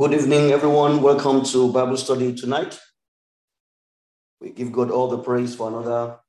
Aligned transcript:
Good 0.00 0.14
evening, 0.14 0.50
everyone. 0.50 1.02
Welcome 1.02 1.44
to 1.52 1.70
Bible 1.70 1.98
study 1.98 2.34
tonight. 2.34 2.80
We 4.40 4.48
give 4.48 4.72
God 4.72 4.90
all 4.90 5.08
the 5.08 5.18
praise 5.18 5.54
for 5.54 5.68
another 5.68 6.20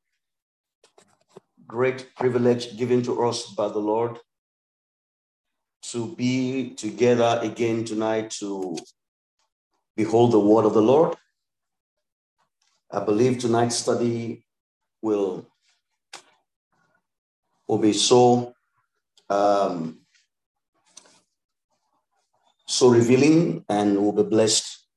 great 1.66 2.14
privilege 2.18 2.78
given 2.78 3.02
to 3.04 3.24
us 3.24 3.46
by 3.56 3.70
the 3.70 3.80
Lord 3.80 4.20
to 5.84 6.14
be 6.18 6.72
together 6.72 7.40
again 7.42 7.86
tonight 7.86 8.32
to 8.42 8.76
behold 9.96 10.34
the 10.34 10.40
word 10.42 10.66
of 10.66 10.74
the 10.74 10.82
Lord. 10.82 11.16
I 12.92 13.00
believe 13.00 13.40
tonight's 13.40 13.78
study 13.78 14.44
will, 15.02 15.48
will 17.70 17.78
be 17.78 17.94
so 17.94 18.54
um, 19.30 20.01
so 22.72 22.88
revealing 22.88 23.66
and 23.68 23.98
will 23.98 24.14
be 24.14 24.24
blessed 24.24 24.88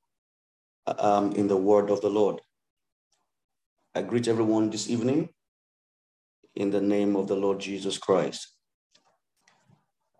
um, 0.97 1.33
in 1.33 1.49
the 1.49 1.57
word 1.57 1.89
of 1.89 1.99
the 1.99 2.09
Lord. 2.09 2.39
I 3.93 4.01
greet 4.01 4.29
everyone 4.29 4.69
this 4.69 4.89
evening 4.89 5.29
in 6.55 6.71
the 6.71 6.79
name 6.79 7.17
of 7.17 7.27
the 7.27 7.35
Lord 7.35 7.59
Jesus 7.59 7.97
Christ. 7.97 8.47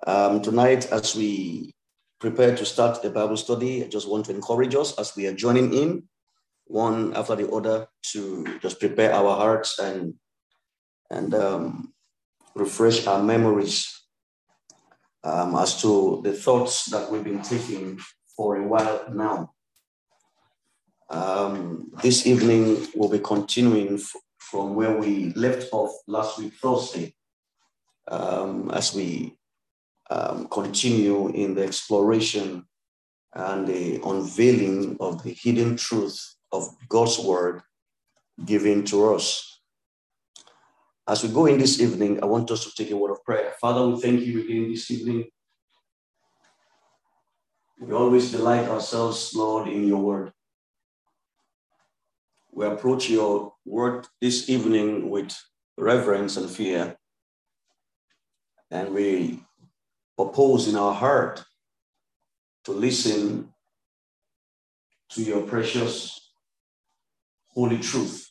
Um, 0.05 0.41
tonight, 0.41 0.91
as 0.91 1.15
we 1.15 1.73
prepare 2.19 2.57
to 2.57 2.65
start 2.65 3.01
the 3.01 3.09
Bible 3.09 3.37
study, 3.37 3.85
I 3.85 3.87
just 3.87 4.09
want 4.09 4.25
to 4.25 4.35
encourage 4.35 4.75
us 4.75 4.99
as 4.99 5.15
we 5.15 5.25
are 5.27 5.33
joining 5.33 5.73
in, 5.73 6.03
one 6.65 7.15
after 7.15 7.37
the 7.37 7.49
other, 7.49 7.87
to 8.11 8.59
just 8.59 8.81
prepare 8.81 9.13
our 9.13 9.33
hearts 9.33 9.79
and 9.79 10.15
and 11.09 11.33
um, 11.33 11.93
refresh 12.53 13.07
our 13.07 13.23
memories 13.23 13.94
um, 15.25 15.55
as 15.55 15.81
to 15.81 16.21
the 16.23 16.33
thoughts 16.33 16.85
that 16.85 17.11
we've 17.11 17.23
been 17.23 17.41
taking 17.41 17.99
for 18.37 18.57
a 18.57 18.67
while 18.67 19.05
now. 19.11 19.51
Um, 21.09 21.91
this 22.03 22.27
evening, 22.27 22.87
we'll 22.95 23.09
be 23.09 23.19
continuing 23.19 23.95
f- 23.95 24.13
from 24.37 24.75
where 24.75 24.95
we 24.97 25.33
left 25.33 25.69
off 25.71 25.91
last 26.07 26.37
week, 26.37 26.53
Thursday, 26.53 27.15
um, 28.07 28.69
as 28.71 28.93
we 28.93 29.37
um, 30.11 30.47
continue 30.47 31.29
in 31.29 31.55
the 31.55 31.63
exploration 31.63 32.65
and 33.33 33.67
the 33.67 33.99
unveiling 34.05 34.95
of 34.99 35.23
the 35.23 35.31
hidden 35.31 35.75
truth 35.75 36.35
of 36.51 36.69
God's 36.87 37.19
word 37.19 37.61
given 38.45 38.83
to 38.85 39.13
us. 39.13 39.54
As 41.07 41.21
we 41.21 41.29
go 41.29 41.45
in 41.45 41.59
this 41.59 41.79
evening, 41.79 42.19
I 42.23 42.25
want 42.25 42.49
us 42.49 42.63
to 42.63 42.71
take 42.73 42.91
a 42.91 42.97
word 42.97 43.11
of 43.11 43.23
prayer. 43.23 43.53
Father, 43.61 43.87
we 43.87 44.01
thank 44.01 44.21
you 44.21 44.41
again 44.41 44.71
this 44.71 44.89
evening. 44.89 45.25
We 47.79 47.93
always 47.93 48.31
delight 48.31 48.67
ourselves, 48.67 49.31
Lord, 49.35 49.67
in 49.67 49.87
your 49.87 50.01
word. 50.01 50.31
We 52.51 52.65
approach 52.65 53.07
your 53.07 53.53
word 53.65 54.07
this 54.19 54.49
evening 54.49 55.11
with 55.11 55.37
reverence 55.77 56.37
and 56.37 56.49
fear. 56.49 56.97
And 58.71 58.91
we 58.91 59.43
oppose 60.17 60.67
in 60.67 60.75
our 60.75 60.93
heart 60.93 61.45
to 62.63 62.71
listen 62.71 63.53
to 65.09 65.21
your 65.21 65.43
precious 65.43 66.31
holy 67.49 67.77
truth 67.77 68.24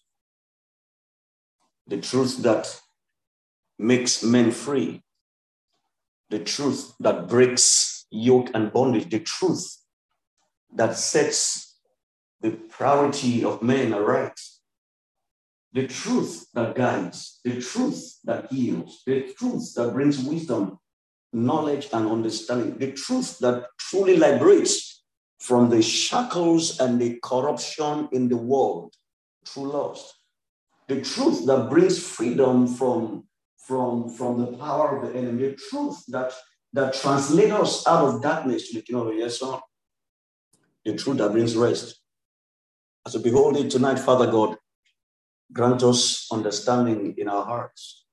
the 1.87 2.01
truth 2.01 2.39
that 2.39 2.81
makes 3.79 4.23
men 4.23 4.51
free, 4.51 5.03
the 6.31 6.39
truth 6.39 6.95
that 7.01 7.29
breaks 7.29 8.07
yoke 8.11 8.51
and 8.55 8.73
bondage, 8.73 9.11
the 9.11 9.21
truth 9.21 9.79
that 10.75 10.97
sets 10.97 11.79
the 12.41 12.51
priority 12.51 13.45
of 13.45 13.63
men 13.63 13.93
aright, 13.93 14.39
the 15.73 15.87
truth 15.87 16.47
that 16.55 16.75
guides, 16.75 17.41
the 17.45 17.61
truth 17.61 18.19
that 18.25 18.51
heals, 18.51 19.03
the 19.07 19.33
truth 19.37 19.75
that 19.75 19.93
brings 19.93 20.19
wisdom, 20.21 20.79
knowledge, 21.33 21.89
and 21.93 22.09
understanding, 22.09 22.79
the 22.79 22.93
truth 22.93 23.39
that 23.41 23.67
truly 23.79 24.17
liberates 24.17 25.03
from 25.39 25.69
the 25.69 25.83
shackles 25.83 26.81
and 26.81 27.01
the 27.01 27.19
corruption 27.23 28.09
in 28.13 28.29
the 28.29 28.37
world. 28.37 28.95
Through 29.47 29.73
lust 29.73 30.14
the 30.89 31.01
truth 31.01 31.47
that 31.47 31.71
brings 31.71 31.99
freedom 31.99 32.67
from, 32.67 33.25
from, 33.57 34.09
from 34.11 34.41
the 34.41 34.57
power 34.59 34.99
of 34.99 35.09
the 35.13 35.19
enemy, 35.19 35.49
the 35.49 35.59
truth 35.71 36.05
that, 36.09 36.33
that 36.73 36.95
translates 36.95 37.53
us 37.53 37.87
out 37.87 38.05
of 38.05 38.23
darkness 38.23 38.69
to 38.69 38.77
the 38.77 38.83
kingdom 38.83 39.09
of 39.09 39.15
your 39.15 39.31
son, 39.31 39.61
the 40.85 40.95
truth 40.95 41.19
that 41.19 41.33
brings 41.33 41.57
rest. 41.57 42.01
As 43.07 43.15
we 43.15 43.23
behold 43.23 43.57
it 43.57 43.71
tonight, 43.71 43.99
Father 43.99 44.31
God, 44.31 44.57
grant 45.53 45.83
us 45.83 46.27
understanding 46.33 47.15
in 47.17 47.29
our 47.29 47.45
hearts, 47.45 48.05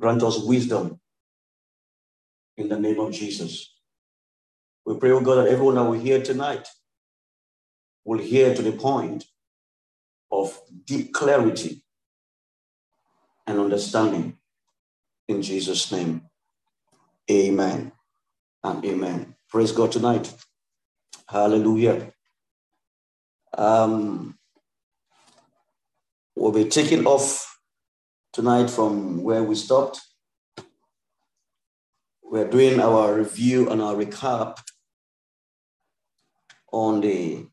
grant 0.00 0.22
us 0.22 0.42
wisdom 0.42 1.00
in 2.56 2.68
the 2.68 2.78
name 2.78 3.00
of 3.00 3.12
Jesus. 3.12 3.74
We 4.84 4.96
pray, 4.98 5.10
oh 5.10 5.20
God, 5.20 5.36
that 5.36 5.48
everyone 5.48 5.74
that 5.74 5.84
will 5.84 5.98
hear 5.98 6.22
tonight 6.22 6.68
will 8.04 8.18
hear 8.18 8.54
to 8.54 8.62
the 8.62 8.72
point 8.72 9.24
of 10.30 10.60
deep 10.84 11.12
clarity 11.12 11.82
and 13.46 13.58
understanding. 13.58 14.38
In 15.28 15.42
Jesus' 15.42 15.90
name, 15.90 16.22
amen 17.30 17.92
and 18.62 18.84
amen. 18.84 19.34
Praise 19.48 19.72
God 19.72 19.92
tonight. 19.92 20.32
Hallelujah. 21.28 22.12
Um, 23.56 24.38
we'll 26.36 26.52
be 26.52 26.68
taking 26.68 27.06
off 27.06 27.58
tonight 28.32 28.68
from 28.68 29.22
where 29.22 29.42
we 29.42 29.54
stopped. 29.54 30.00
We're 32.22 32.50
doing 32.50 32.80
our 32.80 33.14
review 33.14 33.70
and 33.70 33.80
our 33.80 33.94
recap 33.94 34.58
on 36.72 37.00
the 37.00 37.46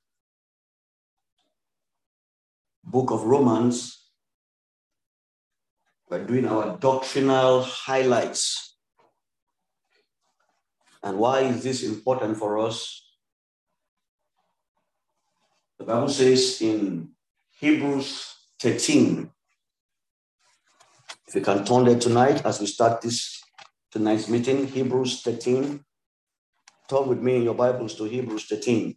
book 2.93 3.09
of 3.09 3.23
Romans. 3.23 4.05
We're 6.07 6.23
doing 6.23 6.45
our 6.45 6.77
doctrinal 6.77 7.63
highlights. 7.63 8.77
And 11.01 11.17
why 11.17 11.39
is 11.39 11.63
this 11.63 11.81
important 11.81 12.37
for 12.37 12.59
us? 12.59 13.01
The 15.79 15.85
Bible 15.85 16.07
says 16.07 16.61
in 16.61 17.09
Hebrews 17.59 18.35
13, 18.61 19.31
if 21.27 21.33
you 21.33 21.41
can 21.41 21.65
turn 21.65 21.85
there 21.85 21.97
tonight 21.97 22.45
as 22.45 22.61
we 22.61 22.67
start 22.67 23.01
this 23.01 23.41
tonight's 23.91 24.29
meeting, 24.29 24.67
Hebrews 24.67 25.23
13. 25.23 25.83
Turn 26.87 27.07
with 27.07 27.19
me 27.19 27.37
in 27.37 27.43
your 27.43 27.55
Bibles 27.55 27.95
to 27.95 28.03
Hebrews 28.03 28.45
13. 28.45 28.95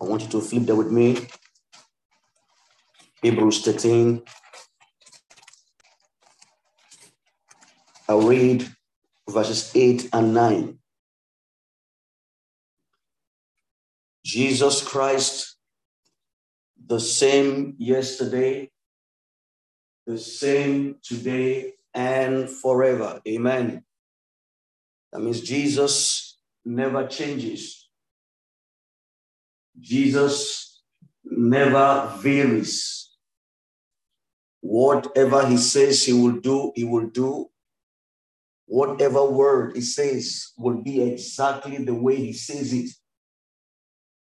I 0.00 0.04
want 0.04 0.22
you 0.22 0.28
to 0.28 0.40
flip 0.40 0.62
there 0.62 0.74
with 0.74 0.90
me. 0.90 1.28
Hebrews 3.22 3.62
13. 3.62 4.22
I'll 8.08 8.22
read 8.22 8.66
verses 9.28 9.72
8 9.74 10.08
and 10.12 10.32
9. 10.32 10.78
Jesus 14.24 14.82
Christ, 14.86 15.56
the 16.86 17.00
same 17.00 17.74
yesterday, 17.78 18.70
the 20.06 20.18
same 20.18 20.96
today, 21.02 21.74
and 21.94 22.48
forever. 22.48 23.20
Amen. 23.26 23.84
That 25.12 25.20
means 25.20 25.40
Jesus 25.40 26.38
never 26.64 27.06
changes. 27.06 27.88
Jesus 29.80 30.82
never 31.24 32.12
varies. 32.18 33.07
Whatever 34.60 35.46
he 35.46 35.56
says 35.56 36.04
he 36.04 36.12
will 36.12 36.40
do, 36.40 36.72
he 36.74 36.84
will 36.84 37.08
do. 37.08 37.46
Whatever 38.66 39.24
word 39.24 39.76
he 39.76 39.82
says 39.82 40.52
will 40.58 40.82
be 40.82 41.00
exactly 41.02 41.78
the 41.78 41.94
way 41.94 42.16
he 42.16 42.32
says 42.32 42.72
it. 42.72 42.90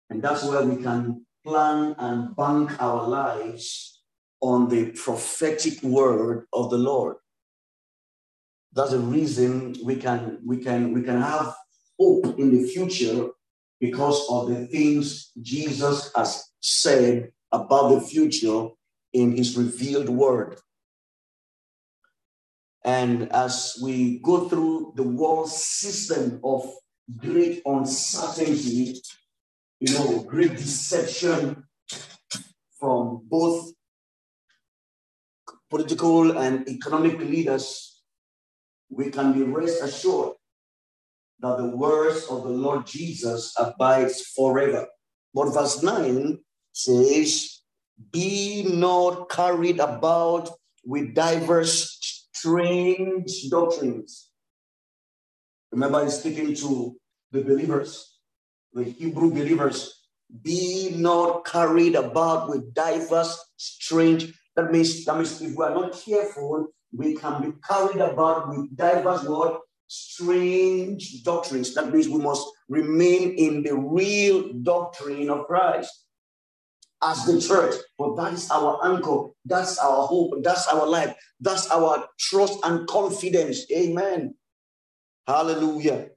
And 0.09 0.21
that's 0.21 0.43
where 0.43 0.63
we 0.63 0.81
can 0.83 1.25
plan 1.43 1.95
and 1.97 2.35
bank 2.35 2.81
our 2.81 3.07
lives 3.07 4.01
on 4.41 4.69
the 4.69 4.91
prophetic 4.91 5.81
word 5.81 6.45
of 6.53 6.69
the 6.69 6.77
Lord. 6.77 7.17
That's 8.73 8.91
the 8.91 8.99
reason 8.99 9.75
we 9.83 9.95
can 9.95 10.39
we 10.45 10.57
can 10.57 10.93
we 10.93 11.01
can 11.01 11.21
have 11.21 11.55
hope 11.97 12.37
in 12.37 12.51
the 12.51 12.67
future 12.67 13.29
because 13.79 14.27
of 14.29 14.49
the 14.49 14.67
things 14.67 15.31
Jesus 15.41 16.11
has 16.15 16.43
said 16.59 17.31
about 17.51 17.89
the 17.89 18.01
future 18.01 18.67
in 19.15 19.31
his 19.35 19.57
revealed 19.57 20.09
word. 20.09 20.59
And 22.83 23.31
as 23.31 23.79
we 23.81 24.19
go 24.19 24.49
through 24.49 24.93
the 24.95 25.03
world 25.03 25.49
system 25.49 26.41
of 26.43 26.69
great 27.17 27.61
uncertainty, 27.65 29.01
you 29.79 29.93
know, 29.93 30.23
great 30.23 30.51
deception 30.51 31.63
from 32.77 33.21
both 33.23 33.71
political 35.69 36.37
and 36.37 36.67
economic 36.67 37.17
leaders, 37.19 38.03
we 38.89 39.09
can 39.09 39.31
be 39.33 39.43
rest 39.43 39.81
assured 39.81 40.35
that 41.39 41.57
the 41.57 41.69
words 41.75 42.25
of 42.29 42.43
the 42.43 42.49
Lord 42.49 42.85
Jesus 42.85 43.53
abides 43.57 44.21
forever. 44.35 44.87
But 45.33 45.53
verse 45.53 45.81
9 45.81 46.37
says, 46.71 47.54
Be 48.11 48.63
not 48.63 49.29
carried 49.29 49.79
about 49.79 50.49
with 50.83 51.15
diverse 51.15 51.97
strange 52.33 53.49
doctrines. 53.49 54.29
Remember, 55.71 56.03
he's 56.03 56.19
speaking 56.19 56.53
to 56.55 56.95
the 57.31 57.41
believers, 57.41 58.19
the 58.73 58.83
Hebrew 58.83 59.31
believers. 59.31 60.07
Be 60.41 60.93
not 60.95 61.45
carried 61.45 61.95
about 61.95 62.49
with 62.49 62.73
diverse 62.73 63.37
strange. 63.57 64.33
That 64.55 64.71
means, 64.71 65.05
that 65.05 65.15
means 65.15 65.41
if 65.41 65.55
we 65.55 65.63
are 65.63 65.73
not 65.73 65.93
careful, 65.93 66.67
we 66.93 67.15
can 67.15 67.41
be 67.41 67.57
carried 67.67 68.01
about 68.01 68.49
with 68.49 68.75
diverse 68.75 69.23
what? 69.23 69.61
Strange 69.87 71.23
doctrines. 71.23 71.73
That 71.75 71.93
means 71.93 72.09
we 72.09 72.19
must 72.19 72.47
remain 72.67 73.35
in 73.37 73.63
the 73.63 73.75
real 73.75 74.51
doctrine 74.53 75.29
of 75.29 75.45
Christ 75.45 76.04
as 77.05 77.25
the 77.25 77.39
church. 77.39 77.75
But 77.97 78.15
that 78.15 78.33
is 78.33 78.49
our 78.51 78.79
anchor. 78.85 79.29
That's 79.45 79.77
our 79.77 80.07
hope. 80.07 80.43
That's 80.43 80.67
our 80.67 80.87
life. 80.87 81.15
That's 81.39 81.69
our 81.71 82.07
trust 82.19 82.59
and 82.63 82.87
confidence. 82.87 83.65
Amen. 83.71 84.35
Hallelujah. 85.27 86.09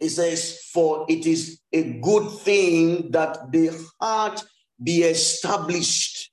It 0.00 0.10
says, 0.10 0.60
For 0.72 1.06
it 1.08 1.26
is 1.26 1.60
a 1.72 1.94
good 2.00 2.30
thing 2.40 3.10
that 3.10 3.52
the 3.52 3.70
heart 4.00 4.42
be 4.82 5.02
established 5.02 6.30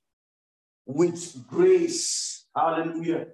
with 0.86 1.46
grace. 1.48 2.46
Hallelujah. 2.56 3.26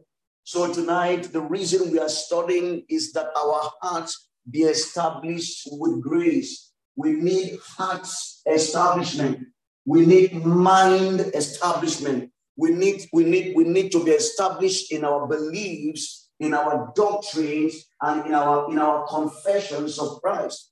So 0.45 0.73
tonight, 0.73 1.33
the 1.33 1.43
reason 1.43 1.93
we 1.93 1.99
are 1.99 2.09
studying 2.09 2.85
is 2.89 3.13
that 3.13 3.27
our 3.37 3.71
hearts 3.83 4.29
be 4.51 4.61
established 4.61 5.69
with 5.71 6.01
grace. 6.01 6.73
We 6.97 7.13
need 7.13 7.59
heart 7.77 8.09
establishment. 8.47 9.47
We 9.91 10.07
need 10.07 10.47
mind 10.47 11.19
establishment. 11.35 12.31
We 12.57 12.71
need, 12.71 13.09
we 13.13 13.25
need, 13.25 13.57
we 13.57 13.65
need 13.65 13.91
to 13.91 14.05
be 14.05 14.13
established 14.13 14.93
in 14.93 15.05
our 15.05 15.27
beliefs, 15.27 16.31
in 16.39 16.55
our 16.55 16.93
doctrines, 16.95 17.87
and 18.01 18.25
in 18.25 18.33
our 18.33 18.71
in 18.71 18.79
our 18.79 19.05
confessions 19.09 19.99
of 19.99 20.23
Christ. 20.23 20.71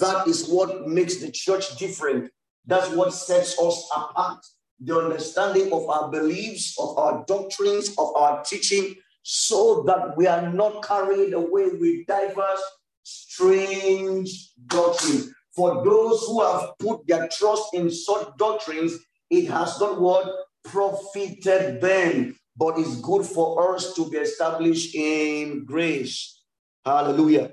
That 0.00 0.26
is 0.26 0.48
what 0.48 0.88
makes 0.88 1.18
the 1.18 1.30
church 1.30 1.76
different. 1.76 2.32
That's 2.66 2.90
what 2.96 3.12
sets 3.12 3.56
us 3.60 3.88
apart. 3.94 4.44
The 4.80 4.98
understanding 5.04 5.72
of 5.72 5.88
our 5.88 6.10
beliefs, 6.10 6.74
of 6.80 6.98
our 6.98 7.24
doctrines, 7.28 7.90
of 7.96 8.12
our 8.16 8.42
teaching, 8.42 8.96
so 9.22 9.84
that 9.86 10.16
we 10.16 10.26
are 10.26 10.52
not 10.52 10.82
carried 10.82 11.32
away 11.32 11.68
with 11.68 12.06
diverse, 12.08 12.64
strange 13.04 14.50
doctrines. 14.66 15.32
For 15.58 15.84
those 15.84 16.24
who 16.24 16.40
have 16.40 16.78
put 16.78 17.04
their 17.08 17.28
trust 17.36 17.74
in 17.74 17.90
such 17.90 18.28
doctrines, 18.36 18.94
it 19.28 19.50
has 19.50 19.80
not 19.80 20.00
what 20.00 20.32
profited 20.62 21.80
them, 21.80 22.36
but 22.56 22.78
is 22.78 23.00
good 23.00 23.26
for 23.26 23.74
us 23.74 23.92
to 23.94 24.08
be 24.08 24.18
established 24.18 24.94
in 24.94 25.64
grace. 25.64 26.44
Hallelujah. 26.84 27.50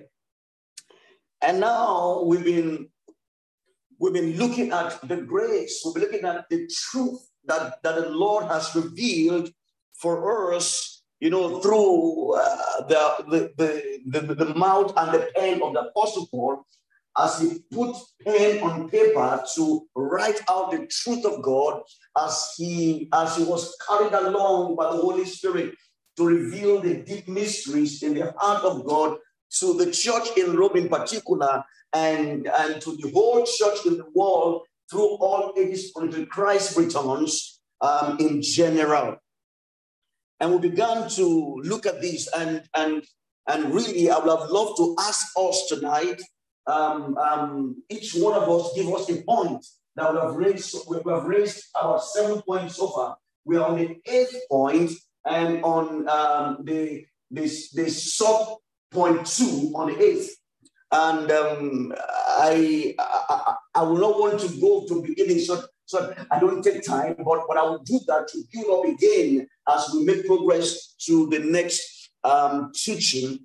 And 1.41 1.59
now 1.59 2.21
we've 2.27 2.43
been 2.43 2.89
we've 3.99 4.13
been 4.13 4.37
looking 4.37 4.71
at 4.71 5.01
the 5.07 5.17
grace, 5.17 5.81
we've 5.83 5.95
been 5.95 6.03
looking 6.03 6.25
at 6.25 6.45
the 6.51 6.69
truth 6.69 7.27
that, 7.45 7.81
that 7.81 7.95
the 7.95 8.09
Lord 8.09 8.45
has 8.45 8.75
revealed 8.75 9.49
for 9.95 10.53
us, 10.53 11.01
you 11.19 11.31
know, 11.31 11.59
through 11.59 12.35
uh, 12.35 12.85
the, 12.87 13.25
the, 13.31 13.51
the, 13.57 14.19
the, 14.19 14.35
the 14.35 14.53
mouth 14.53 14.93
and 14.95 15.11
the 15.11 15.31
pen 15.35 15.63
of 15.63 15.73
the 15.73 15.87
Apostle 15.87 16.27
Paul 16.27 16.67
as 17.17 17.39
he 17.39 17.59
put 17.71 17.95
pen 18.25 18.61
on 18.61 18.89
paper 18.89 19.43
to 19.55 19.87
write 19.95 20.41
out 20.49 20.71
the 20.71 20.87
truth 20.87 21.25
of 21.25 21.41
God 21.41 21.81
as 22.17 22.53
he 22.57 23.09
as 23.13 23.37
he 23.37 23.43
was 23.43 23.75
carried 23.87 24.13
along 24.13 24.75
by 24.75 24.91
the 24.91 24.97
Holy 24.97 25.25
Spirit 25.25 25.75
to 26.17 26.25
reveal 26.25 26.81
the 26.81 26.95
deep 26.95 27.27
mysteries 27.27 28.03
in 28.03 28.13
the 28.13 28.33
heart 28.37 28.63
of 28.63 28.85
God 28.85 29.17
to 29.59 29.73
the 29.73 29.91
church 29.91 30.37
in 30.37 30.55
Rome 30.55 30.75
in 30.75 30.89
particular 30.89 31.63
and, 31.93 32.47
and 32.47 32.81
to 32.81 32.97
the 32.97 33.11
whole 33.11 33.45
church 33.45 33.85
in 33.85 33.97
the 33.97 34.05
world 34.13 34.63
through 34.89 35.17
all 35.17 35.53
ages 35.57 35.91
until 35.95 36.25
Christ 36.25 36.77
returns 36.77 37.61
um, 37.81 38.17
in 38.19 38.41
general. 38.41 39.17
And 40.39 40.51
we 40.51 40.69
began 40.69 41.09
to 41.11 41.61
look 41.63 41.85
at 41.85 42.01
this 42.01 42.27
and 42.35 42.63
and 42.75 43.03
and 43.47 43.73
really 43.73 44.09
I 44.09 44.17
would 44.17 44.39
have 44.39 44.49
loved 44.49 44.77
to 44.77 44.95
ask 44.99 45.27
us 45.37 45.67
tonight 45.69 46.21
um, 46.67 47.17
um, 47.17 47.83
each 47.89 48.13
one 48.15 48.33
of 48.33 48.49
us 48.49 48.73
give 48.75 48.87
us 48.93 49.09
a 49.09 49.21
point 49.23 49.65
that 49.95 50.13
we 50.13 50.19
have 50.19 50.35
raised. 50.35 50.75
We 50.87 51.11
have 51.11 51.25
raised 51.25 51.65
our 51.79 51.99
seven 51.99 52.41
points 52.41 52.75
so 52.75 52.89
far. 52.89 53.17
We 53.43 53.57
are 53.57 53.67
on 53.67 53.77
the 53.77 53.97
eighth 54.05 54.35
point 54.49 54.91
and 55.25 55.63
on 55.63 56.07
um, 56.09 56.57
the 56.63 57.05
this 57.29 57.71
the 57.71 57.89
sub 57.89 58.57
point 58.91 59.25
two 59.25 59.71
on 59.75 59.93
the 59.93 60.03
eighth. 60.03 60.35
And 60.91 61.31
um, 61.31 61.93
I, 61.99 62.95
I 62.99 63.55
I 63.75 63.81
will 63.83 63.97
not 63.97 64.19
want 64.19 64.39
to 64.41 64.61
go 64.61 64.85
to 64.87 65.01
beginning 65.01 65.39
so 65.39 65.63
so 65.85 66.13
I 66.31 66.39
don't 66.39 66.63
take 66.63 66.83
time, 66.83 67.15
but, 67.17 67.45
but 67.47 67.57
I 67.57 67.63
will 67.63 67.83
do 67.83 67.99
that 68.07 68.27
to 68.29 68.43
build 68.51 68.85
up 68.85 68.93
again 68.93 69.47
as 69.69 69.89
we 69.93 70.03
make 70.03 70.25
progress 70.25 70.95
to 71.05 71.29
the 71.29 71.39
next 71.39 72.11
um, 72.23 72.71
teaching. 72.73 73.39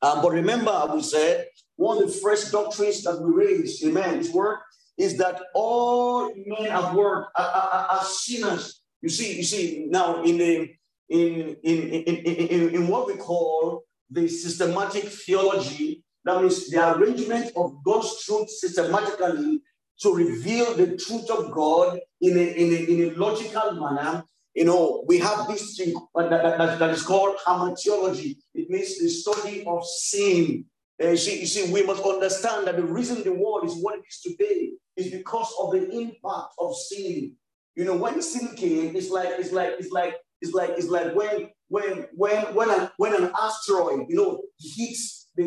Um, 0.00 0.22
but 0.22 0.32
remember, 0.32 0.70
I 0.70 0.94
we 0.94 1.02
said 1.02 1.46
one 1.76 2.02
of 2.02 2.08
the 2.08 2.18
first 2.20 2.52
doctrines 2.52 3.02
that 3.02 3.20
we 3.20 3.32
raise, 3.32 3.82
amen, 3.84 4.18
his 4.18 4.32
word, 4.32 4.58
is 4.98 5.16
that 5.18 5.40
all 5.54 6.32
men 6.34 6.70
have 6.70 6.94
worked 6.94 7.30
are, 7.38 8.02
sinners. 8.04 8.80
You 9.02 9.10
see, 9.10 9.36
you 9.36 9.42
see, 9.42 9.86
now 9.88 10.22
in 10.22 10.38
the 10.38 10.70
in 11.08 11.56
in, 11.62 11.78
in, 11.92 12.16
in, 12.16 12.74
in 12.74 12.88
what 12.88 13.06
we 13.06 13.14
call 13.14 13.84
the 14.10 14.26
systematic 14.26 15.04
theology, 15.04 16.02
that 16.24 16.40
means 16.40 16.70
the 16.70 16.96
arrangement 16.96 17.52
of 17.56 17.84
God's 17.84 18.24
truth 18.24 18.48
systematically 18.50 19.60
to 20.00 20.14
reveal 20.14 20.74
the 20.74 20.96
truth 20.96 21.30
of 21.30 21.52
God 21.52 22.00
in 22.20 22.36
a, 22.36 22.40
in 22.40 22.72
a, 22.72 22.78
in 22.92 23.10
a 23.10 23.14
logical 23.14 23.72
manner. 23.72 24.24
You 24.54 24.64
know, 24.64 25.04
we 25.06 25.18
have 25.18 25.46
this 25.46 25.76
thing 25.76 25.94
that, 26.14 26.30
that, 26.30 26.78
that 26.78 26.90
is 26.90 27.02
called 27.02 27.36
hamartiology. 27.46 28.36
It 28.54 28.70
means 28.70 28.98
the 28.98 29.08
study 29.08 29.64
of 29.66 29.84
sin 29.86 30.64
uh, 31.02 31.08
you, 31.10 31.16
see, 31.16 31.40
you 31.40 31.46
see, 31.46 31.72
we 31.72 31.84
must 31.84 32.02
understand 32.02 32.66
that 32.66 32.76
the 32.76 32.82
reason 32.82 33.22
the 33.22 33.32
world 33.32 33.64
is 33.64 33.74
what 33.74 33.98
it 33.98 34.04
is 34.08 34.20
today 34.20 34.70
is 34.96 35.10
because 35.10 35.52
of 35.60 35.72
the 35.72 35.90
impact 35.90 36.54
of 36.58 36.74
sin. 36.74 37.32
You 37.74 37.84
know, 37.84 37.96
when 37.96 38.22
sin 38.22 38.54
came, 38.56 38.96
it's 38.96 39.10
like 39.10 39.28
it's 39.38 39.52
like 39.52 39.74
it's 39.78 39.92
like 39.92 40.14
it's 40.40 40.54
like 40.54 40.70
it's 40.70 40.88
like 40.88 41.14
when 41.14 41.50
when 41.68 42.06
when 42.14 42.54
when 42.54 42.70
an 42.70 42.90
when 42.96 43.14
an 43.14 43.30
asteroid, 43.38 44.06
you 44.08 44.16
know, 44.16 44.42
hits 44.58 45.28
the 45.36 45.44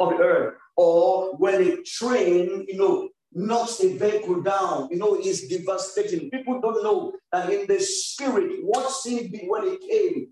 of 0.00 0.10
the 0.10 0.18
earth, 0.22 0.54
or 0.76 1.34
when 1.36 1.60
a 1.62 1.82
train, 1.82 2.64
you 2.68 2.76
know, 2.76 3.08
knocks 3.32 3.82
a 3.82 3.96
vehicle 3.96 4.40
down, 4.42 4.88
you 4.92 4.98
know, 4.98 5.16
is 5.16 5.48
devastating. 5.48 6.30
People 6.30 6.60
don't 6.60 6.84
know 6.84 7.12
that 7.32 7.50
in 7.52 7.66
the 7.66 7.80
spirit, 7.80 8.60
what 8.62 8.88
sin 8.92 9.32
did 9.32 9.42
when 9.48 9.64
it 9.64 9.80
came 9.80 10.28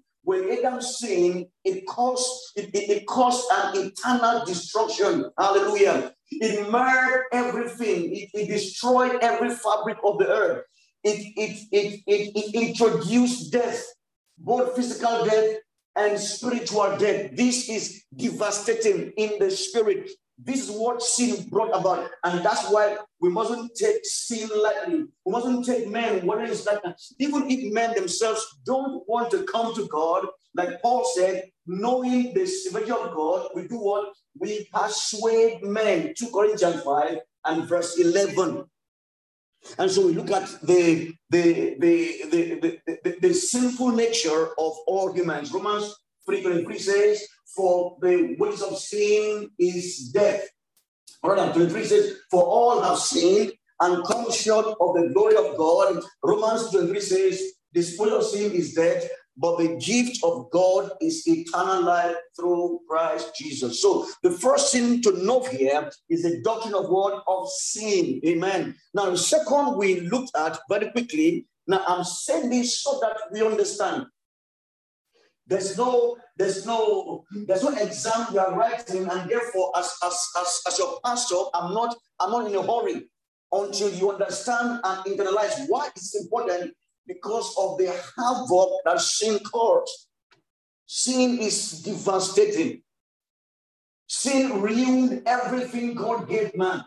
Adam 0.64 0.80
sinned, 0.80 1.46
it 1.64 1.86
caused 1.86 2.52
it, 2.56 2.70
it, 2.74 2.90
it, 2.90 3.06
caused 3.06 3.46
an 3.52 3.86
eternal 3.86 4.44
destruction. 4.44 5.30
Hallelujah. 5.38 6.14
It 6.30 6.70
marred 6.70 7.24
everything. 7.32 8.14
It, 8.14 8.30
it 8.34 8.48
destroyed 8.48 9.18
every 9.20 9.50
fabric 9.50 9.98
of 10.04 10.18
the 10.18 10.28
earth. 10.28 10.64
It, 11.02 11.34
it, 11.36 11.66
it, 11.70 12.00
it, 12.06 12.32
it 12.34 12.54
introduced 12.54 13.52
death, 13.52 13.84
both 14.38 14.74
physical 14.74 15.24
death 15.24 15.58
and 15.96 16.18
spiritual 16.18 16.96
death. 16.96 17.32
This 17.36 17.68
is 17.68 18.04
devastating 18.16 19.12
in 19.16 19.38
the 19.38 19.50
spirit. 19.50 20.10
This 20.38 20.68
is 20.68 20.76
what 20.76 21.00
sin 21.02 21.48
brought 21.48 21.70
about. 21.70 22.10
And 22.24 22.44
that's 22.44 22.68
why 22.70 22.98
we 23.20 23.30
mustn't 23.30 23.74
take 23.76 24.04
sin 24.04 24.48
lightly. 24.54 25.04
We 25.24 25.32
mustn't 25.32 25.64
take 25.64 25.88
men, 25.88 26.26
whether 26.26 26.42
it's 26.42 26.66
like, 26.66 26.80
even 27.18 27.48
if 27.50 27.72
men 27.72 27.94
themselves 27.94 28.44
don't 28.64 29.08
want 29.08 29.30
to 29.30 29.44
come 29.44 29.74
to 29.76 29.86
God, 29.86 30.26
like 30.54 30.82
Paul 30.82 31.04
said, 31.16 31.44
knowing 31.66 32.34
the 32.34 32.46
severity 32.46 32.90
of 32.90 33.14
God, 33.14 33.48
we 33.54 33.68
do 33.68 33.78
what? 33.78 34.12
We 34.38 34.68
persuade 34.72 35.62
men. 35.62 36.14
2 36.16 36.30
Corinthians 36.32 36.82
5 36.82 37.18
and 37.44 37.68
verse 37.68 37.98
11. 37.98 38.64
And 39.78 39.90
so 39.90 40.06
we 40.06 40.12
look 40.12 40.30
at 40.30 40.48
the, 40.62 41.14
the, 41.30 41.76
the, 41.78 42.24
the, 42.30 42.60
the, 42.60 42.98
the, 43.04 43.16
the 43.20 43.34
sinful 43.34 43.92
nature 43.92 44.48
of 44.58 44.72
all 44.86 45.12
humans. 45.12 45.52
Romans 45.52 45.94
3 46.26 46.42
23 46.42 46.78
says, 46.78 47.26
for 47.54 47.96
the 48.00 48.36
wages 48.38 48.62
of 48.62 48.78
sin 48.78 49.50
is 49.58 50.10
death. 50.12 50.48
Romans 51.22 51.54
23 51.54 51.84
says, 51.84 52.16
For 52.30 52.42
all 52.42 52.82
have 52.82 52.98
sinned 52.98 53.52
and 53.80 54.04
come 54.06 54.30
short 54.30 54.66
of 54.66 54.94
the 54.94 55.10
glory 55.12 55.36
of 55.36 55.56
God. 55.56 56.02
Romans 56.22 56.70
23 56.70 57.00
says, 57.00 57.42
The 57.72 57.82
spoil 57.82 58.18
of 58.18 58.24
sin 58.24 58.52
is 58.52 58.74
death, 58.74 59.08
but 59.36 59.58
the 59.58 59.76
gift 59.76 60.18
of 60.22 60.50
God 60.50 60.90
is 61.00 61.26
eternal 61.26 61.82
life 61.82 62.16
through 62.36 62.80
Christ 62.88 63.32
Jesus. 63.36 63.80
So 63.80 64.06
the 64.22 64.30
first 64.30 64.72
thing 64.72 65.02
to 65.02 65.24
note 65.24 65.48
here 65.48 65.90
is 66.08 66.22
the 66.22 66.40
doctrine 66.42 66.74
of 66.74 66.88
what? 66.88 67.24
Of 67.26 67.48
sin. 67.50 68.20
Amen. 68.26 68.76
Now, 68.92 69.10
the 69.10 69.18
second 69.18 69.76
we 69.76 70.00
looked 70.00 70.36
at 70.36 70.58
very 70.68 70.90
quickly. 70.90 71.46
Now, 71.66 71.82
I'm 71.86 72.04
saying 72.04 72.50
this 72.50 72.82
so 72.82 73.00
that 73.00 73.16
we 73.32 73.44
understand. 73.44 74.06
There's 75.46 75.76
no, 75.76 76.16
there's 76.36 76.64
no, 76.64 77.24
there's 77.46 77.62
no 77.62 77.70
exam 77.76 78.28
you 78.32 78.40
are 78.40 78.56
writing, 78.56 79.08
and 79.08 79.30
therefore, 79.30 79.72
as, 79.76 79.94
as, 80.02 80.28
as, 80.40 80.60
as 80.66 80.78
your 80.78 80.98
pastor, 81.04 81.36
I'm 81.52 81.74
not, 81.74 81.96
I'm 82.18 82.30
not 82.30 82.46
in 82.46 82.54
a 82.54 82.62
hurry 82.62 83.08
until 83.52 83.90
you 83.90 84.10
understand 84.10 84.80
and 84.82 85.04
internalize 85.04 85.66
why 85.68 85.88
it's 85.94 86.14
important 86.14 86.72
because 87.06 87.54
of 87.58 87.76
the 87.78 87.86
havoc 88.16 88.70
that 88.84 89.00
sin 89.00 89.38
caused. 89.40 90.08
Sin 90.86 91.38
is 91.38 91.82
devastating. 91.82 92.82
Sin 94.06 94.62
ruined 94.62 95.22
everything 95.26 95.94
God 95.94 96.28
gave 96.28 96.56
man. 96.56 96.84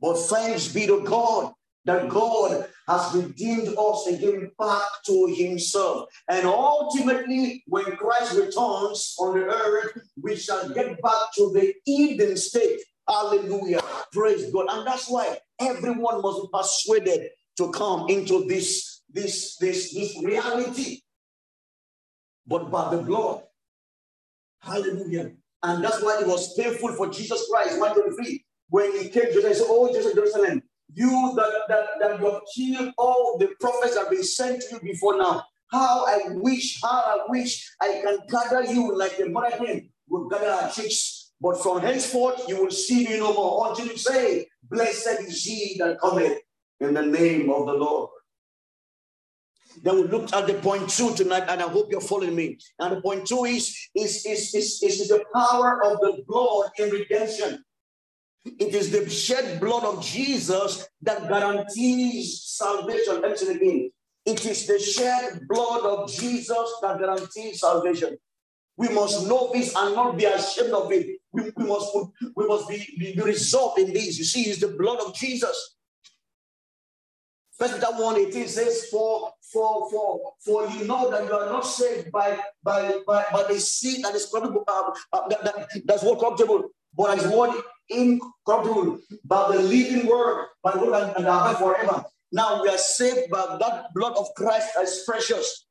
But 0.00 0.16
thanks 0.16 0.68
be 0.68 0.86
to 0.86 1.02
God 1.02 1.52
that 1.84 2.08
God 2.08 2.68
has 2.86 3.14
redeemed 3.14 3.74
us 3.78 4.06
and 4.06 4.20
given 4.20 4.50
back 4.58 4.88
to 5.06 5.34
himself. 5.36 6.08
And 6.28 6.46
ultimately, 6.46 7.62
when 7.66 7.84
Christ 7.96 8.36
returns 8.36 9.14
on 9.18 9.38
the 9.38 9.46
earth, 9.46 9.98
we 10.20 10.36
shall 10.36 10.68
get 10.68 11.00
back 11.02 11.32
to 11.36 11.52
the 11.52 11.74
Eden 11.86 12.36
state. 12.36 12.80
Hallelujah. 13.08 13.80
Praise 14.12 14.50
God. 14.50 14.66
And 14.70 14.86
that's 14.86 15.08
why 15.08 15.38
everyone 15.60 16.22
must 16.22 16.42
be 16.42 16.48
persuaded 16.52 17.30
to 17.58 17.70
come 17.70 18.08
into 18.08 18.46
this, 18.46 19.02
this, 19.10 19.56
this, 19.56 19.94
this 19.94 20.22
reality, 20.22 21.00
but 22.46 22.70
by 22.70 22.94
the 22.94 23.02
blood. 23.02 23.42
Hallelujah. 24.60 25.32
And 25.62 25.84
that's 25.84 26.02
why 26.02 26.18
it 26.20 26.26
was 26.26 26.54
painful 26.54 26.92
for 26.92 27.08
Jesus 27.08 27.46
Christ, 27.50 27.78
123, 27.78 28.44
when 28.68 28.92
he 28.92 29.08
came 29.08 29.32
he 29.32 29.40
said, 29.40 29.66
Oh, 29.68 29.92
Jerusalem, 29.92 30.62
you 30.92 31.32
that, 31.36 31.62
that, 31.68 31.86
that 32.00 32.20
you 32.20 32.30
have 32.30 32.42
killed 32.54 32.94
all 32.98 33.38
the 33.38 33.48
prophets 33.60 33.94
that 33.94 34.02
have 34.02 34.10
been 34.10 34.24
sent 34.24 34.62
to 34.62 34.74
you 34.74 34.80
before 34.80 35.16
now. 35.16 35.44
How 35.70 36.06
I 36.06 36.20
wish, 36.28 36.80
how 36.82 36.88
I 36.88 37.18
wish 37.28 37.68
I 37.80 38.02
can 38.04 38.18
gather 38.28 38.64
you 38.72 38.96
like 38.96 39.16
the 39.16 39.28
mother 39.28 39.56
hen 39.56 39.88
will 40.08 40.28
gather 40.28 40.50
our 40.50 40.70
chicks. 40.70 41.32
But 41.40 41.62
from 41.62 41.80
henceforth, 41.80 42.48
you 42.48 42.62
will 42.62 42.70
see 42.70 43.04
me 43.06 43.18
no 43.18 43.34
more 43.34 43.68
until 43.68 43.86
you 43.86 43.96
say, 43.96 44.46
Blessed 44.62 45.20
is 45.20 45.44
he 45.44 45.76
that 45.78 46.00
cometh 46.00 46.38
in 46.80 46.94
the 46.94 47.02
name 47.02 47.50
of 47.50 47.66
the 47.66 47.72
Lord. 47.72 48.10
Then 49.82 49.96
we 49.96 50.02
looked 50.04 50.32
at 50.32 50.46
the 50.46 50.54
point 50.54 50.88
two 50.88 51.14
tonight, 51.14 51.44
and 51.48 51.60
I 51.60 51.68
hope 51.68 51.90
you're 51.90 52.00
following 52.00 52.36
me. 52.36 52.58
And 52.78 52.96
the 52.96 53.00
point 53.02 53.26
two 53.26 53.44
is, 53.44 53.76
is, 53.94 54.24
is, 54.24 54.54
is, 54.54 54.82
is 54.82 55.08
the 55.08 55.24
power 55.34 55.84
of 55.84 55.98
the 56.00 56.22
blood 56.26 56.70
in 56.78 56.90
redemption. 56.90 57.64
It 58.44 58.74
is 58.74 58.90
the 58.90 59.08
shed 59.08 59.60
blood 59.60 59.84
of 59.84 60.04
Jesus 60.04 60.86
that 61.02 61.28
guarantees 61.28 62.42
salvation. 62.44 63.22
Let 63.22 63.30
me 63.30 63.36
say 63.36 63.46
it 63.46 63.56
again. 63.56 63.90
It 64.26 64.44
is 64.46 64.66
the 64.66 64.78
shed 64.78 65.46
blood 65.48 65.84
of 65.84 66.10
Jesus 66.10 66.78
that 66.82 66.98
guarantees 66.98 67.60
salvation. 67.60 68.18
We 68.76 68.88
must 68.88 69.26
know 69.26 69.50
this 69.52 69.74
and 69.74 69.94
not 69.94 70.16
be 70.16 70.24
ashamed 70.24 70.72
of 70.72 70.90
it. 70.92 71.20
We, 71.32 71.52
we 71.56 71.64
must, 71.64 71.96
we 72.34 72.46
must 72.46 72.68
be, 72.68 72.86
be, 72.98 73.14
be 73.14 73.22
resolved 73.22 73.78
in 73.78 73.92
this. 73.92 74.18
You 74.18 74.24
see, 74.24 74.42
it's 74.42 74.60
the 74.60 74.68
blood 74.68 74.98
of 75.00 75.14
Jesus. 75.14 75.76
First 77.58 77.74
Peter 77.74 77.86
1 77.92 78.16
18 78.28 78.48
says, 78.48 78.86
for, 78.90 79.32
for, 79.52 79.88
for, 79.90 80.32
for 80.44 80.68
you 80.70 80.86
know 80.86 81.08
that 81.10 81.24
you 81.24 81.32
are 81.32 81.50
not 81.50 81.64
saved 81.64 82.10
by, 82.10 82.38
by, 82.64 82.98
by, 83.06 83.24
by 83.32 83.44
the 83.44 83.60
seed 83.60 84.04
that 84.04 84.14
is 84.14 84.26
corruptible, 84.26 84.64
uh, 84.66 84.90
uh, 85.12 85.28
that, 85.28 85.44
that, 85.44 85.68
that's 85.84 86.02
what 86.02 86.18
corruptible, 86.18 86.64
but 86.96 87.18
as 87.18 87.26
what 87.28 87.64
incorruptible, 87.88 88.98
by 89.24 89.52
the 89.52 89.62
living 89.62 90.06
word, 90.06 90.46
by 90.62 90.72
the 90.72 90.78
word 90.78 91.14
and, 91.16 91.26
abide 91.26 91.56
forever. 91.58 92.04
Now 92.32 92.62
we 92.62 92.68
are 92.68 92.78
saved 92.78 93.30
by 93.30 93.58
that 93.60 93.86
blood 93.94 94.16
of 94.16 94.26
Christ 94.36 94.68
as 94.80 95.04
precious. 95.06 95.66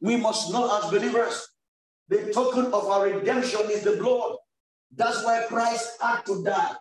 We 0.00 0.16
must 0.16 0.52
know 0.52 0.78
as 0.78 0.90
believers, 0.90 1.46
the 2.08 2.32
token 2.32 2.66
of 2.66 2.86
our 2.86 3.06
redemption 3.06 3.70
is 3.70 3.82
the 3.82 3.96
blood. 3.96 4.36
That's 4.94 5.24
why 5.24 5.44
Christ 5.48 5.96
had 6.00 6.26
to 6.26 6.42
die. 6.44 6.72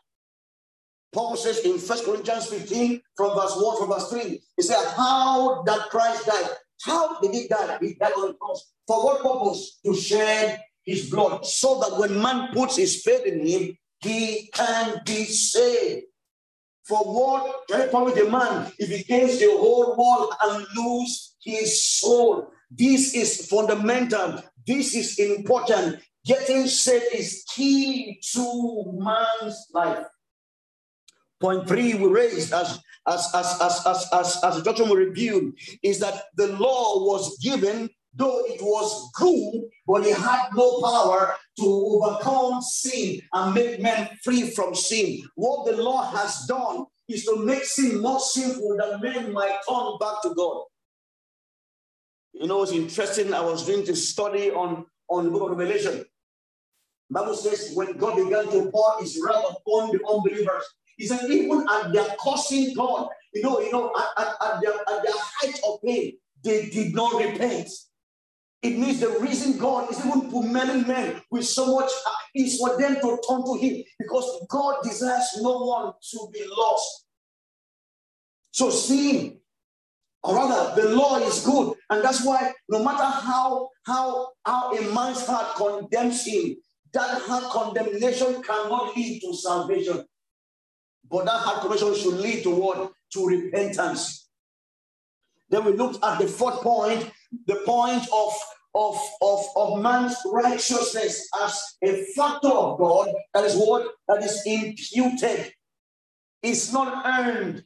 Paul 1.13 1.35
says 1.35 1.59
in 1.59 1.77
First 1.77 2.05
Corinthians 2.05 2.47
15, 2.47 3.01
from 3.15 3.35
verse 3.35 3.53
1, 3.55 3.77
from 3.77 3.89
verse 3.89 4.09
3, 4.09 4.41
he 4.57 4.63
said, 4.63 4.83
How 4.95 5.61
that 5.63 5.89
Christ 5.89 6.25
died. 6.25 6.49
How 6.83 7.19
did 7.19 7.33
he 7.33 7.47
die? 7.47 7.77
He 7.79 7.93
died 7.93 8.13
on 8.13 8.29
the 8.29 8.33
cross. 8.33 8.71
For 8.87 9.03
what 9.05 9.21
purpose? 9.21 9.79
To 9.85 9.93
shed 9.93 10.59
his 10.85 11.09
blood. 11.09 11.45
So 11.45 11.79
that 11.79 11.97
when 11.97 12.21
man 12.21 12.49
puts 12.53 12.77
his 12.77 13.01
faith 13.01 13.25
in 13.25 13.45
him, 13.45 13.77
he 13.99 14.49
can 14.53 15.01
be 15.05 15.25
saved. 15.25 16.05
For 16.83 16.99
what 16.99 17.67
can 17.69 17.81
it 17.81 17.91
promise 17.91 18.17
a 18.17 18.29
man 18.29 18.71
if 18.79 18.89
he 18.89 19.03
gains 19.03 19.39
the 19.39 19.51
whole 19.51 19.95
world 19.95 20.33
and 20.43 20.65
lose 20.75 21.35
his 21.43 21.83
soul? 21.83 22.51
This 22.69 23.13
is 23.13 23.47
fundamental. 23.47 24.43
This 24.65 24.95
is 24.95 25.19
important. 25.19 25.99
Getting 26.25 26.67
saved 26.67 27.13
is 27.13 27.43
key 27.53 28.19
to 28.33 28.93
man's 28.97 29.67
life. 29.73 30.05
Point 31.39 31.67
three 31.67 31.95
we 31.95 32.07
raised 32.07 32.53
as 32.53 32.79
as 33.07 33.27
as 33.33 33.57
as 33.61 33.85
as 33.85 34.07
as, 34.13 34.43
as 34.43 34.57
a 34.57 34.63
doctrine 34.63 34.89
we 34.89 34.95
reviewed 34.95 35.53
is 35.81 35.99
that 35.99 36.25
the 36.35 36.47
law 36.47 37.03
was 37.05 37.37
given, 37.39 37.89
though 38.13 38.43
it 38.45 38.61
was 38.61 39.11
good, 39.13 39.69
but 39.87 40.05
it 40.05 40.17
had 40.17 40.49
no 40.55 40.81
power 40.81 41.35
to 41.59 41.65
overcome 41.65 42.61
sin 42.61 43.21
and 43.33 43.53
make 43.53 43.81
men 43.81 44.09
free 44.23 44.49
from 44.51 44.75
sin. 44.75 45.21
What 45.35 45.65
the 45.65 45.81
law 45.81 46.11
has 46.11 46.45
done 46.47 46.85
is 47.07 47.25
to 47.25 47.37
make 47.37 47.63
sin 47.63 48.01
more 48.01 48.19
sinful 48.19 48.77
that 48.77 49.01
men 49.01 49.33
might 49.33 49.59
turn 49.67 49.97
back 49.99 50.21
to 50.23 50.33
God. 50.35 50.63
You 52.33 52.47
know, 52.47 52.63
it's 52.63 52.71
interesting. 52.71 53.33
I 53.33 53.41
was 53.41 53.65
doing 53.65 53.85
this 53.85 54.09
study 54.09 54.51
on, 54.51 54.85
on 55.09 55.25
the 55.25 55.31
book 55.31 55.51
of 55.51 55.57
Revelation. 55.57 56.05
Bible 57.09 57.35
says 57.35 57.71
when 57.75 57.97
God 57.97 58.15
began 58.15 58.45
to 58.51 58.71
pour 58.71 59.01
his 59.01 59.21
wrath 59.23 59.43
upon 59.43 59.91
the 59.91 59.99
unbelievers, 60.07 60.63
he 60.97 61.07
said, 61.07 61.29
even 61.29 61.65
at 61.69 61.91
their 61.91 62.07
cursing 62.23 62.73
God, 62.73 63.09
you 63.33 63.43
know, 63.43 63.59
you 63.59 63.71
know, 63.71 63.91
at, 63.97 64.23
at, 64.23 64.33
at, 64.41 64.61
their, 64.61 64.73
at 64.73 65.03
their 65.03 65.13
height 65.15 65.59
of 65.67 65.81
pain, 65.83 66.13
they 66.43 66.69
did 66.69 66.95
not 66.95 67.13
repent. 67.21 67.69
It 68.61 68.77
means 68.77 68.99
the 68.99 69.17
reason 69.19 69.57
God 69.57 69.89
is 69.91 70.05
even 70.05 70.53
many 70.53 70.83
men 70.83 71.21
with 71.31 71.45
so 71.45 71.75
much 71.75 71.89
uh, 72.07 72.11
is 72.35 72.59
for 72.59 72.77
them 72.77 72.95
to 72.95 73.19
turn 73.27 73.43
to 73.43 73.57
Him 73.59 73.83
because 73.97 74.45
God 74.49 74.83
desires 74.83 75.39
no 75.41 75.65
one 75.65 75.93
to 76.11 76.29
be 76.31 76.45
lost. 76.55 77.05
So 78.51 78.69
sin, 78.69 79.39
or 80.23 80.35
rather, 80.35 80.79
the 80.79 80.89
law 80.89 81.17
is 81.17 81.43
good, 81.43 81.75
and 81.89 82.03
that's 82.03 82.23
why 82.23 82.53
no 82.69 82.83
matter 82.83 83.03
how 83.03 83.69
how 83.85 84.29
how 84.45 84.77
a 84.77 84.93
man's 84.93 85.25
heart 85.25 85.55
condemns 85.55 86.23
him, 86.25 86.57
that 86.93 87.21
heart 87.21 87.45
condemnation 87.45 88.43
cannot 88.43 88.95
lead 88.95 89.21
to 89.21 89.33
salvation. 89.33 90.05
But 91.09 91.25
that 91.25 91.31
heart 91.39 91.61
conversion 91.61 91.95
should 91.95 92.19
lead 92.19 92.43
to 92.43 92.51
what? 92.51 92.91
To 93.13 93.25
repentance. 93.25 94.29
Then 95.49 95.65
we 95.65 95.73
looked 95.73 96.03
at 96.03 96.19
the 96.19 96.27
fourth 96.27 96.61
point, 96.61 97.09
the 97.47 97.55
point 97.65 98.03
of, 98.13 98.33
of, 98.75 98.99
of, 99.21 99.45
of 99.55 99.81
man's 99.81 100.15
righteousness 100.25 101.27
as 101.43 101.63
a 101.83 102.03
factor 102.15 102.49
of 102.49 102.77
God. 102.77 103.09
That 103.33 103.45
is 103.45 103.55
what? 103.55 103.87
That 104.07 104.23
is 104.23 104.41
imputed. 104.45 105.53
It's 106.43 106.71
not 106.73 107.05
earned. 107.05 107.63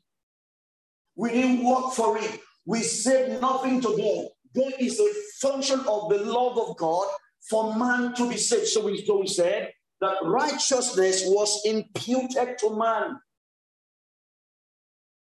We 1.15 1.31
didn't 1.31 1.63
work 1.63 1.93
for 1.93 2.17
it. 2.17 2.41
We 2.65 2.81
said 2.81 3.41
nothing 3.41 3.81
to 3.81 3.87
God. 3.95 4.27
God 4.55 4.73
is 4.79 4.99
a 4.99 5.47
function 5.47 5.79
of 5.81 6.09
the 6.09 6.19
love 6.19 6.57
of 6.57 6.77
God 6.77 7.07
for 7.49 7.75
man 7.75 8.13
to 8.15 8.29
be 8.29 8.37
saved. 8.37 8.67
So 8.67 8.85
we, 8.85 9.05
so 9.05 9.19
we 9.19 9.27
said 9.27 9.71
that 10.01 10.17
righteousness 10.23 11.23
was 11.25 11.61
imputed 11.65 12.57
to 12.59 12.75
man. 12.75 13.19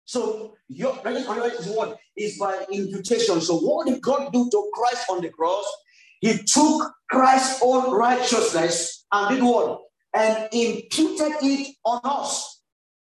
So 0.05 0.55
your 0.67 0.97
righteousness 1.03 1.67
is 1.67 1.75
what? 1.75 1.97
Is 2.15 2.37
by 2.37 2.65
imputation. 2.71 3.41
So 3.41 3.57
what 3.57 3.87
did 3.87 4.01
God 4.01 4.31
do 4.31 4.49
to 4.49 4.71
Christ 4.73 5.09
on 5.09 5.21
the 5.21 5.29
cross? 5.29 5.65
He 6.21 6.37
took 6.37 6.91
Christ's 7.09 7.61
own 7.63 7.91
righteousness 7.91 9.05
and 9.11 9.35
did 9.35 9.43
what? 9.43 9.81
And 10.13 10.47
imputed 10.53 11.33
it 11.41 11.75
on 11.83 11.99
us, 12.03 12.61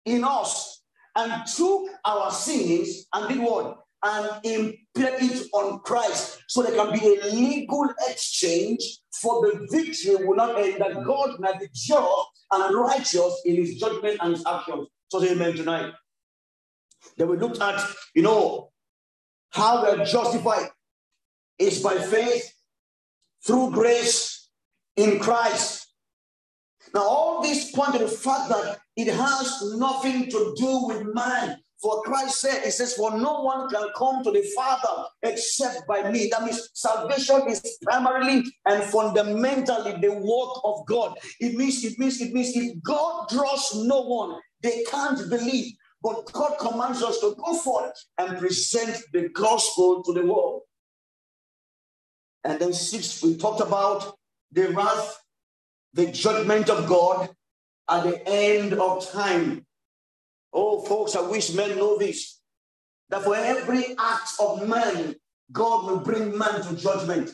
in 0.05 0.23
us, 0.23 0.81
and 1.15 1.45
took 1.47 1.89
our 2.03 2.31
sins 2.31 3.07
and 3.13 3.29
did 3.29 3.39
what? 3.39 3.77
and 4.03 4.45
imputed 4.45 4.85
it 4.95 5.47
on 5.53 5.79
Christ 5.79 6.39
so 6.47 6.61
there 6.61 6.75
can 6.75 6.97
be 6.97 7.19
a 7.19 7.25
legal 7.33 7.89
exchange 8.07 8.99
for 9.11 9.41
the 9.41 9.67
victory 9.71 10.25
will 10.25 10.35
not 10.35 10.59
end, 10.59 10.81
that 10.81 11.03
God 11.03 11.39
might 11.39 11.59
be 11.59 11.67
just 11.73 12.27
and 12.51 12.75
righteous 12.75 13.41
in 13.45 13.55
his 13.55 13.75
judgment 13.75 14.17
and 14.21 14.33
his 14.33 14.45
actions. 14.45 14.87
So 15.09 15.23
amen 15.23 15.55
tonight. 15.55 15.93
Then 17.17 17.29
we 17.29 17.37
looked 17.37 17.61
at, 17.61 17.81
you 18.15 18.21
know, 18.21 18.71
how 19.49 19.83
we 19.83 19.89
are 19.89 20.05
justified 20.05 20.69
is 21.57 21.81
by 21.81 21.97
faith 21.97 22.53
through 23.45 23.71
grace 23.71 24.49
in 24.95 25.19
Christ. 25.19 25.87
Now, 26.93 27.01
all 27.01 27.41
this 27.41 27.71
point 27.71 27.93
to 27.93 27.99
the 27.99 28.07
fact 28.07 28.49
that 28.49 28.79
it 28.95 29.07
has 29.13 29.73
nothing 29.75 30.29
to 30.29 30.55
do 30.57 30.87
with 30.87 31.13
man. 31.13 31.57
For 31.81 32.01
Christ 32.01 32.41
said, 32.41 32.63
He 32.63 32.71
says, 32.71 32.95
For 32.95 33.11
no 33.11 33.41
one 33.41 33.69
can 33.69 33.89
come 33.95 34.23
to 34.23 34.31
the 34.31 34.41
Father 34.55 35.03
except 35.21 35.87
by 35.87 36.09
me. 36.09 36.27
That 36.31 36.43
means 36.43 36.69
salvation 36.73 37.43
is 37.47 37.77
primarily 37.83 38.43
and 38.65 38.83
fundamentally 38.85 39.91
the 40.01 40.13
work 40.13 40.59
of 40.63 40.87
God. 40.87 41.17
It 41.39 41.55
means, 41.55 41.83
it 41.85 41.99
means, 41.99 42.19
it 42.19 42.33
means 42.33 42.55
if 42.55 42.81
God 42.81 43.29
draws 43.29 43.75
no 43.75 44.01
one, 44.01 44.39
they 44.63 44.83
can't 44.89 45.29
believe. 45.29 45.73
But 46.07 46.31
God 46.31 46.57
commands 46.57 47.03
us 47.03 47.19
to 47.19 47.35
go 47.35 47.53
forth 47.55 47.91
and 48.17 48.37
present 48.37 48.97
the 49.11 49.27
gospel 49.27 50.01
to 50.03 50.13
the 50.13 50.25
world. 50.25 50.61
And 52.45 52.61
then 52.61 52.71
six, 52.71 53.21
we 53.21 53.35
talked 53.35 53.59
about 53.59 54.15
the 54.53 54.69
wrath, 54.69 55.21
the 55.93 56.05
judgment 56.05 56.69
of 56.69 56.87
God 56.87 57.29
at 57.89 58.03
the 58.03 58.25
end 58.25 58.75
of 58.75 59.05
time. 59.11 59.65
Oh, 60.53 60.79
folks, 60.79 61.13
I 61.17 61.27
wish 61.27 61.53
men 61.53 61.75
know 61.75 61.97
this. 61.97 62.39
That 63.09 63.23
for 63.23 63.35
every 63.35 63.93
act 63.99 64.29
of 64.39 64.65
man, 64.65 65.13
God 65.51 65.87
will 65.87 65.99
bring 65.99 66.37
man 66.37 66.61
to 66.61 66.75
judgment. 66.77 67.31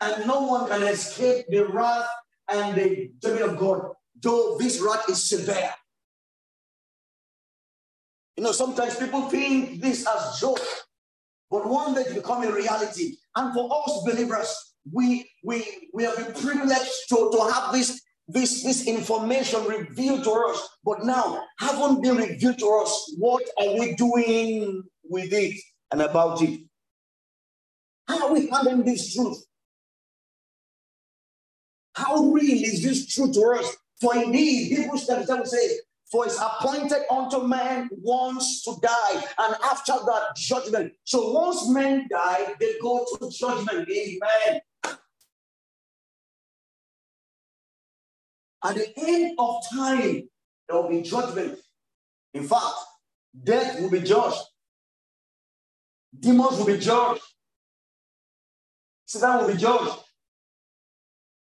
And 0.00 0.24
no 0.24 0.42
one 0.42 0.68
can 0.68 0.84
escape 0.84 1.46
the 1.48 1.66
wrath 1.66 2.06
and 2.48 2.76
the 2.76 3.10
judgment 3.20 3.50
of 3.50 3.58
God, 3.58 3.90
though 4.22 4.56
this 4.56 4.80
wrath 4.80 5.08
is 5.08 5.28
severe. 5.28 5.74
You 8.40 8.46
know, 8.46 8.52
sometimes 8.52 8.96
people 8.96 9.28
think 9.28 9.82
this 9.82 10.06
as 10.08 10.40
joke, 10.40 10.66
but 11.50 11.68
one 11.68 11.92
day 11.92 12.00
it 12.00 12.14
become 12.14 12.42
a 12.42 12.50
reality. 12.50 13.16
And 13.36 13.52
for 13.52 13.68
us 13.70 14.02
believers, 14.02 14.74
we 14.90 15.30
we 15.44 15.90
we 15.92 16.04
have 16.04 16.16
been 16.16 16.32
privileged 16.32 16.90
to, 17.10 17.30
to 17.34 17.50
have 17.52 17.74
this 17.74 18.00
this, 18.28 18.62
this 18.62 18.86
information 18.86 19.62
revealed 19.64 20.24
to 20.24 20.30
us, 20.30 20.68
but 20.82 21.04
now 21.04 21.44
haven't 21.58 22.02
been 22.02 22.16
revealed 22.16 22.58
to 22.60 22.80
us. 22.82 23.14
What 23.18 23.42
are 23.60 23.78
we 23.78 23.94
doing 23.96 24.84
with 25.04 25.34
it 25.34 25.60
and 25.92 26.00
about 26.00 26.40
it? 26.40 26.60
How 28.08 28.26
are 28.26 28.32
we 28.32 28.48
handling 28.48 28.86
this 28.86 29.14
truth? 29.14 29.44
How 31.92 32.24
real 32.24 32.64
is 32.64 32.82
this 32.82 33.06
truth 33.06 33.34
to 33.34 33.58
us? 33.60 33.76
For 34.00 34.16
indeed, 34.16 34.78
Hebrews 34.78 35.06
7 35.06 35.44
says, 35.44 35.80
For 36.10 36.26
it's 36.26 36.40
appointed 36.40 37.04
unto 37.08 37.46
man 37.46 37.88
once 37.92 38.62
to 38.64 38.74
die, 38.82 39.24
and 39.38 39.54
after 39.62 39.92
that, 39.92 40.34
judgment. 40.36 40.92
So 41.04 41.30
once 41.30 41.68
men 41.68 42.08
die, 42.10 42.54
they 42.58 42.74
go 42.82 43.06
to 43.20 43.30
judgment. 43.30 43.88
Amen. 43.88 44.60
At 48.62 48.74
the 48.74 48.92
end 48.96 49.36
of 49.38 49.62
time, 49.72 50.28
there 50.68 50.76
will 50.76 50.88
be 50.88 51.02
judgment. 51.02 51.58
In 52.34 52.42
fact, 52.42 52.74
death 53.44 53.80
will 53.80 53.90
be 53.90 54.00
judged. 54.00 54.42
Demons 56.18 56.58
will 56.58 56.66
be 56.66 56.78
judged. 56.78 57.22
Satan 59.06 59.38
will 59.38 59.52
be 59.52 59.58
judged. 59.58 59.96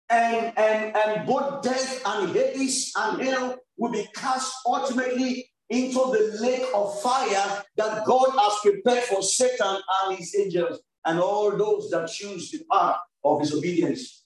And, 0.08 0.52
and, 0.56 0.96
and 0.96 1.26
both 1.26 1.62
death 1.62 2.02
and 2.06 2.34
Hades 2.34 2.92
and 2.96 3.20
hell 3.22 3.56
will 3.76 3.90
be 3.90 4.06
cast 4.14 4.54
ultimately 4.64 5.50
into 5.68 5.98
the 5.98 6.38
lake 6.40 6.66
of 6.74 7.00
fire 7.02 7.62
that 7.76 8.04
God 8.06 8.30
has 8.38 8.52
prepared 8.62 9.02
for 9.04 9.22
Satan 9.22 9.78
and 10.04 10.16
his 10.16 10.34
angels 10.38 10.80
and 11.04 11.18
all 11.18 11.56
those 11.56 11.90
that 11.90 12.08
choose 12.08 12.50
the 12.50 12.60
path 12.70 12.96
of 13.24 13.42
disobedience. 13.42 14.24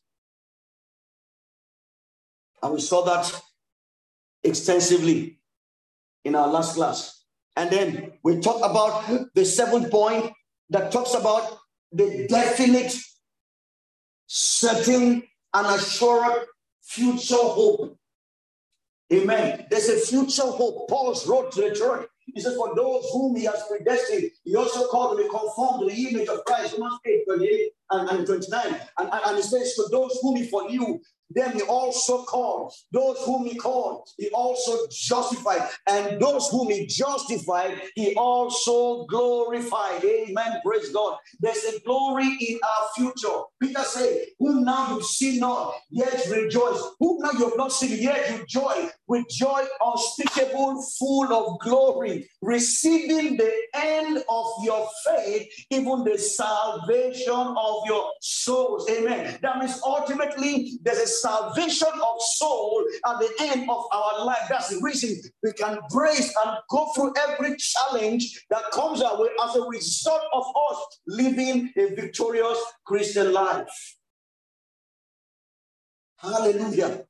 And 2.62 2.74
we 2.74 2.80
saw 2.80 3.02
that 3.04 3.40
extensively 4.44 5.38
in 6.24 6.34
our 6.34 6.48
last 6.48 6.74
class. 6.74 7.24
And 7.56 7.70
then 7.70 8.12
we 8.22 8.40
talked 8.40 8.64
about 8.64 9.34
the 9.34 9.44
seventh 9.44 9.90
point 9.90 10.32
that 10.70 10.92
talks 10.92 11.14
about 11.14 11.58
the 11.92 12.26
definite, 12.28 12.94
certain, 14.26 15.22
and 15.54 15.66
assured 15.66 16.46
future 16.82 17.34
hope. 17.36 17.96
Amen. 19.12 19.66
There's 19.70 19.88
a 19.88 19.98
future 19.98 20.42
hope. 20.42 20.88
Paul 20.88 21.18
wrote 21.26 21.52
to 21.52 21.62
the 21.62 21.74
church. 21.74 22.06
He 22.32 22.40
said, 22.40 22.54
For 22.56 22.74
those 22.76 23.04
whom 23.12 23.34
he 23.34 23.44
has 23.44 23.62
predestined, 23.68 24.30
he 24.44 24.54
also 24.54 24.86
called 24.88 25.16
to 25.18 25.24
be 25.24 25.28
conformed 25.28 25.80
to 25.80 25.94
the 25.94 26.08
image 26.08 26.28
of 26.28 26.44
Christ. 26.44 26.74
Romans 26.78 27.00
8, 27.04 27.24
28 27.26 27.70
and, 27.90 28.10
and 28.10 28.26
29. 28.26 28.66
And, 28.66 28.80
and, 28.98 29.20
and 29.26 29.36
he 29.36 29.42
says, 29.42 29.74
For 29.74 29.86
those 29.90 30.18
whom 30.22 30.36
he 30.36 30.48
foreknew, 30.48 31.00
then 31.30 31.52
he 31.52 31.62
also 31.62 32.24
called. 32.24 32.72
Those 32.92 33.18
whom 33.24 33.46
he 33.46 33.56
called, 33.56 34.08
he 34.18 34.28
also 34.30 34.86
justified. 34.90 35.68
And 35.86 36.20
those 36.20 36.48
whom 36.48 36.70
he 36.70 36.86
justified, 36.86 37.80
he 37.94 38.14
also 38.14 39.04
glorified. 39.06 40.04
Amen. 40.04 40.60
Praise 40.64 40.90
God. 40.90 41.18
There's 41.40 41.64
a 41.64 41.80
glory 41.80 42.26
in 42.26 42.58
our 42.62 42.88
future. 42.96 43.40
Peter 43.60 43.82
said, 43.82 44.26
Whom 44.38 44.64
now 44.64 44.96
you 44.96 45.02
see 45.02 45.38
not, 45.38 45.74
yet 45.90 46.26
rejoice. 46.30 46.82
Whom 46.98 47.20
now 47.20 47.32
you 47.32 47.48
have 47.48 47.56
not 47.56 47.72
seen, 47.72 48.02
yet 48.02 48.30
you 48.30 48.44
joy. 48.46 48.88
With 49.06 49.28
joy 49.28 49.64
unspeakable, 49.80 50.82
full 50.98 51.32
of 51.32 51.58
glory, 51.60 52.28
receiving 52.42 53.36
the 53.36 53.52
end 53.74 54.22
of 54.28 54.46
your 54.62 54.88
faith, 55.04 55.48
even 55.70 56.04
the 56.04 56.16
salvation 56.18 57.34
of 57.34 57.82
your 57.86 58.10
souls. 58.20 58.88
Amen. 58.90 59.38
That 59.42 59.58
means 59.58 59.80
ultimately 59.84 60.78
there's 60.82 60.98
a 60.98 61.06
salvation 61.22 61.88
of 61.88 62.20
soul 62.20 62.84
at 63.06 63.18
the 63.18 63.30
end 63.40 63.68
of 63.70 63.84
our 63.92 64.24
life. 64.24 64.46
That's 64.48 64.68
the 64.68 64.80
reason 64.82 65.20
we 65.42 65.52
can 65.52 65.78
brace 65.90 66.34
and 66.44 66.56
go 66.70 66.90
through 66.94 67.14
every 67.28 67.56
challenge 67.56 68.46
that 68.50 68.62
comes 68.72 69.02
our 69.02 69.20
way 69.20 69.28
as 69.44 69.56
a 69.56 69.62
result 69.62 70.22
of 70.32 70.44
us 70.70 70.98
living 71.06 71.72
a 71.76 71.94
victorious 71.94 72.58
Christian 72.84 73.32
life. 73.32 73.96
Hallelujah. 76.18 77.04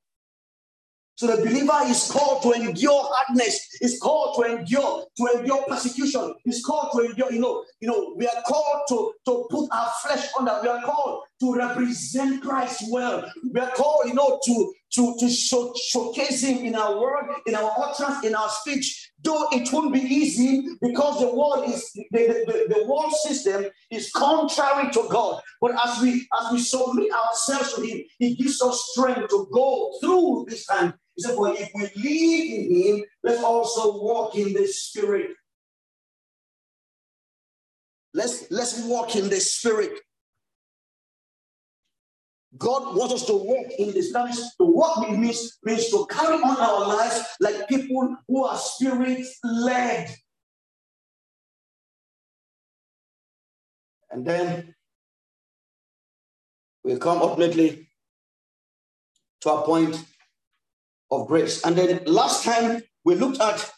So 1.20 1.26
the 1.26 1.36
believer 1.36 1.78
is 1.84 2.10
called 2.10 2.40
to 2.44 2.52
endure 2.52 3.02
hardness. 3.04 3.76
Is 3.82 4.00
called 4.00 4.36
to 4.36 4.56
endure, 4.56 5.04
to 5.18 5.38
endure 5.38 5.62
persecution. 5.68 6.34
Is 6.46 6.64
called 6.64 6.92
to 6.92 7.10
endure, 7.10 7.30
you 7.30 7.40
know, 7.40 7.62
you 7.78 7.88
know, 7.88 8.14
we 8.16 8.26
are 8.26 8.42
called 8.46 8.80
to, 8.88 9.12
to 9.26 9.46
put 9.50 9.68
our 9.70 9.90
flesh 10.00 10.28
under. 10.38 10.58
We 10.62 10.68
are 10.68 10.80
called 10.80 11.24
to 11.40 11.54
represent 11.54 12.42
Christ 12.42 12.84
well. 12.88 13.30
We 13.52 13.60
are 13.60 13.70
called, 13.72 14.06
you 14.06 14.14
know, 14.14 14.40
to 14.46 14.72
to, 14.92 15.16
to 15.20 15.28
show, 15.28 15.72
showcase 15.76 16.42
him 16.42 16.64
in 16.64 16.74
our 16.74 16.98
word, 16.98 17.26
in 17.46 17.54
our 17.54 17.72
utterance, 17.78 18.24
in 18.24 18.34
our 18.34 18.48
speech. 18.48 19.09
Though 19.22 19.48
it 19.52 19.70
won't 19.72 19.92
be 19.92 20.00
easy 20.00 20.66
because 20.80 21.20
the 21.20 21.34
world 21.34 21.68
is 21.68 21.90
the, 21.92 22.06
the, 22.10 22.74
the 22.74 22.84
world 22.86 23.12
system 23.12 23.66
is 23.90 24.10
contrary 24.12 24.90
to 24.92 25.08
God. 25.10 25.42
But 25.60 25.72
as 25.84 26.00
we 26.00 26.26
as 26.40 26.52
we 26.52 26.60
submit 26.60 27.10
ourselves 27.12 27.74
to 27.74 27.82
him, 27.82 28.02
he 28.18 28.34
gives 28.34 28.62
us 28.62 28.92
strength 28.92 29.28
to 29.30 29.48
go 29.52 29.92
through 30.00 30.46
this 30.48 30.64
time. 30.64 30.94
He 31.16 31.22
said, 31.22 31.34
"For 31.34 31.50
if 31.50 31.70
we 31.74 31.82
live 31.82 31.92
in 31.96 32.96
him, 32.98 33.04
let's 33.22 33.42
also 33.42 34.02
walk 34.02 34.36
in 34.36 34.54
the 34.54 34.66
spirit. 34.66 35.32
Let's 38.14 38.50
let's 38.50 38.82
walk 38.84 39.16
in 39.16 39.28
the 39.28 39.40
spirit. 39.40 40.00
God 42.60 42.94
wants 42.94 43.14
us 43.14 43.24
to 43.24 43.32
walk 43.32 43.68
in. 43.78 43.88
That 44.12 44.24
means 44.26 44.54
to 44.56 44.64
walk 44.64 45.10
means, 45.10 45.58
means 45.64 45.88
to 45.90 46.06
carry 46.10 46.36
on 46.36 46.56
our 46.58 46.86
lives 46.86 47.24
like 47.40 47.66
people 47.68 48.16
who 48.28 48.44
are 48.44 48.58
spirit 48.58 49.26
led. 49.42 50.14
And 54.10 54.26
then 54.26 54.74
we 56.84 56.98
come 56.98 57.22
ultimately 57.22 57.88
to 59.40 59.50
a 59.52 59.62
point 59.62 60.04
of 61.10 61.28
grace. 61.28 61.64
And 61.64 61.76
then 61.76 62.04
last 62.04 62.44
time 62.44 62.82
we 63.04 63.14
looked 63.14 63.40
at 63.40 63.70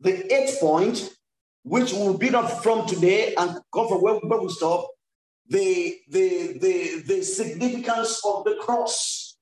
the 0.00 0.34
eighth 0.34 0.58
point, 0.58 1.08
which 1.62 1.92
will 1.92 2.18
be 2.18 2.34
up 2.34 2.64
from 2.64 2.88
today 2.88 3.34
and 3.36 3.60
come 3.72 3.88
from 3.88 4.02
where, 4.02 4.14
where 4.14 4.40
we 4.40 4.48
stop 4.48 4.88
the, 5.48 5.98
the, 6.08 6.58
the, 6.58 7.02
the 7.06 7.22
significance 7.22 8.20
of 8.24 8.44
the 8.44 8.56
cross. 8.60 9.36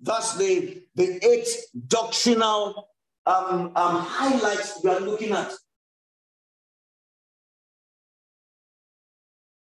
That's 0.00 0.36
the, 0.36 0.82
the 0.94 1.24
eight 1.24 1.48
doctrinal 1.86 2.88
um, 3.26 3.72
um, 3.74 4.00
highlights 4.00 4.80
we 4.82 4.90
are 4.90 5.00
looking 5.00 5.32
at. 5.32 5.52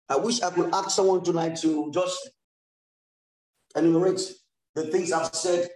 I 0.08 0.16
wish 0.16 0.40
I 0.42 0.50
could 0.50 0.72
ask 0.72 0.90
someone 0.90 1.24
tonight 1.24 1.56
to 1.62 1.90
just 1.92 2.30
enumerate 3.74 4.20
the 4.74 4.84
things 4.84 5.12
I've 5.12 5.34
said 5.34 5.68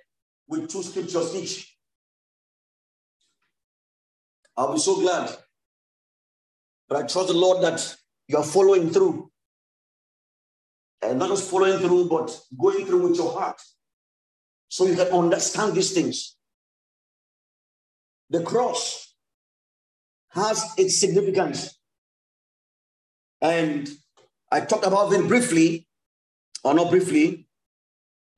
with 0.46 0.70
two 0.70 0.82
scriptures 0.82 1.34
each. 1.34 1.76
I'll 4.56 4.74
be 4.74 4.78
so 4.78 5.00
glad. 5.00 5.34
But 6.88 6.98
I 6.98 7.06
trust 7.06 7.28
the 7.28 7.34
Lord 7.34 7.62
that 7.62 7.96
you 8.28 8.36
are 8.36 8.44
following 8.44 8.90
through. 8.90 9.30
And 11.02 11.18
not 11.18 11.28
just 11.30 11.50
following 11.50 11.78
through, 11.78 12.08
but 12.08 12.38
going 12.58 12.84
through 12.86 13.08
with 13.08 13.16
your 13.16 13.32
heart. 13.32 13.60
So 14.68 14.86
you 14.86 14.94
can 14.94 15.08
understand 15.08 15.74
these 15.74 15.92
things. 15.92 16.36
The 18.28 18.42
cross 18.42 19.14
has 20.28 20.64
its 20.76 21.00
significance. 21.00 21.78
And 23.40 23.88
I 24.52 24.60
talked 24.60 24.86
about 24.86 25.12
it 25.12 25.26
briefly, 25.26 25.88
or 26.62 26.74
not 26.74 26.90
briefly, 26.90 27.48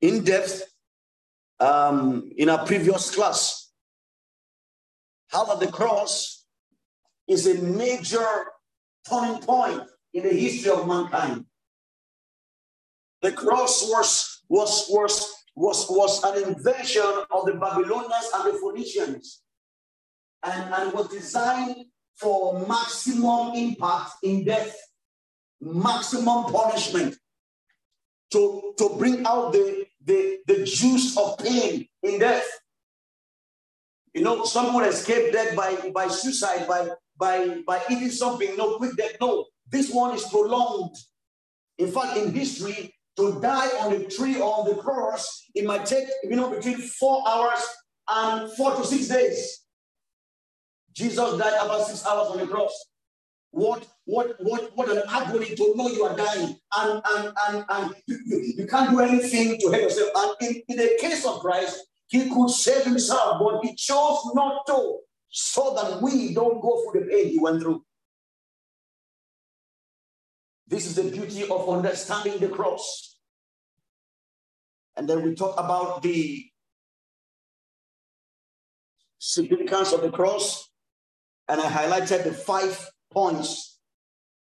in 0.01 0.23
depth 0.23 0.63
um, 1.59 2.31
in 2.37 2.49
our 2.49 2.65
previous 2.65 3.13
class. 3.13 3.71
How 5.27 5.45
that 5.45 5.59
the 5.59 5.71
cross 5.71 6.45
is 7.27 7.47
a 7.47 7.61
major 7.61 8.27
turning 9.07 9.41
point 9.41 9.81
in 10.13 10.23
the 10.23 10.29
history 10.29 10.71
of 10.71 10.87
mankind. 10.87 11.45
The 13.23 13.31
cross 13.31 13.89
was, 13.89 14.43
was, 14.49 14.85
was, 14.89 15.33
was, 15.55 15.87
was 15.89 16.23
an 16.25 16.43
invention 16.43 17.23
of 17.31 17.45
the 17.45 17.53
Babylonians 17.53 18.29
and 18.35 18.53
the 18.53 18.59
Phoenicians 18.59 19.41
and, 20.45 20.73
and 20.73 20.93
was 20.93 21.07
designed 21.07 21.85
for 22.17 22.67
maximum 22.67 23.55
impact 23.55 24.11
in 24.23 24.43
death, 24.43 24.75
maximum 25.61 26.51
punishment, 26.51 27.15
to, 28.33 28.73
to 28.77 28.89
bring 28.97 29.25
out 29.25 29.53
the, 29.53 29.85
the, 30.03 30.39
the 30.45 30.65
juice 30.65 31.17
of 31.17 31.37
pain 31.37 31.87
in 32.03 32.19
death. 32.19 32.45
You 34.13 34.23
know, 34.23 34.43
someone 34.43 34.83
escaped 34.83 35.31
death 35.31 35.55
by, 35.55 35.91
by 35.95 36.09
suicide, 36.09 36.67
by, 36.67 36.89
by, 37.17 37.61
by 37.65 37.81
eating 37.89 38.11
something, 38.11 38.57
no 38.57 38.75
quick 38.77 38.97
death. 38.97 39.15
No, 39.21 39.45
this 39.71 39.89
one 39.91 40.13
is 40.13 40.25
prolonged. 40.25 40.97
In 41.77 41.89
fact, 41.89 42.17
in 42.17 42.33
history, 42.33 42.93
to 43.17 43.39
die 43.41 43.69
on 43.81 43.93
the 43.93 44.05
tree 44.05 44.39
on 44.39 44.67
the 44.67 44.75
cross, 44.81 45.45
it 45.53 45.65
might 45.65 45.85
take, 45.85 46.07
you 46.23 46.35
know, 46.35 46.49
between 46.49 46.77
four 46.77 47.23
hours 47.27 47.63
and 48.09 48.51
four 48.53 48.75
to 48.75 48.85
six 48.85 49.07
days. 49.07 49.65
Jesus 50.93 51.37
died 51.37 51.65
about 51.65 51.87
six 51.87 52.05
hours 52.05 52.29
on 52.29 52.37
the 52.37 52.47
cross. 52.47 52.73
What, 53.51 53.87
what, 54.05 54.35
what, 54.39 54.75
what 54.75 54.89
an 54.89 55.03
agony 55.07 55.55
to 55.55 55.73
know 55.75 55.87
you 55.87 56.03
are 56.05 56.15
dying 56.15 56.55
and, 56.77 57.01
and, 57.05 57.33
and, 57.47 57.65
and 57.69 57.95
you, 58.07 58.17
you, 58.25 58.53
you 58.57 58.67
can't 58.67 58.89
do 58.89 58.99
anything 58.99 59.59
to 59.59 59.69
help 59.69 59.83
yourself. 59.83 60.09
And 60.15 60.35
in, 60.49 60.63
in 60.69 60.77
the 60.77 60.97
case 60.99 61.25
of 61.25 61.39
Christ, 61.39 61.79
he 62.07 62.29
could 62.29 62.49
save 62.49 62.83
himself, 62.83 63.39
but 63.39 63.63
he 63.63 63.75
chose 63.75 64.31
not 64.33 64.65
to 64.67 64.97
so 65.29 65.73
that 65.75 66.01
we 66.01 66.33
don't 66.33 66.61
go 66.61 66.83
through 66.91 67.01
the 67.01 67.07
pain 67.07 67.29
he 67.29 67.39
went 67.39 67.61
through. 67.61 67.83
This 70.73 70.87
is 70.87 70.95
the 70.95 71.03
beauty 71.03 71.43
of 71.43 71.69
understanding 71.69 72.39
the 72.39 72.49
cross. 72.49 73.15
And 74.97 75.07
then 75.07 75.21
we 75.21 75.35
talk 75.35 75.53
about 75.55 76.01
the 76.01 76.47
significance 79.19 79.93
of 79.93 80.01
the 80.01 80.09
cross 80.09 80.67
and 81.47 81.61
I 81.61 81.65
highlighted 81.65 82.23
the 82.23 82.33
five 82.33 82.89
points. 83.11 83.77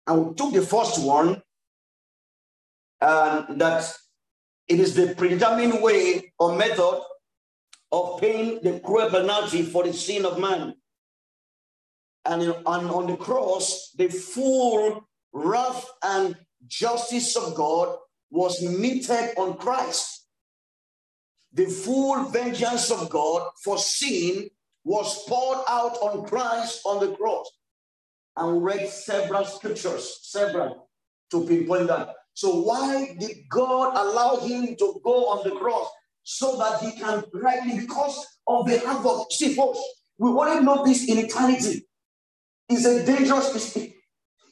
And 0.06 0.28
we 0.28 0.34
took 0.34 0.54
the 0.54 0.62
first 0.62 1.04
one, 1.04 1.42
and 3.02 3.60
that 3.60 3.94
it 4.68 4.80
is 4.80 4.94
the 4.94 5.14
predetermined 5.14 5.82
way 5.82 6.32
or 6.38 6.56
method 6.56 7.02
of 7.92 8.20
paying 8.22 8.62
the 8.62 8.80
cruel 8.80 9.10
penalty 9.10 9.64
for 9.64 9.84
the 9.84 9.92
sin 9.92 10.24
of 10.24 10.40
man. 10.40 10.76
And, 12.24 12.42
and 12.42 12.56
on 12.64 13.06
the 13.06 13.18
cross, 13.18 13.90
the 13.98 14.08
full 14.08 15.06
wrath 15.32 15.86
and 16.02 16.36
justice 16.66 17.36
of 17.36 17.54
God 17.54 17.96
was 18.30 18.62
meted 18.62 19.34
on 19.36 19.56
Christ. 19.58 20.26
The 21.52 21.66
full 21.66 22.24
vengeance 22.24 22.90
of 22.90 23.10
God 23.10 23.50
for 23.62 23.76
sin 23.78 24.48
was 24.84 25.24
poured 25.28 25.58
out 25.68 25.96
on 25.98 26.26
Christ 26.26 26.80
on 26.84 27.00
the 27.00 27.14
cross. 27.14 27.50
And 28.36 28.64
read 28.64 28.88
several 28.88 29.44
scriptures, 29.44 30.20
several, 30.22 30.88
to 31.30 31.46
pinpoint 31.46 31.88
that. 31.88 32.14
So, 32.32 32.62
why 32.62 33.14
did 33.20 33.36
God 33.50 33.94
allow 33.94 34.36
him 34.36 34.74
to 34.76 35.00
go 35.04 35.26
on 35.26 35.46
the 35.46 35.54
cross? 35.56 35.86
So 36.22 36.56
that 36.56 36.80
he 36.80 36.92
can 36.98 37.24
rightly, 37.34 37.80
because 37.80 38.26
of 38.46 38.66
the 38.66 38.78
havoc. 38.78 39.30
See, 39.32 39.54
folks, 39.54 39.80
we 40.16 40.30
want 40.30 40.58
to 40.58 40.64
know 40.64 40.84
this 40.84 41.08
in 41.08 41.18
eternity. 41.18 41.86
It's 42.70 42.86
a 42.86 43.04
dangerous 43.04 43.52
mistake. 43.52 44.01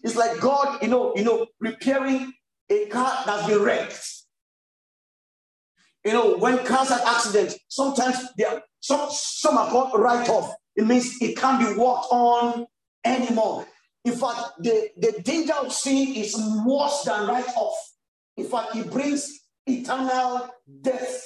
It's 0.02 0.16
like 0.16 0.40
God, 0.40 0.82
you 0.82 0.88
know, 0.88 1.12
you 1.14 1.24
know, 1.24 1.46
repairing 1.60 2.32
a 2.70 2.86
car 2.86 3.22
that's 3.26 3.46
been 3.46 3.62
wrecked. 3.62 4.06
You 6.04 6.12
know, 6.12 6.36
when 6.38 6.64
cars 6.64 6.88
have 6.88 7.02
accidents, 7.02 7.58
sometimes 7.68 8.16
they 8.38 8.44
are 8.44 8.62
some, 8.80 9.08
some 9.10 9.58
are 9.58 9.68
called 9.68 10.00
write 10.00 10.28
off. 10.30 10.54
It 10.76 10.86
means 10.86 11.16
it 11.20 11.36
can't 11.36 11.58
be 11.60 11.78
worked 11.78 12.06
on 12.10 12.66
anymore. 13.04 13.66
In 14.04 14.12
fact, 14.12 14.40
the, 14.60 14.88
the 14.96 15.20
danger 15.22 15.52
of 15.52 15.72
sin 15.72 16.14
is 16.14 16.34
worse 16.64 17.02
than 17.02 17.28
write 17.28 17.48
off. 17.54 17.76
In 18.38 18.46
fact, 18.46 18.74
it 18.76 18.90
brings 18.90 19.40
eternal 19.66 20.48
death. 20.80 21.22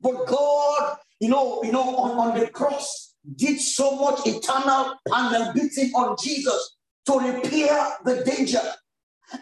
But 0.00 0.26
God, 0.26 0.96
you 1.20 1.28
know, 1.28 1.62
you 1.62 1.70
know, 1.70 1.96
on, 1.96 2.18
on 2.18 2.38
the 2.40 2.48
cross, 2.48 3.14
did 3.36 3.60
so 3.60 3.96
much 3.96 4.26
eternal 4.26 4.94
and 5.06 5.54
beating 5.54 5.92
on 5.94 6.16
Jesus 6.20 6.77
to 7.08 7.18
repair 7.18 7.86
the 8.04 8.22
danger. 8.24 8.62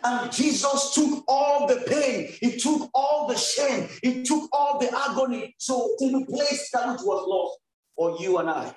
And 0.02 0.32
Jesus 0.32 0.94
took 0.94 1.24
all 1.28 1.66
the 1.66 1.82
pain, 1.86 2.32
he 2.40 2.58
took 2.58 2.90
all 2.94 3.28
the 3.28 3.36
shame, 3.36 3.88
he 4.02 4.22
took 4.24 4.48
all 4.52 4.78
the 4.78 4.88
agony. 5.08 5.54
So 5.58 5.94
to 5.98 6.16
replace 6.16 6.70
that 6.72 6.92
which 6.92 7.02
was 7.02 7.24
lost 7.26 7.58
for 7.96 8.16
you 8.20 8.38
and 8.38 8.50
I. 8.50 8.74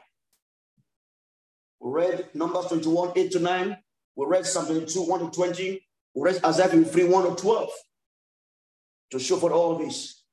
We 1.79 1.91
read 1.91 2.29
Numbers 2.33 2.65
21, 2.67 3.13
8 3.15 3.31
to 3.31 3.39
9. 3.39 3.77
We 4.15 4.25
read 4.25 4.45
Psalm 4.45 4.65
22, 4.65 5.01
1 5.01 5.19
to 5.19 5.31
20. 5.31 5.87
We 6.15 6.21
read 6.21 6.43
Isaiah 6.43 6.67
53, 6.67 7.05
1 7.05 7.35
to 7.35 7.41
12 7.41 7.69
to 9.11 9.19
show 9.19 9.37
for 9.37 9.51
all 9.51 9.77
this. 9.77 10.23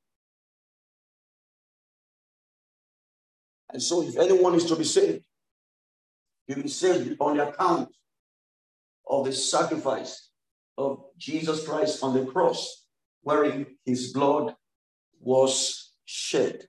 And 3.70 3.82
so 3.82 4.02
if 4.02 4.16
anyone 4.18 4.54
is 4.54 4.64
to 4.66 4.76
be 4.76 4.84
saved, 4.84 5.22
he 6.46 6.54
will 6.54 6.64
be 6.64 6.68
saved 6.68 7.16
on 7.20 7.36
the 7.36 7.48
account 7.48 7.90
of 9.06 9.26
the 9.26 9.32
sacrifice 9.32 10.30
of 10.78 11.04
Jesus 11.16 11.66
Christ 11.66 12.02
on 12.02 12.14
the 12.14 12.26
cross, 12.26 12.86
wherein 13.22 13.66
his 13.84 14.12
blood 14.12 14.54
was 15.20 15.92
shed. 16.04 16.66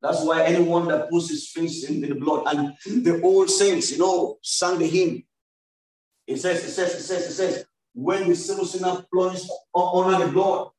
That's 0.00 0.24
why 0.24 0.44
anyone 0.44 0.88
that 0.88 1.10
puts 1.10 1.30
his 1.30 1.48
face 1.48 1.88
in, 1.88 2.00
the 2.00 2.14
blood, 2.14 2.44
and 2.46 3.04
the 3.04 3.20
old 3.22 3.48
saints, 3.50 3.92
you 3.92 3.98
know, 3.98 4.38
sang 4.42 4.78
the 4.78 4.86
hymn. 4.86 5.22
It 6.26 6.38
says, 6.38 6.64
it 6.64 6.70
says, 6.70 6.94
it 6.94 7.02
says, 7.02 7.26
it 7.26 7.32
says, 7.32 7.64
when 7.94 8.28
the 8.28 8.34
sinful 8.34 8.64
sinner 8.64 9.04
plunged 9.12 9.48
under 9.74 10.24
the 10.24 10.32
blood, 10.32 10.70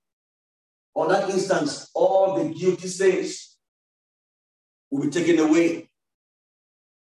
on 0.96 1.10
that 1.10 1.30
instance, 1.30 1.90
all 1.94 2.36
the 2.36 2.54
guilty 2.54 2.88
stains 2.88 3.58
will 4.92 5.04
be 5.04 5.10
taken 5.10 5.40
away. 5.40 5.90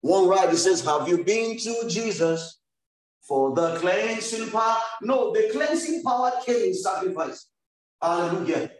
One 0.01 0.27
writer 0.27 0.55
says, 0.55 0.83
Have 0.85 1.07
you 1.07 1.23
been 1.23 1.57
to 1.57 1.87
Jesus? 1.87 2.59
For 3.27 3.55
the 3.55 3.75
cleansing 3.77 4.49
power. 4.51 4.77
No, 5.01 5.33
the 5.33 5.49
cleansing 5.51 6.03
power 6.03 6.31
came 6.45 6.67
in 6.67 6.73
sacrifice. 6.73 7.47
Hallelujah. 8.01 8.71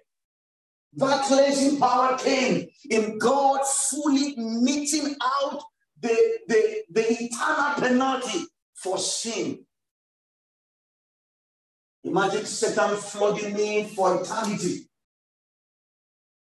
That 0.93 1.25
cleansing 1.25 1.79
power 1.79 2.17
came 2.17 2.67
in 2.89 3.17
God 3.17 3.62
fully 3.65 4.36
meting 4.38 5.15
out 5.21 5.62
the, 5.99 6.39
the, 6.47 6.84
the 6.91 7.23
eternal 7.23 7.73
penalty 7.75 8.45
for 8.75 8.97
sin. 8.97 9.65
Imagine 12.03 12.45
Satan 12.45 12.97
flogging 12.97 13.53
me 13.55 13.86
for 13.95 14.21
eternity 14.21 14.88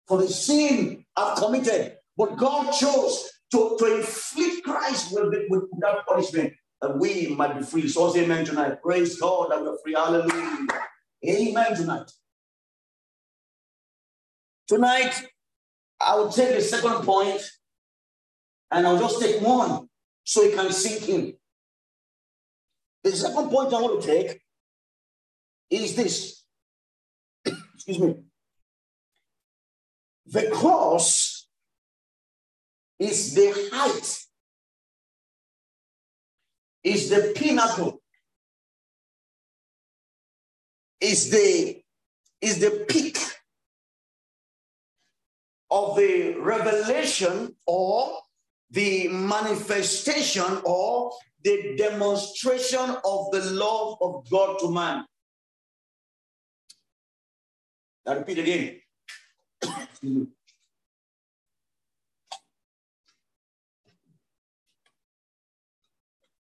for 0.08 0.18
the 0.20 0.28
sin 0.28 1.06
I've 1.16 1.38
committed. 1.38 1.98
But 2.18 2.38
God 2.38 2.72
chose 2.72 3.30
to, 3.52 3.76
to 3.78 3.98
inflict 3.98 4.64
Christ 4.64 5.14
with, 5.14 5.34
with 5.50 5.64
that 5.82 6.06
punishment 6.08 6.54
that 6.82 6.98
we 6.98 7.28
might 7.28 7.58
be 7.58 7.64
free. 7.64 7.88
So 7.88 8.12
say 8.12 8.24
amen 8.24 8.46
tonight. 8.46 8.82
Praise 8.82 9.20
God 9.20 9.52
that 9.52 9.62
we're 9.62 9.78
free. 9.84 9.94
Hallelujah. 9.94 10.68
Amen 11.28 11.76
tonight. 11.76 12.12
Tonight, 14.68 15.14
I 16.00 16.16
will 16.16 16.30
take 16.30 16.56
the 16.56 16.62
second 16.62 17.04
point 17.04 17.42
and 18.72 18.88
I'll 18.88 19.00
just 19.00 19.20
take 19.20 19.42
one 19.42 19.90
so 20.24 20.44
it 20.44 20.56
can 20.56 20.72
sink 20.72 21.10
in. 21.10 21.34
The 23.04 23.12
second 23.12 23.50
point 23.50 23.74
I 23.74 23.82
want 23.82 24.02
to 24.02 24.08
take 24.08 24.42
is 25.70 25.96
this. 25.96 26.44
Excuse 27.46 28.00
me. 28.00 28.16
The 30.28 30.50
cross 30.52 31.48
is 33.00 33.34
the 33.34 33.70
height, 33.74 34.26
is 36.84 37.10
the 37.10 37.34
pinnacle, 37.36 38.02
is 41.02 41.30
the 41.30 41.82
is 42.42 42.60
the 42.60 42.86
peak 42.88 43.18
of 45.72 45.96
the 45.98 46.36
revelation 46.40 47.56
or 47.66 48.20
the 48.72 49.08
manifestation 49.10 50.62
or 50.64 51.12
the 51.44 51.76
demonstration 51.78 52.98
of 53.04 53.32
the 53.32 53.42
love 53.52 53.98
of 54.02 54.30
God 54.30 54.60
to 54.60 54.72
man. 54.72 55.06
I 58.08 58.14
repeat 58.14 58.40
again. 58.40 60.28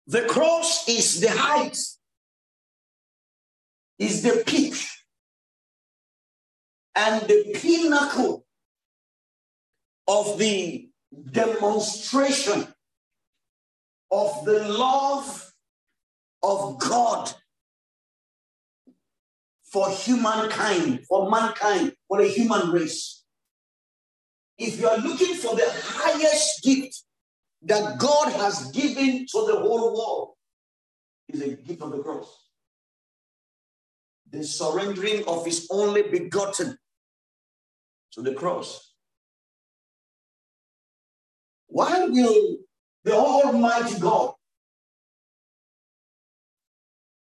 the 0.06 0.22
cross 0.22 0.88
is 0.88 1.20
the 1.20 1.30
height, 1.30 1.78
is 3.98 4.22
the 4.22 4.42
peak, 4.46 4.74
and 6.94 7.22
the 7.22 7.52
pinnacle 7.54 8.44
of 10.06 10.38
the 10.38 10.88
demonstration 11.30 12.66
of 14.10 14.44
the 14.44 14.68
love 14.68 15.52
of 16.42 16.78
God 16.78 17.32
for 19.64 19.90
humankind, 19.90 21.04
for 21.08 21.30
mankind, 21.30 21.94
for 22.06 22.22
the 22.22 22.28
human 22.28 22.70
race. 22.70 23.24
If 24.58 24.78
you 24.78 24.86
are 24.86 24.98
looking 24.98 25.34
for 25.34 25.56
the 25.56 25.66
highest 25.66 26.62
gift 26.62 27.03
that 27.64 27.98
God 27.98 28.33
has 28.33 28.70
given 28.72 29.27
to 29.27 29.46
the 29.46 29.57
whole 29.59 29.94
world, 29.96 30.31
is 31.29 31.40
a 31.40 31.57
gift 31.57 31.83
of 31.83 31.92
the 31.92 32.03
cross. 32.03 32.50
The 34.31 34.44
surrendering 34.44 35.24
of 35.27 35.44
his 35.44 35.66
only 35.70 36.03
begotten 36.03 36.77
to 38.12 38.22
the 38.22 38.35
cross. 38.35 38.92
Why 41.68 42.07
will 42.07 42.59
the 43.05 43.14
Almighty 43.14 43.98
God, 43.98 44.35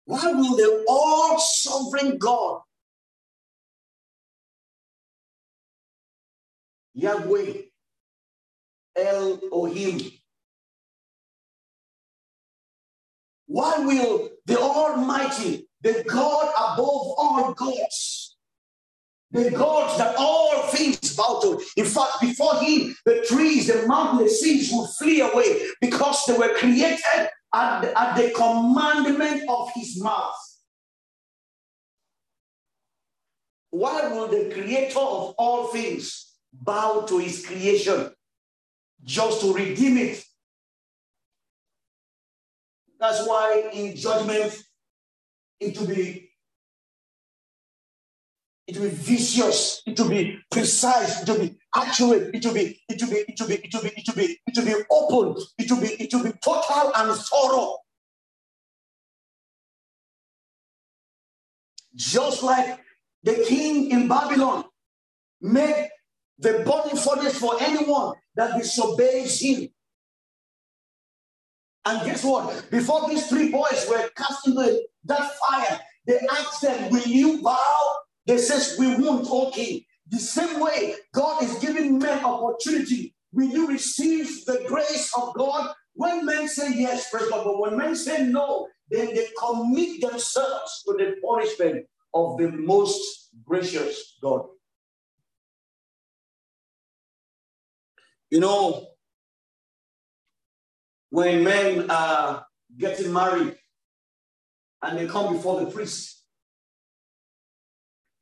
why 0.04 0.32
will 0.32 0.56
the 0.56 0.84
all 0.88 1.38
sovereign 1.38 2.18
God, 2.18 2.60
Yahweh, 6.94 7.54
El 8.96 9.40
Elohim, 9.52 10.00
why 13.46 13.78
will 13.78 14.28
the 14.44 14.58
Almighty, 14.58 15.68
the 15.82 16.04
God 16.06 16.52
above 16.56 17.14
all 17.18 17.54
gods, 17.54 18.36
the 19.30 19.50
God 19.50 19.98
that 19.98 20.14
all 20.18 20.62
things 20.68 21.16
bow 21.16 21.40
to. 21.42 21.60
In 21.76 21.84
fact, 21.84 22.20
before 22.20 22.56
him, 22.60 22.94
the 23.04 23.24
trees, 23.28 23.66
the 23.66 23.86
mountains, 23.86 24.30
the 24.30 24.36
seas 24.36 24.70
would 24.72 24.88
flee 24.98 25.20
away 25.20 25.66
because 25.80 26.24
they 26.26 26.36
were 26.36 26.54
created 26.54 27.28
at 27.54 27.84
at 27.84 28.16
the 28.16 28.32
commandment 28.34 29.42
of 29.48 29.70
his 29.74 30.00
mouth. 30.02 30.34
Why 33.70 34.08
will 34.08 34.28
the 34.28 34.50
creator 34.52 34.98
of 34.98 35.34
all 35.38 35.66
things 35.68 36.34
bow 36.52 37.04
to 37.08 37.18
his 37.18 37.44
creation 37.44 38.10
just 39.04 39.40
to 39.42 39.52
redeem 39.52 39.98
it? 39.98 40.24
That's 42.98 43.26
why 43.26 43.70
in 43.72 43.96
judgment 43.96 44.52
it 45.60 45.78
will 45.78 45.86
be 45.86 46.30
it 48.66 48.76
will 48.78 48.88
be 48.88 48.94
vicious, 48.96 49.80
it 49.86 49.98
will 49.98 50.08
be 50.08 50.38
precise, 50.50 51.22
it 51.22 51.28
will 51.28 51.38
be 51.38 51.56
accurate, 51.76 52.34
it 52.34 52.44
will 52.44 52.54
be, 52.54 52.82
it 52.88 53.00
will 53.00 53.10
be, 53.10 53.16
it 53.18 53.40
will 53.40 53.46
be, 53.48 53.54
it 53.54 53.72
will 53.72 53.82
be, 53.82 53.92
it 53.96 54.08
will 54.08 54.14
be, 54.14 54.38
it 54.44 54.56
will 54.56 54.64
be 54.64 54.84
open, 54.90 55.42
it 55.58 55.70
will 55.70 55.80
be, 55.80 55.86
it 55.86 56.12
will 56.12 56.24
be 56.24 56.32
total 56.42 56.92
and 56.96 57.16
thorough. 57.16 57.76
Just 61.94 62.42
like 62.42 62.80
the 63.22 63.44
king 63.46 63.90
in 63.92 64.08
Babylon 64.08 64.64
made 65.40 65.88
the 66.38 66.64
burning 66.66 66.96
furnace 67.00 67.38
for 67.38 67.56
anyone 67.60 68.14
that 68.34 68.58
disobeys 68.58 69.40
him. 69.40 69.68
And 71.86 72.04
guess 72.04 72.24
what? 72.24 72.70
Before 72.70 73.08
these 73.08 73.26
three 73.28 73.50
boys 73.50 73.86
were 73.88 74.10
cast 74.16 74.46
into 74.46 74.82
that 75.04 75.30
fire, 75.38 75.80
they 76.06 76.18
asked 76.32 76.60
them, 76.62 76.90
Will 76.90 77.06
you 77.06 77.42
bow 77.42 77.96
they 78.26 78.38
says 78.38 78.76
we 78.78 78.96
won't, 78.96 79.30
okay. 79.30 79.86
The 80.08 80.18
same 80.18 80.60
way 80.60 80.94
God 81.14 81.42
is 81.42 81.58
giving 81.58 81.98
men 81.98 82.24
opportunity. 82.24 83.14
Will 83.32 83.48
you 83.48 83.68
receive 83.68 84.44
the 84.46 84.64
grace 84.66 85.12
of 85.16 85.34
God? 85.34 85.72
When 85.94 86.26
men 86.26 86.48
say 86.48 86.74
yes, 86.74 87.10
praise 87.10 87.28
God, 87.30 87.44
but 87.44 87.58
when 87.58 87.76
men 87.76 87.96
say 87.96 88.24
no, 88.24 88.68
then 88.90 89.14
they 89.14 89.28
commit 89.38 90.00
themselves 90.00 90.82
to 90.86 90.92
the 90.94 91.16
punishment 91.24 91.86
of 92.14 92.36
the 92.38 92.50
most 92.50 93.30
gracious 93.44 94.16
God. 94.22 94.46
You 98.30 98.40
know, 98.40 98.88
when 101.16 101.42
men 101.42 101.90
are 101.90 102.44
getting 102.76 103.10
married 103.10 103.56
and 104.82 104.98
they 104.98 105.06
come 105.06 105.32
before 105.32 105.58
the 105.60 105.70
priest, 105.70 106.24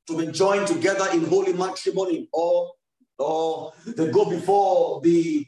to 0.06 0.16
be 0.16 0.30
joined 0.30 0.68
together 0.68 1.06
in 1.12 1.24
holy 1.24 1.54
matrimony 1.54 2.28
or 2.32 2.70
or 3.18 3.72
they 3.84 4.08
go 4.12 4.30
before 4.30 5.00
the 5.00 5.44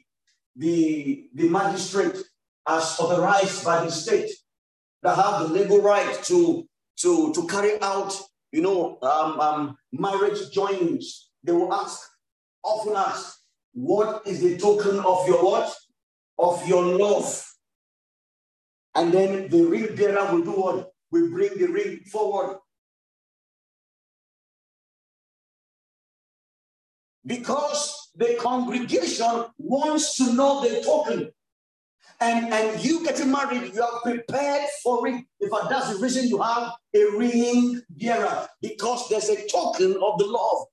the 0.57 1.29
the 1.35 1.49
magistrate 1.49 2.17
as 2.67 2.97
authorized 2.99 3.65
by 3.65 3.85
the 3.85 3.93
state 3.93 4.31
that 5.05 5.15
have 5.15 5.43
the 5.43 5.55
legal 5.55 5.81
right 5.81 6.15
to 6.25 6.67
to 6.97 7.33
to 7.33 7.47
carry 7.47 7.81
out 7.81 8.13
you 8.51 8.61
know 8.61 8.99
um, 9.03 9.39
um, 9.39 9.77
marriage 9.93 10.41
joinings. 10.53 11.05
They 11.45 11.53
will 11.53 11.73
ask 11.73 12.01
often 12.65 12.97
ask 12.97 13.39
what 13.73 14.27
is 14.27 14.41
the 14.41 14.59
token 14.59 14.99
of 14.99 15.29
your 15.29 15.45
what 15.45 15.73
of 16.39 16.67
your 16.69 16.85
love 16.85 17.45
and 18.95 19.13
then 19.13 19.49
the 19.49 19.63
ring 19.63 19.95
bearer 19.95 20.33
will 20.33 20.43
do 20.43 20.53
what 20.53 20.91
will 21.11 21.31
bring 21.31 21.57
the 21.59 21.67
ring 21.67 22.01
forward 22.11 22.59
because 27.27 28.11
the 28.15 28.37
congregation 28.41 29.45
wants 29.59 30.17
to 30.17 30.33
know 30.33 30.63
the 30.63 30.83
token. 30.83 31.31
And, 32.19 32.51
and 32.51 32.83
you 32.83 33.05
getting 33.05 33.31
married, 33.31 33.75
you 33.75 33.83
are 33.83 34.01
prepared 34.01 34.69
for 34.83 35.07
it. 35.07 35.23
If 35.39 35.51
that's 35.69 35.93
the 35.93 35.99
reason 35.99 36.29
you 36.29 36.41
have 36.41 36.73
a 36.95 37.05
ring 37.19 37.83
bearer, 37.91 38.49
because 38.63 39.09
there's 39.11 39.29
a 39.29 39.47
token 39.49 39.91
of 40.03 40.19
the 40.19 40.27
love. 40.27 40.67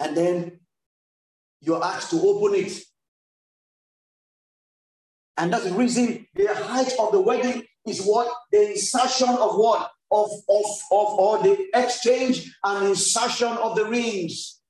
And 0.00 0.14
then 0.14 0.60
you're 1.62 1.82
asked 1.82 2.10
to 2.10 2.20
open 2.20 2.56
it. 2.56 2.82
And 5.36 5.52
that's 5.52 5.64
the 5.64 5.74
reason 5.74 6.26
the 6.34 6.54
height 6.54 6.92
of 6.98 7.12
the 7.12 7.20
wedding 7.20 7.64
is 7.86 8.04
what? 8.04 8.32
The 8.52 8.72
insertion 8.72 9.28
of 9.28 9.56
what? 9.56 9.90
of, 10.12 10.30
of, 10.48 10.64
of 10.92 11.14
or 11.18 11.42
the 11.42 11.68
exchange 11.74 12.54
and 12.62 12.88
insertion 12.88 13.48
of 13.48 13.74
the 13.74 13.86
rings. 13.86 14.60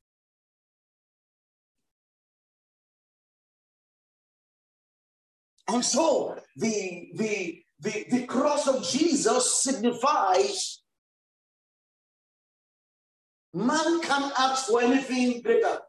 And 5.68 5.85
so 5.85 6.38
the, 6.57 7.11
the, 7.14 7.62
the, 7.81 8.07
the 8.11 8.27
cross 8.27 8.68
of 8.68 8.87
Jesus 8.88 9.62
signifies 9.62 10.81
man 13.55 14.01
can 14.03 14.31
ask 14.38 14.66
for 14.66 14.81
anything 14.81 15.42
greater. 15.42 15.81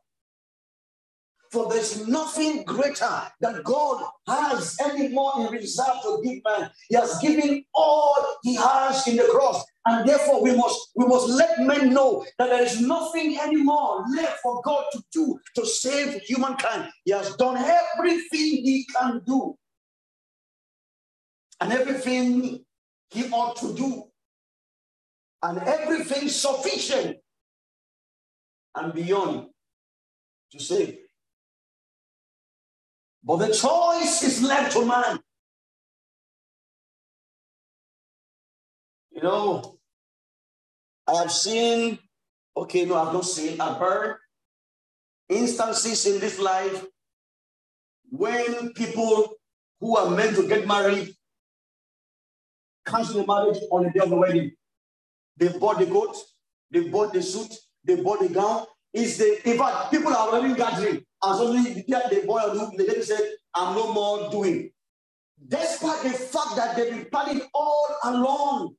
For 1.54 1.70
there's 1.70 2.08
nothing 2.08 2.64
greater 2.64 3.24
that 3.42 3.64
God 3.64 4.04
has 4.28 4.78
anymore 4.82 5.34
in 5.38 5.54
reserve 5.54 6.02
to 6.04 6.22
give 6.24 6.44
man. 6.44 6.72
He 6.90 6.96
has 6.96 7.20
given 7.20 7.64
all 7.76 8.18
he 8.44 8.56
has 8.56 9.08
in 9.08 9.18
the 9.18 9.30
cross. 9.32 9.64
And 9.86 10.10
therefore, 10.10 10.42
we 10.44 10.56
must 10.56 10.80
we 10.96 11.06
must 11.06 11.30
let 11.30 11.60
men 11.60 11.94
know 11.94 12.26
that 12.40 12.50
there 12.50 12.64
is 12.64 12.82
nothing 12.82 13.40
anymore 13.40 14.04
left 14.16 14.40
for 14.42 14.62
God 14.64 14.86
to 14.94 15.04
do 15.14 15.40
to 15.56 15.66
save 15.66 16.22
humankind. 16.24 16.90
He 17.06 17.12
has 17.12 17.36
done 17.36 17.58
everything 17.58 18.66
he 18.66 18.88
can 18.96 19.22
do. 19.28 19.58
And 21.62 21.72
everything 21.72 22.66
he 23.12 23.30
ought 23.32 23.58
to 23.58 23.74
do. 23.76 24.04
and 25.44 25.60
everything 25.60 26.30
sufficient 26.30 27.18
and 28.76 28.94
beyond 28.94 29.48
to 30.52 30.60
save. 30.60 31.03
But 33.24 33.38
the 33.38 33.54
choice 33.54 34.24
is 34.24 34.44
left 34.44 34.74
to 34.74 34.86
man. 34.86 35.20
You 39.12 39.22
know, 39.22 39.78
I 41.08 41.16
have 41.22 41.32
seen, 41.32 42.00
okay, 42.58 42.86
no, 42.86 42.96
I've 42.96 43.14
not 43.14 43.26
seen, 43.26 43.62
I've 43.62 43.78
heard 43.78 44.18
instances 45.30 46.06
in 46.06 46.20
this 46.20 46.40
life 46.40 46.86
when 48.10 48.74
people 48.74 49.34
who 49.80 49.98
are 49.98 50.10
meant 50.10 50.36
to 50.36 50.48
get 50.48 50.68
married 50.68 51.16
cancel 52.86 53.22
the 53.22 53.28
marriage 53.28 53.60
on 53.72 53.84
the 53.84 53.90
day 53.92 54.00
of 54.00 54.10
the 54.10 54.16
wedding. 54.16 54.52
They 55.38 55.48
bought 55.48 55.80
the 55.80 55.86
coat, 55.86 56.16
they 56.70 56.82
bought 56.90 57.14
the 57.14 57.22
suit, 57.22 57.54
they 57.84 57.96
bought 57.96 58.20
the 58.20 58.30
gown. 58.30 58.66
Is 58.92 59.18
the 59.18 59.50
in 59.50 59.58
fact 59.58 59.92
people 59.92 60.14
are 60.14 60.30
already 60.30 60.54
gathering 60.54 61.04
and 61.26 61.38
suddenly 61.38 61.86
the 61.88 62.24
boy 62.26 62.42
or 62.42 62.56
the 62.56 62.72
lady 62.78 63.02
said, 63.02 63.22
I'm 63.56 63.76
no 63.76 63.94
more 63.94 64.30
doing. 64.30 64.72
Despite 65.48 66.04
the 66.04 66.10
fact 66.10 66.56
that 66.56 66.76
they've 66.76 66.92
been 66.92 67.06
planning 67.12 67.42
all 67.54 67.88
along. 68.04 68.76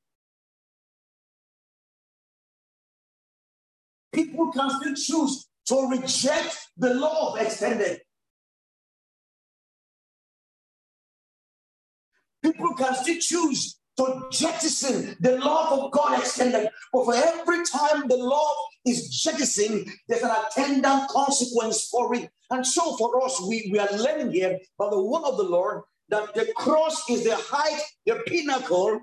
People 4.13 4.53
can 4.53 4.71
still 4.71 4.95
choose 4.95 5.49
to 5.67 5.89
reject 5.91 6.57
the 6.77 6.95
law 6.95 7.33
of 7.35 7.41
extended. 7.41 8.01
People 12.43 12.75
can 12.75 12.95
still 12.95 13.19
choose 13.21 13.77
to 13.97 14.27
jettison 14.31 15.17
the 15.21 15.39
love 15.39 15.79
of 15.79 15.91
God 15.93 16.19
extended. 16.19 16.69
But 16.93 17.05
for 17.05 17.15
every 17.15 17.65
time 17.65 18.09
the 18.09 18.17
love 18.17 18.57
is 18.85 19.09
jettisoned, 19.09 19.89
there's 20.09 20.23
an 20.23 20.31
attendant 20.31 21.09
consequence 21.09 21.89
for 21.89 22.15
it. 22.15 22.31
And 22.51 22.67
so 22.67 22.97
for 22.97 23.23
us, 23.25 23.41
we, 23.47 23.69
we 23.73 23.79
are 23.79 23.97
learning 23.97 24.33
here 24.33 24.59
by 24.79 24.91
the 24.91 25.03
word 25.03 25.25
of 25.25 25.37
the 25.37 25.45
Lord 25.45 25.83
that 26.09 26.35
the 26.35 26.53
cross 26.57 27.09
is 27.09 27.25
the 27.25 27.37
height, 27.37 27.81
the 28.05 28.21
pinnacle, 28.27 29.01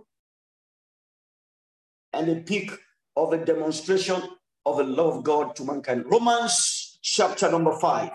and 2.13 2.27
the 2.27 2.41
peak 2.41 2.71
of 3.15 3.32
the 3.32 3.38
demonstration 3.38 4.21
of 4.65 4.77
the 4.77 4.84
love 4.84 5.17
of 5.17 5.23
God 5.23 5.56
to 5.56 5.63
mankind. 5.63 6.06
Romans 6.08 6.99
chapter 7.01 7.49
number 7.49 7.77
five. 7.80 8.12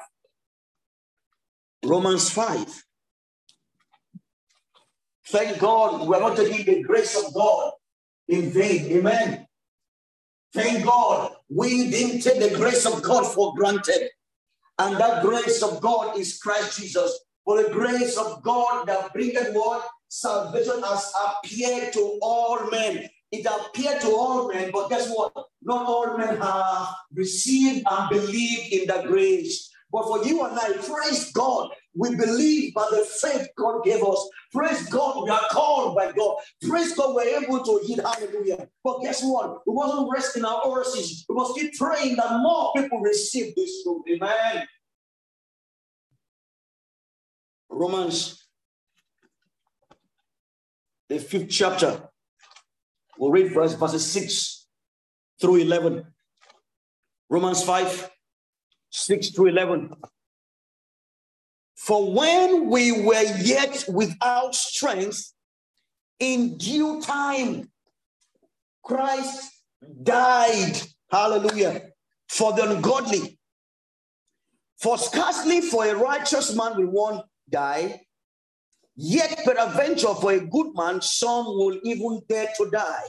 Romans 1.84 2.30
5. 2.30 2.85
Thank 5.28 5.58
God 5.58 6.06
we 6.06 6.14
are 6.14 6.20
not 6.20 6.36
taking 6.36 6.64
the 6.64 6.82
grace 6.82 7.16
of 7.16 7.34
God 7.34 7.72
in 8.28 8.50
vain. 8.50 8.86
Amen. 8.98 9.46
Thank 10.52 10.84
God 10.84 11.32
we 11.48 11.90
didn't 11.90 12.22
take 12.22 12.40
the 12.40 12.56
grace 12.56 12.86
of 12.86 13.02
God 13.02 13.26
for 13.26 13.54
granted. 13.54 14.10
And 14.78 14.96
that 14.98 15.22
grace 15.22 15.62
of 15.62 15.80
God 15.80 16.18
is 16.18 16.38
Christ 16.38 16.78
Jesus. 16.78 17.20
For 17.44 17.62
the 17.62 17.70
grace 17.70 18.16
of 18.16 18.42
God 18.42 18.86
that 18.86 19.12
bringeth 19.12 19.52
what? 19.52 19.88
Salvation 20.08 20.82
has 20.82 21.12
appeared 21.26 21.92
to 21.94 22.18
all 22.22 22.70
men. 22.70 23.08
It 23.32 23.46
appeared 23.46 24.00
to 24.02 24.08
all 24.08 24.48
men, 24.48 24.70
but 24.72 24.88
guess 24.88 25.10
what? 25.10 25.32
Not 25.62 25.86
all 25.86 26.16
men 26.16 26.36
have 26.40 26.88
received 27.12 27.84
and 27.90 28.08
believed 28.08 28.72
in 28.72 28.86
the 28.86 29.02
grace. 29.06 29.70
But 29.92 30.04
for 30.04 30.24
you 30.24 30.44
and 30.44 30.58
I, 30.58 30.72
praise 30.72 31.32
God, 31.32 31.70
we 31.94 32.14
believe 32.14 32.74
by 32.74 32.86
the 32.90 33.06
faith 33.20 33.48
God 33.56 33.84
gave 33.84 34.02
us. 34.02 34.28
Praise 34.52 34.88
God, 34.88 35.24
we 35.24 35.30
are 35.30 35.40
called 35.50 35.94
by 35.94 36.12
God. 36.12 36.36
Praise 36.68 36.94
God, 36.94 37.14
we're 37.14 37.42
able 37.42 37.62
to 37.64 37.80
eat. 37.86 38.00
Hallelujah. 38.00 38.68
But 38.82 39.00
guess 39.02 39.22
what? 39.22 39.60
We 39.66 39.74
mustn't 39.74 40.10
rest 40.12 40.36
in 40.36 40.44
our 40.44 40.60
horses. 40.60 41.24
We 41.28 41.34
must 41.36 41.54
keep 41.56 41.74
praying 41.78 42.16
that 42.16 42.40
more 42.40 42.72
people 42.76 43.00
receive 43.00 43.54
this 43.54 43.82
truth. 43.84 44.02
Amen. 44.10 44.66
Romans, 47.68 48.46
the 51.08 51.18
fifth 51.18 51.48
chapter. 51.48 52.08
We'll 53.18 53.30
read 53.30 53.52
verse, 53.52 53.74
verses 53.74 54.04
6 54.12 54.66
through 55.40 55.56
11. 55.56 56.04
Romans 57.30 57.62
5, 57.62 58.10
6 58.90 59.30
to 59.30 59.46
11. 59.46 59.94
For 61.76 62.12
when 62.12 62.68
we 62.68 63.04
were 63.04 63.22
yet 63.38 63.84
without 63.88 64.54
strength, 64.54 65.32
in 66.18 66.56
due 66.56 67.00
time, 67.02 67.70
Christ 68.82 69.52
died, 70.02 70.80
hallelujah, 71.10 71.82
for 72.28 72.52
the 72.54 72.70
ungodly. 72.70 73.38
For 74.78 74.98
scarcely 74.98 75.60
for 75.60 75.86
a 75.86 75.94
righteous 75.94 76.54
man 76.54 76.76
will 76.76 76.90
one 76.90 77.22
die, 77.50 78.00
yet 78.94 79.40
peradventure 79.44 80.14
for 80.14 80.32
a 80.32 80.40
good 80.40 80.74
man 80.74 81.00
some 81.00 81.46
will 81.46 81.78
even 81.84 82.22
dare 82.28 82.48
to 82.56 82.70
die. 82.70 83.02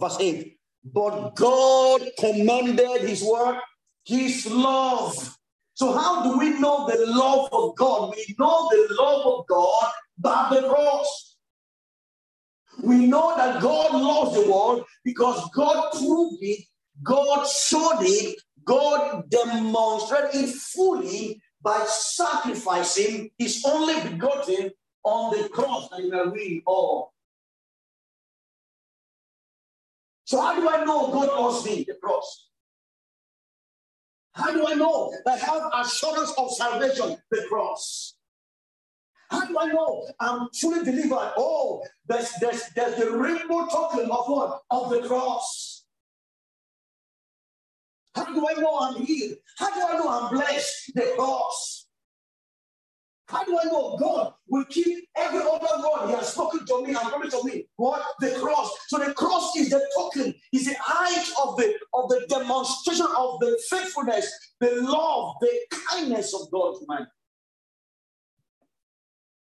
Verse 0.00 0.16
8. 0.20 0.56
But 0.84 1.34
God 1.36 2.02
commanded 2.18 3.02
his 3.02 3.22
word, 3.22 3.58
his 4.04 4.46
love 4.50 5.38
so, 5.74 5.92
how 5.98 6.22
do 6.22 6.38
we 6.38 6.60
know 6.60 6.86
the 6.86 7.06
love 7.06 7.48
of 7.52 7.76
God? 7.76 8.14
We 8.14 8.34
know 8.38 8.68
the 8.70 8.94
love 9.00 9.26
of 9.26 9.46
God 9.46 9.90
by 10.18 10.48
the 10.54 10.68
cross. 10.68 11.36
We 12.82 13.06
know 13.06 13.34
that 13.36 13.60
God 13.62 13.92
loves 13.92 14.34
the 14.34 14.50
world 14.50 14.84
because 15.04 15.48
God 15.54 15.90
proved 15.92 16.38
it, 16.42 16.64
God 17.02 17.46
showed 17.46 18.00
it, 18.02 18.40
God 18.64 19.28
demonstrated 19.30 20.48
it 20.48 20.54
fully 20.54 21.40
by 21.62 21.84
sacrificing 21.86 23.30
his 23.38 23.64
only 23.66 24.08
begotten 24.08 24.70
on 25.04 25.36
the 25.36 25.48
cross 25.48 25.88
that 25.90 26.32
we 26.32 26.62
all. 26.66 27.12
So, 30.24 30.40
how 30.40 30.54
do 30.54 30.68
I 30.68 30.84
know 30.84 31.10
God 31.10 31.28
loves 31.28 31.64
me? 31.64 31.84
The 31.86 31.94
cross. 31.94 32.51
How 34.34 34.52
do 34.52 34.66
I 34.66 34.74
know 34.74 35.12
that 35.24 35.42
I 35.42 35.46
have 35.46 35.86
assurance 35.86 36.32
of 36.38 36.50
salvation? 36.52 37.16
The 37.30 37.44
cross. 37.48 38.14
How 39.30 39.46
do 39.46 39.58
I 39.58 39.66
know 39.66 40.06
I'm 40.20 40.48
truly 40.54 40.84
delivered? 40.84 41.32
Oh, 41.36 41.82
there's, 42.06 42.30
there's, 42.40 42.68
there's 42.76 42.96
the 42.96 43.10
rainbow 43.12 43.66
token 43.66 44.10
of 44.10 44.26
what? 44.26 44.62
Of 44.70 44.90
the 44.90 45.08
cross. 45.08 45.84
How 48.14 48.26
do 48.26 48.46
I 48.46 48.60
know 48.60 48.78
I'm 48.78 49.02
healed? 49.02 49.38
How 49.58 49.74
do 49.74 49.80
I 49.86 49.98
know 49.98 50.08
I'm 50.08 50.34
blessed? 50.34 50.92
The 50.94 51.12
cross. 51.16 51.81
How 53.32 53.44
do 53.44 53.58
I 53.58 53.64
know 53.64 53.96
God 53.98 54.34
will 54.46 54.66
keep 54.66 55.08
every 55.16 55.40
other 55.40 55.48
word 55.48 56.08
He 56.08 56.12
has 56.12 56.34
spoken 56.34 56.66
to 56.66 56.82
me 56.82 56.90
and 56.90 56.98
promised 56.98 57.34
to 57.40 57.44
me? 57.44 57.66
What? 57.76 58.04
The 58.20 58.32
cross. 58.32 58.76
So 58.88 58.98
the 58.98 59.14
cross 59.14 59.56
is 59.56 59.70
the 59.70 59.82
token, 59.96 60.34
is 60.52 60.66
the 60.66 60.76
height 60.78 61.26
of 61.42 61.56
the 61.56 61.74
of 61.94 62.10
the 62.10 62.26
demonstration 62.28 63.06
of 63.16 63.40
the 63.40 63.58
faithfulness, 63.70 64.30
the 64.60 64.82
love, 64.82 65.36
the 65.40 65.58
kindness 65.70 66.34
of 66.34 66.50
God 66.50 66.74
to 66.78 66.86
man. 66.86 67.06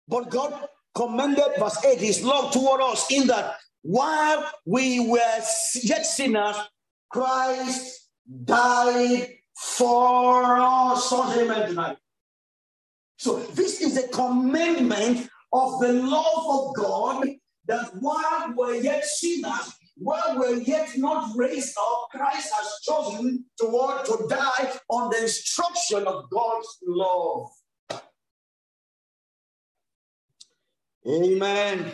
But 0.09 0.31
God 0.31 0.69
commended, 0.95 1.53
verse 1.59 1.85
8, 1.85 2.01
his 2.01 2.23
love 2.25 2.53
toward 2.53 2.81
us 2.81 3.11
in 3.11 3.27
that 3.27 3.57
while 3.83 4.51
we 4.65 5.01
were 5.01 5.41
yet 5.83 6.07
sinners, 6.07 6.57
Christ 7.11 8.09
died 8.45 9.29
for 9.55 10.57
us. 10.59 11.13
Amen 11.13 11.69
tonight. 11.69 11.99
So 13.17 13.39
this 13.39 13.81
is 13.81 13.97
a 13.97 14.09
commandment 14.09 15.29
of 15.53 15.81
the 15.81 15.93
love 15.93 16.45
of 16.49 16.75
God 16.77 17.27
that 17.67 17.91
while 18.01 18.53
we're 18.55 18.77
yet 18.77 19.05
sinners, 19.05 19.75
while 19.97 20.39
we're 20.39 20.59
yet 20.59 20.91
not 20.97 21.35
raised 21.35 21.77
up, 21.79 22.09
Christ 22.11 22.53
has 22.55 22.81
chosen 22.83 23.45
to, 23.59 23.67
to 24.07 24.27
die 24.29 24.73
on 24.91 25.11
the 25.11 25.23
instruction 25.23 26.07
of 26.07 26.29
God's 26.31 26.79
love. 26.87 27.49
Amen. 31.09 31.93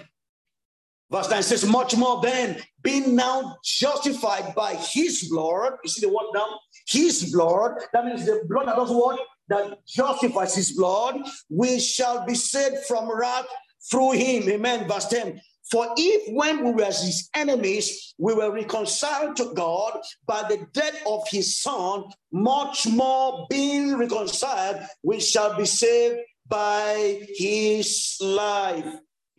Verse 1.10 1.30
9 1.30 1.42
says, 1.42 1.66
much 1.66 1.94
more 1.94 2.22
than 2.22 2.56
being 2.82 3.14
now 3.14 3.58
justified 3.62 4.54
by 4.54 4.74
his 4.74 5.28
blood. 5.28 5.74
You 5.84 5.90
see 5.90 6.06
the 6.06 6.12
word 6.12 6.30
now? 6.34 6.58
His 6.88 7.30
blood. 7.30 7.72
That 7.92 8.06
means 8.06 8.24
the 8.24 8.42
blood 8.48 8.66
that 8.66 8.76
does 8.76 8.90
what? 8.90 9.20
That 9.52 9.86
justifies 9.86 10.54
his 10.54 10.72
blood, 10.72 11.16
we 11.48 11.78
shall 11.78 12.24
be 12.26 12.34
saved 12.34 12.78
from 12.86 13.10
wrath 13.10 13.46
through 13.90 14.12
him. 14.12 14.48
Amen. 14.48 14.88
Verse 14.88 15.06
10. 15.08 15.40
For 15.70 15.86
if 15.96 16.34
when 16.34 16.64
we 16.64 16.72
were 16.72 16.84
his 16.84 17.30
enemies, 17.34 18.14
we 18.18 18.34
were 18.34 18.52
reconciled 18.52 19.36
to 19.36 19.52
God 19.54 20.00
by 20.26 20.42
the 20.48 20.66
death 20.72 21.02
of 21.06 21.22
his 21.28 21.58
son, 21.58 22.04
much 22.30 22.86
more 22.86 23.46
being 23.48 23.96
reconciled, 23.96 24.82
we 25.02 25.20
shall 25.20 25.56
be 25.56 25.64
saved 25.64 26.20
by 26.46 27.26
his 27.36 28.16
life. 28.20 28.84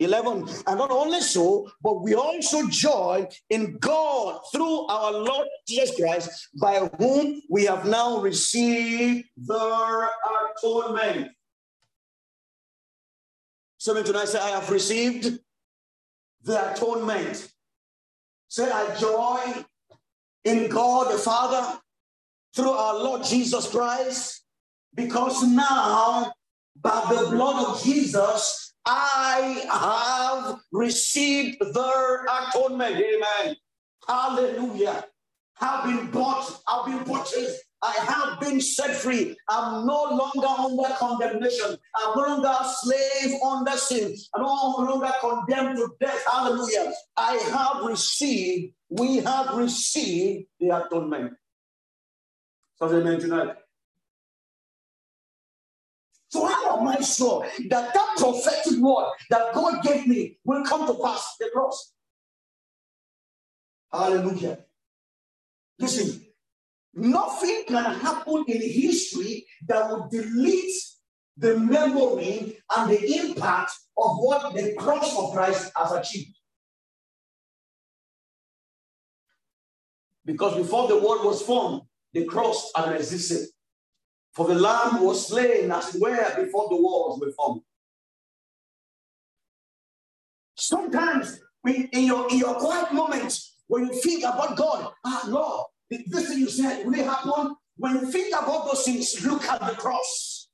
11. 0.04 0.48
And 0.66 0.78
not 0.78 0.90
only 0.90 1.20
so, 1.20 1.70
but 1.82 2.02
we 2.02 2.14
also 2.14 2.66
joy 2.68 3.26
in 3.50 3.78
God 3.78 4.40
through 4.52 4.86
our 4.86 5.12
Lord 5.12 5.48
Jesus 5.66 5.96
Christ, 5.96 6.48
by 6.60 6.88
whom 6.98 7.42
we 7.50 7.64
have 7.64 7.86
now 7.86 8.20
received 8.20 9.28
the 9.36 10.08
atonement. 10.56 11.32
Someone 13.78 14.04
tonight 14.04 14.28
say, 14.28 14.38
I 14.40 14.50
have 14.50 14.70
received 14.70 15.38
the 16.42 16.72
atonement. 16.72 17.52
Say, 18.48 18.70
I 18.70 18.94
joy 18.96 19.64
in 20.44 20.68
God 20.68 21.12
the 21.12 21.18
Father 21.18 21.80
through 22.54 22.70
our 22.70 22.94
Lord 22.94 23.24
Jesus 23.24 23.68
Christ, 23.68 24.44
because 24.94 25.42
now, 25.42 26.32
by 26.80 27.04
the 27.10 27.30
blood 27.30 27.68
of 27.68 27.82
Jesus, 27.82 28.73
I 28.86 29.64
have 29.70 30.60
received 30.72 31.58
the 31.60 32.48
atonement. 32.50 32.96
Amen. 32.96 33.56
Hallelujah. 34.06 35.04
Have 35.56 35.84
been 35.84 36.10
bought, 36.10 36.60
I've 36.68 36.86
been 36.86 37.04
purchased. 37.04 37.62
I 37.82 37.92
have 37.92 38.40
been 38.40 38.60
set 38.60 38.96
free. 38.96 39.36
I'm 39.48 39.86
no 39.86 40.04
longer 40.04 40.46
under 40.46 40.94
condemnation. 40.94 41.76
I'm 41.96 42.16
no 42.16 42.22
longer 42.22 42.48
a 42.48 42.64
slave 42.64 43.40
under 43.44 43.72
sin. 43.72 44.16
I'm 44.34 44.42
no 44.42 44.74
longer 44.78 45.12
condemned 45.20 45.76
to 45.76 45.90
death. 46.00 46.24
Hallelujah. 46.30 46.92
I 47.16 47.34
have 47.36 47.84
received, 47.84 48.74
we 48.88 49.18
have 49.18 49.54
received 49.54 50.46
the 50.60 50.70
atonement. 50.70 51.34
Something 52.78 53.00
amen 53.00 53.20
tonight. 53.20 53.56
So 56.34 56.44
how 56.46 56.80
am 56.80 56.88
I 56.88 57.00
sure 57.00 57.46
that 57.70 57.94
that 57.94 58.14
prophetic 58.16 58.80
word 58.80 59.12
that 59.30 59.54
God 59.54 59.84
gave 59.84 60.08
me 60.08 60.36
will 60.44 60.64
come 60.64 60.84
to 60.84 61.00
pass 61.00 61.36
the 61.38 61.48
cross? 61.54 61.92
Hallelujah. 63.92 64.58
Listen, 65.78 66.26
nothing 66.92 67.62
can 67.68 68.00
happen 68.00 68.44
in 68.48 68.60
history 68.60 69.46
that 69.68 69.88
will 69.88 70.08
delete 70.10 70.74
the 71.36 71.56
memory 71.56 72.58
and 72.76 72.90
the 72.90 73.16
impact 73.20 73.70
of 73.96 74.16
what 74.16 74.54
the 74.54 74.74
cross 74.76 75.16
of 75.16 75.34
Christ 75.34 75.70
has 75.76 75.92
achieved. 75.92 76.36
Because 80.24 80.56
before 80.56 80.88
the 80.88 80.98
world 80.98 81.24
was 81.24 81.42
formed, 81.42 81.82
the 82.12 82.24
cross 82.24 82.72
had 82.74 82.92
existed. 82.96 83.53
For 84.34 84.48
the 84.48 84.54
lamb 84.54 85.02
was 85.02 85.28
slain 85.28 85.70
as 85.70 85.94
it 85.94 86.00
were 86.00 86.44
before 86.44 86.68
the 86.68 86.76
walls 86.76 87.20
were 87.20 87.30
formed. 87.32 87.62
Sometimes 90.56 91.40
in 91.64 92.04
your, 92.04 92.28
in 92.30 92.38
your 92.38 92.54
quiet 92.54 92.92
moments, 92.92 93.56
when 93.68 93.86
you 93.86 93.94
think 94.00 94.24
about 94.24 94.56
God, 94.56 94.92
ah, 95.04 95.24
Lord, 95.28 95.66
this 95.88 96.28
thing 96.28 96.38
you 96.38 96.48
said, 96.48 96.84
will 96.84 96.94
it 96.94 97.04
happen? 97.04 97.54
When 97.76 97.94
you 97.94 98.10
think 98.10 98.34
about 98.34 98.66
those 98.66 98.84
things, 98.84 99.24
look 99.24 99.44
at 99.44 99.60
the 99.60 99.74
cross. 99.74 100.48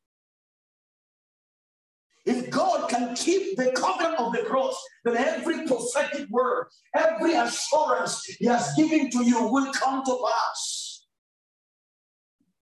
If 2.27 2.51
God 2.51 2.91
can 2.91 3.15
keep 3.17 3.57
the 3.57 3.73
covenant 3.73 4.21
of 4.21 4.33
the 4.33 4.43
cross, 4.43 4.77
then 5.05 5.17
every 5.17 5.67
prophetic 5.67 6.29
word, 6.29 6.67
every 6.95 7.35
assurance 7.35 8.25
He 8.25 8.47
has 8.47 8.75
given 8.75 9.11
to 9.11 9.25
you 9.25 9.49
will 9.49 9.73
come 9.73 10.05
to 10.05 10.25
pass 10.27 10.80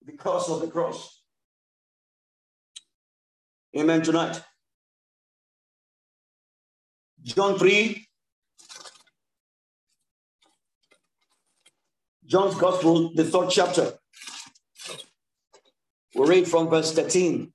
because 0.06 0.48
of 0.48 0.60
the 0.60 0.68
cross. 0.68 1.20
Amen 3.76 4.02
tonight. 4.02 4.40
John 7.22 7.58
3. 7.58 8.06
John's 12.24 12.54
Gospel, 12.56 13.12
the 13.14 13.24
third 13.24 13.50
chapter. 13.50 13.92
We 16.14 16.26
read 16.26 16.48
from 16.48 16.68
verse 16.68 16.92
13. 16.92 17.52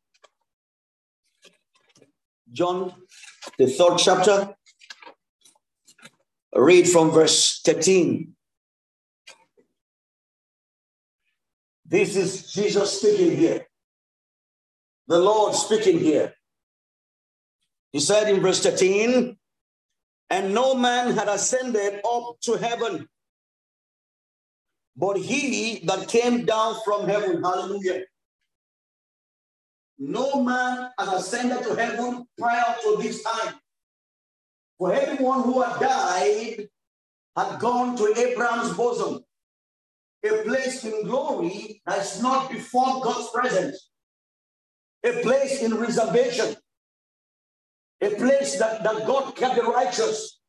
John, 2.51 2.93
the 3.57 3.67
third 3.67 3.97
chapter. 3.97 4.55
Read 6.53 6.87
from 6.87 7.11
verse 7.11 7.61
13. 7.65 8.35
This 11.91 12.15
is 12.15 12.53
Jesus 12.53 12.99
speaking 12.99 13.35
here. 13.35 13.67
The 15.07 15.19
Lord 15.19 15.53
speaking 15.53 15.99
here. 15.99 16.33
He 17.91 17.99
said 17.99 18.29
in 18.29 18.39
verse 18.39 18.63
13, 18.63 19.35
and 20.29 20.53
no 20.53 20.73
man 20.73 21.11
had 21.11 21.27
ascended 21.27 21.99
up 22.09 22.37
to 22.43 22.53
heaven, 22.53 23.09
but 24.95 25.17
he 25.17 25.83
that 25.83 26.07
came 26.07 26.45
down 26.45 26.77
from 26.85 27.09
heaven. 27.09 27.43
Hallelujah. 27.43 28.05
No 29.99 30.41
man 30.41 30.91
has 30.97 31.09
ascended 31.09 31.61
to 31.63 31.75
heaven 31.75 32.25
prior 32.39 32.73
to 32.83 32.99
this 33.01 33.21
time. 33.21 33.55
For 34.77 34.93
everyone 34.93 35.43
who 35.43 35.61
had 35.61 35.77
died 35.77 36.69
had 37.35 37.59
gone 37.59 37.97
to 37.97 38.17
Abraham's 38.17 38.77
bosom 38.77 39.25
a 40.23 40.43
place 40.43 40.83
in 40.83 41.05
glory 41.05 41.81
that 41.85 41.99
is 41.99 42.21
not 42.21 42.49
before 42.49 43.01
God's 43.01 43.29
presence, 43.31 43.89
a 45.03 45.21
place 45.21 45.61
in 45.61 45.75
reservation, 45.75 46.55
a 48.01 48.09
place 48.11 48.57
that, 48.59 48.83
that 48.83 49.07
God 49.07 49.35
kept 49.35 49.55
the 49.55 49.63
righteous 49.63 50.39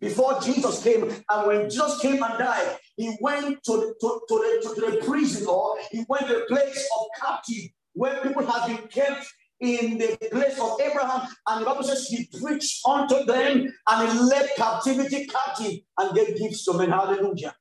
before 0.00 0.40
Jesus 0.40 0.82
came. 0.82 1.10
And 1.30 1.46
when 1.46 1.70
Jesus 1.70 2.00
came 2.00 2.22
and 2.22 2.38
died, 2.38 2.76
he 2.96 3.16
went 3.20 3.62
to 3.64 3.94
to, 4.00 4.20
to 4.28 4.34
the, 4.62 4.74
to 4.74 4.80
the 4.80 5.04
prison 5.04 5.46
or 5.48 5.76
he 5.90 6.04
went 6.08 6.26
to 6.28 6.44
a 6.44 6.46
place 6.46 6.88
of 6.98 7.06
captive 7.20 7.70
where 7.94 8.20
people 8.22 8.46
have 8.46 8.68
been 8.68 8.86
kept 8.88 9.26
in 9.60 9.98
the 9.98 10.16
place 10.30 10.58
of 10.60 10.80
Abraham. 10.80 11.28
And 11.48 11.62
the 11.62 11.66
Bible 11.66 11.84
says 11.84 12.06
he 12.06 12.28
preached 12.40 12.86
unto 12.86 13.24
them 13.24 13.72
and 13.88 14.12
he 14.12 14.18
led 14.18 14.50
captivity 14.56 15.26
captive 15.26 15.80
and 15.98 16.14
gave 16.14 16.38
gifts 16.38 16.64
to 16.66 16.74
men. 16.74 16.90
Hallelujah. 16.90 17.54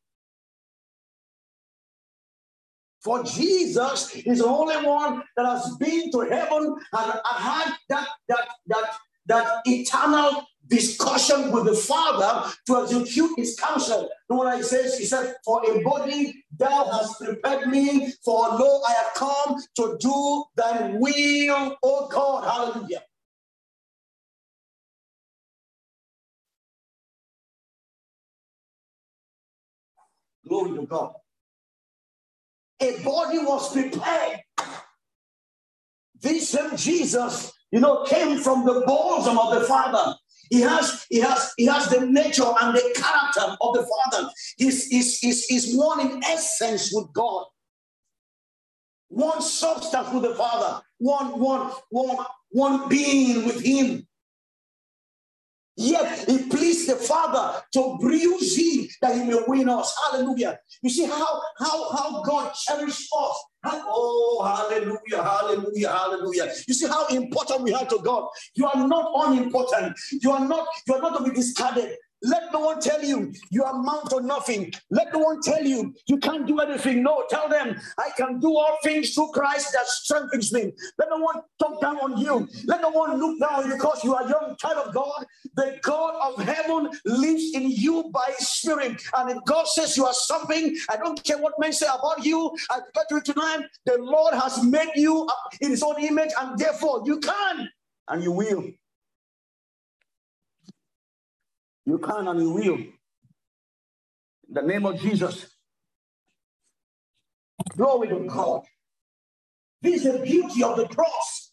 For 3.04 3.22
Jesus 3.24 4.16
is 4.16 4.40
the 4.40 4.46
only 4.46 4.78
one 4.78 5.24
that 5.36 5.46
has 5.46 5.76
been 5.78 6.10
to 6.12 6.22
heaven 6.22 6.76
and, 6.94 7.14
had 7.26 7.74
that, 7.90 8.08
that, 8.30 8.48
that, 8.68 8.96
that 9.26 9.62
eternal 9.66 10.46
discussion 10.68 11.52
with 11.52 11.66
the 11.66 11.76
Father 11.76 12.50
to 12.68 12.82
execute 12.82 13.32
his 13.36 13.60
counsel. 13.60 14.04
You 14.04 14.10
know 14.30 14.36
what 14.38 14.48
I 14.48 14.62
says? 14.62 14.98
He 14.98 15.04
said, 15.04 15.36
For 15.44 15.62
a 15.70 15.84
body 15.84 16.46
thou 16.58 16.90
hast 16.92 17.20
prepared 17.20 17.68
me, 17.68 18.14
for 18.24 18.48
lo, 18.48 18.82
I 18.88 18.94
have 18.94 19.14
come 19.16 19.62
to 19.76 19.98
do 20.00 20.44
thy 20.56 20.92
will, 20.96 21.76
O 21.84 22.08
God. 22.08 22.46
Hallelujah. 22.46 23.04
Glory 30.48 30.78
to 30.78 30.86
God 30.86 31.16
a 32.84 33.04
body 33.04 33.40
was 33.40 33.72
prepared. 33.72 34.42
This 36.22 36.50
same 36.50 36.76
Jesus, 36.78 37.52
you 37.72 37.80
know, 37.80 38.04
came 38.06 38.40
from 38.40 38.66
the 38.66 38.84
bosom 38.86 39.38
of 39.38 39.60
the 39.60 39.66
Father. 39.66 40.16
He 40.50 40.62
has, 40.62 41.06
he 41.10 41.20
has, 41.20 41.54
he 41.58 41.66
has 41.66 41.90
the 41.90 42.06
nature 42.06 42.44
and 42.62 42.76
the 42.76 42.94
character 42.96 43.58
of 43.60 43.74
the 43.74 43.88
Father. 44.12 44.30
He's, 44.58 44.88
he's, 44.88 45.20
he's, 45.20 45.46
he's 45.46 45.76
one 45.76 46.00
in 46.00 46.24
essence 46.24 46.92
with 46.94 47.12
God. 47.14 47.46
One 49.10 49.42
substance 49.42 50.10
with 50.12 50.24
the 50.24 50.36
Father, 50.36 50.82
one, 50.98 51.40
one, 51.40 51.72
one, 51.90 52.26
one 52.50 52.90
being 52.90 53.46
with 53.46 53.62
him. 53.62 54.08
Yet 55.76 56.30
he 56.30 56.50
pleased 56.50 56.73
the 56.86 56.96
Father 56.96 57.62
to 57.74 57.98
bruise 58.00 58.58
him 58.58 58.88
that 59.02 59.16
he 59.16 59.24
may 59.24 59.40
win 59.48 59.70
us. 59.70 59.96
Hallelujah. 60.06 60.60
You 60.82 60.90
see 60.90 61.06
how 61.06 61.42
how 61.58 61.92
how 61.92 62.24
God 62.24 62.54
cherished 62.54 63.10
us. 63.18 63.44
oh, 63.66 64.44
hallelujah, 64.44 65.24
hallelujah, 65.24 65.90
hallelujah. 65.90 66.52
You 66.68 66.74
see 66.74 66.88
how 66.88 67.08
important 67.08 67.64
we 67.64 67.74
are 67.74 67.86
to 67.86 68.00
God. 68.04 68.28
You 68.56 68.68
are 68.68 68.88
not 68.88 69.12
unimportant. 69.28 69.98
You 70.12 70.32
are 70.32 70.46
not, 70.46 70.68
you 70.88 70.96
are 70.96 71.02
not 71.02 71.18
to 71.18 71.24
be 71.24 71.36
discarded. 71.36 71.96
Let 72.24 72.54
no 72.54 72.60
one 72.62 72.80
tell 72.80 73.04
you 73.04 73.34
you 73.52 73.64
amount 73.64 74.10
to 74.12 74.22
nothing. 74.22 74.74
Let 74.90 75.14
no 75.14 75.20
one 75.20 75.42
tell 75.42 75.64
you 75.64 75.94
you 76.08 76.18
can't 76.18 76.48
do 76.48 76.60
anything. 76.60 77.04
No, 77.04 77.26
tell 77.30 77.50
them 77.50 77.80
I 77.98 78.10
can 78.16 78.40
do 78.40 78.56
all 78.56 78.78
things 78.84 79.14
through 79.14 79.32
Christ 79.34 79.74
that 79.74 79.86
strengthens 79.88 80.54
me. 80.54 80.72
Let 80.98 81.10
no 81.10 81.18
one 81.18 81.42
talk 81.60 81.82
down 81.82 81.98
on 81.98 82.18
you. 82.18 82.48
Let 82.66 82.82
no 82.82 82.90
one 82.90 83.20
look 83.20 83.40
down 83.40 83.68
you 83.68 83.76
because 83.76 84.04
you 84.04 84.16
are 84.16 84.28
young 84.28 84.56
child 84.58 84.88
of 84.88 84.94
God. 84.94 85.26
The 85.56 85.80
God 85.82 86.16
of 86.22 86.44
heaven 86.44 86.90
lives 87.06 87.54
in 87.54 87.70
you 87.70 88.10
by 88.14 88.34
his 88.38 88.48
spirit. 88.48 89.02
And 89.16 89.30
if 89.30 89.38
God 89.46 89.68
says 89.68 89.98
you 89.98 90.06
are 90.06 90.14
something, 90.14 90.76
I 90.90 90.98
don't 90.98 91.22
care 91.24 91.38
what 91.38 91.54
men 91.60 91.74
say 91.74 91.88
about 91.88 92.26
you. 92.26 92.56
I 92.70 92.80
bet 92.94 93.06
you 93.12 93.22
tonight, 93.22 93.66
the 93.86 93.98
Lord 94.00 94.34
has 94.34 94.64
made 94.64 94.92
you 94.96 95.28
in 95.62 95.72
his 95.72 95.84
own 95.84 96.02
image, 96.02 96.32
and 96.40 96.58
therefore 96.58 97.04
you 97.06 97.20
can 97.20 97.70
and 98.08 98.24
you 98.24 98.32
will. 98.32 98.64
You 101.86 101.98
can 102.00 102.28
and 102.28 102.40
you 102.40 102.52
will. 102.52 102.76
In 102.76 102.94
the 104.50 104.62
name 104.62 104.86
of 104.86 105.00
Jesus. 105.00 105.48
Glory 107.76 108.10
to 108.10 108.28
God. 108.28 108.64
This 109.82 110.06
is 110.06 110.14
the 110.14 110.20
beauty 110.20 110.64
of 110.64 110.78
the 110.78 110.88
cross. 110.88 111.52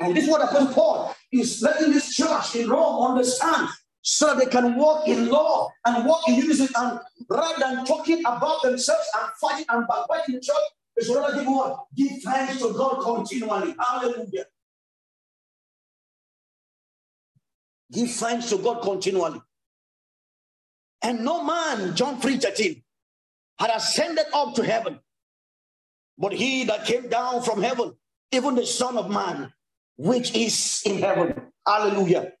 And 0.00 0.16
this 0.16 0.24
is 0.24 0.30
what 0.30 0.42
Apostle 0.42 0.74
Paul 0.74 1.16
is 1.32 1.62
letting 1.62 1.92
this 1.92 2.14
church 2.14 2.56
in 2.56 2.68
Rome 2.68 3.12
understand 3.12 3.68
so 4.02 4.34
they 4.34 4.46
can 4.46 4.76
walk 4.76 5.08
in 5.08 5.28
law 5.28 5.70
and 5.86 6.04
walk 6.04 6.28
in 6.28 6.34
unison. 6.34 6.68
And 6.76 7.00
rather 7.30 7.58
than 7.58 7.84
talking 7.86 8.20
about 8.20 8.62
themselves 8.62 9.06
and 9.18 9.30
fighting 9.40 9.66
and 9.68 9.86
backbiting 9.88 10.34
the 10.34 10.40
church, 10.40 10.56
it's 10.96 11.08
rather 11.08 11.36
give 11.36 11.46
what? 11.46 11.86
Give 11.96 12.22
thanks 12.22 12.58
to 12.58 12.72
God 12.74 13.02
continually. 13.02 13.74
Hallelujah. 13.78 14.44
Give 17.92 18.10
thanks 18.10 18.48
to 18.50 18.58
God 18.58 18.82
continually. 18.82 19.40
And 21.02 21.24
no 21.24 21.44
man, 21.44 21.94
John 21.94 22.20
3 22.20 22.38
13, 22.38 22.82
had 23.58 23.70
ascended 23.70 24.24
up 24.32 24.54
to 24.54 24.64
heaven, 24.64 24.98
but 26.18 26.32
he 26.32 26.64
that 26.64 26.86
came 26.86 27.08
down 27.08 27.42
from 27.42 27.62
heaven, 27.62 27.94
even 28.32 28.54
the 28.54 28.66
Son 28.66 28.96
of 28.96 29.10
Man, 29.10 29.52
which 29.96 30.34
is 30.34 30.82
in 30.86 30.98
heaven. 30.98 31.52
Hallelujah. 31.66 32.32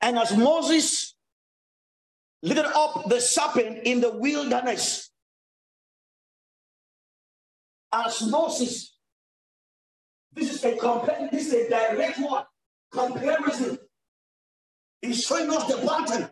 And 0.00 0.18
as 0.18 0.36
Moses 0.36 1.14
lifted 2.42 2.66
up 2.66 3.08
the 3.08 3.20
serpent 3.20 3.80
in 3.84 4.00
the 4.00 4.12
wilderness, 4.12 5.10
as 7.92 8.22
Moses, 8.22 8.96
this 10.32 10.54
is 10.54 10.64
a 10.64 10.76
compare, 10.76 11.28
this 11.32 11.48
is 11.48 11.66
a 11.66 11.68
direct 11.68 12.18
one 12.20 12.44
comparison. 12.92 13.78
He's 15.02 15.24
showing 15.24 15.50
us 15.50 15.66
the 15.66 15.86
pattern 15.86 16.30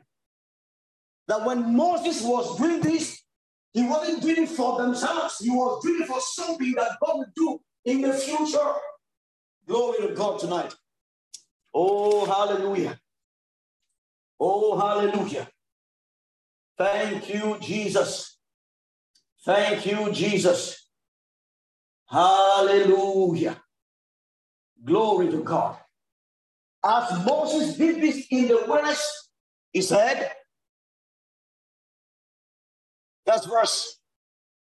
that 1.27 1.45
when 1.45 1.75
Moses 1.75 2.23
was 2.23 2.59
doing 2.59 2.81
this, 2.81 3.23
he 3.73 3.85
wasn't 3.85 4.23
doing 4.23 4.45
it 4.45 4.49
for 4.49 4.81
themselves. 4.81 5.39
He 5.39 5.51
was 5.51 5.83
doing 5.83 6.03
it 6.03 6.09
for 6.09 6.21
something 6.21 6.73
that 6.73 6.99
God 7.05 7.19
would 7.19 7.35
do 7.35 7.61
in 7.85 8.01
the 8.01 8.13
future. 8.13 8.73
Glory 9.67 10.09
to 10.09 10.15
God 10.15 10.39
tonight. 10.39 10.75
Oh, 11.75 12.25
hallelujah. 12.25 12.99
Oh, 14.41 14.79
hallelujah. 14.79 15.49
Thank 16.77 17.33
you, 17.33 17.59
Jesus. 17.61 18.39
Thank 19.45 19.87
you, 19.87 20.13
Jesus. 20.13 20.89
Hallelujah. 22.07 23.61
Glory 24.85 25.31
to 25.31 25.43
God. 25.43 25.77
As 26.85 27.25
Moses 27.25 27.77
did 27.77 28.01
this 28.01 28.27
in 28.31 28.49
the 28.49 28.65
wilderness, 28.67 29.31
he 29.73 29.83
said, 29.83 30.31
that's 33.27 33.47
verse, 33.47 33.99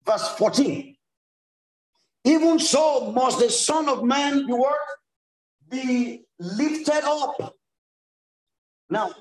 verse 0.06 0.28
14. 0.38 0.96
Even 2.26 2.60
so 2.60 3.12
must 3.12 3.40
the 3.40 3.50
Son 3.50 3.88
of 3.88 4.04
Man 4.04 4.46
be 4.46 4.52
what? 4.52 4.78
Be 5.70 6.26
lifted 6.40 7.04
up. 7.06 7.56
Now, 8.90 9.12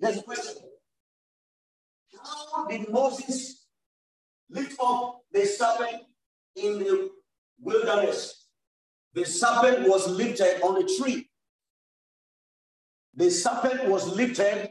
there's 0.00 0.18
a 0.18 0.22
question. 0.22 0.54
How 2.22 2.66
did 2.66 2.88
Moses 2.90 3.66
lift 4.48 4.76
up 4.82 5.20
the 5.32 5.46
serpent 5.46 6.02
in 6.56 6.80
the 6.80 7.10
wilderness? 7.60 8.48
The 9.14 9.24
serpent 9.24 9.88
was 9.88 10.08
lifted 10.08 10.60
on 10.62 10.82
a 10.82 10.86
tree. 10.98 11.29
The 13.14 13.30
serpent 13.30 13.88
was 13.88 14.06
lifted 14.08 14.70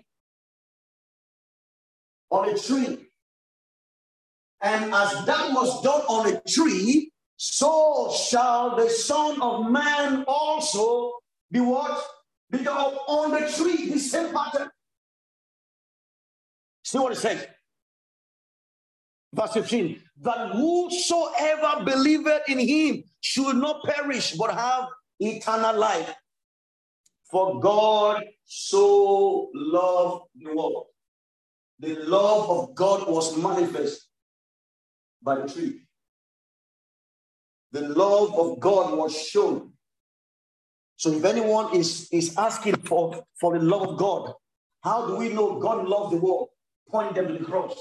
on 2.29 2.49
a 2.49 2.57
tree. 2.57 3.07
And 4.61 4.93
as 4.93 5.25
that 5.25 5.53
was 5.53 5.81
done 5.83 6.01
on 6.01 6.33
a 6.33 6.41
tree, 6.47 7.11
so 7.37 8.13
shall 8.13 8.75
the 8.75 8.89
Son 8.89 9.41
of 9.41 9.71
Man 9.71 10.25
also 10.27 11.13
be 11.51 11.59
what? 11.59 12.03
Be 12.51 12.67
on 12.67 13.31
the 13.31 13.51
tree, 13.51 13.89
the 13.89 13.99
same 13.99 14.33
pattern. 14.33 14.69
See 16.83 16.97
what 16.97 17.13
it 17.13 17.17
says? 17.17 17.45
Verse 19.31 19.53
15 19.53 20.01
that 20.21 20.51
whosoever 20.51 21.85
believeth 21.85 22.41
in 22.49 22.59
him 22.59 23.03
should 23.21 23.55
not 23.55 23.83
perish 23.83 24.33
but 24.33 24.53
have 24.53 24.87
eternal 25.19 25.77
life. 25.77 26.13
For 27.29 27.59
God 27.59 28.23
so 28.45 29.49
loved 29.53 30.25
the 30.35 30.55
world. 30.55 30.87
The 31.79 31.95
love 31.95 32.49
of 32.49 32.75
God 32.75 33.07
was 33.07 33.37
manifest 33.37 34.07
by 35.21 35.35
the 35.35 35.47
tree. 35.47 35.81
The 37.71 37.81
love 37.81 38.37
of 38.37 38.59
God 38.59 38.97
was 38.97 39.15
shown. 39.15 39.73
So 40.97 41.13
if 41.13 41.23
anyone 41.23 41.75
is, 41.75 42.09
is 42.11 42.35
asking 42.35 42.77
for, 42.77 43.23
for 43.39 43.57
the 43.57 43.63
love 43.63 43.87
of 43.87 43.97
God, 43.97 44.33
how 44.81 45.07
do 45.07 45.15
we 45.15 45.29
know 45.29 45.59
God 45.59 45.87
loved 45.87 46.13
the 46.13 46.17
world? 46.17 46.49
Point 46.89 47.15
them 47.15 47.27
to 47.27 47.33
the 47.33 47.45
cross. 47.45 47.77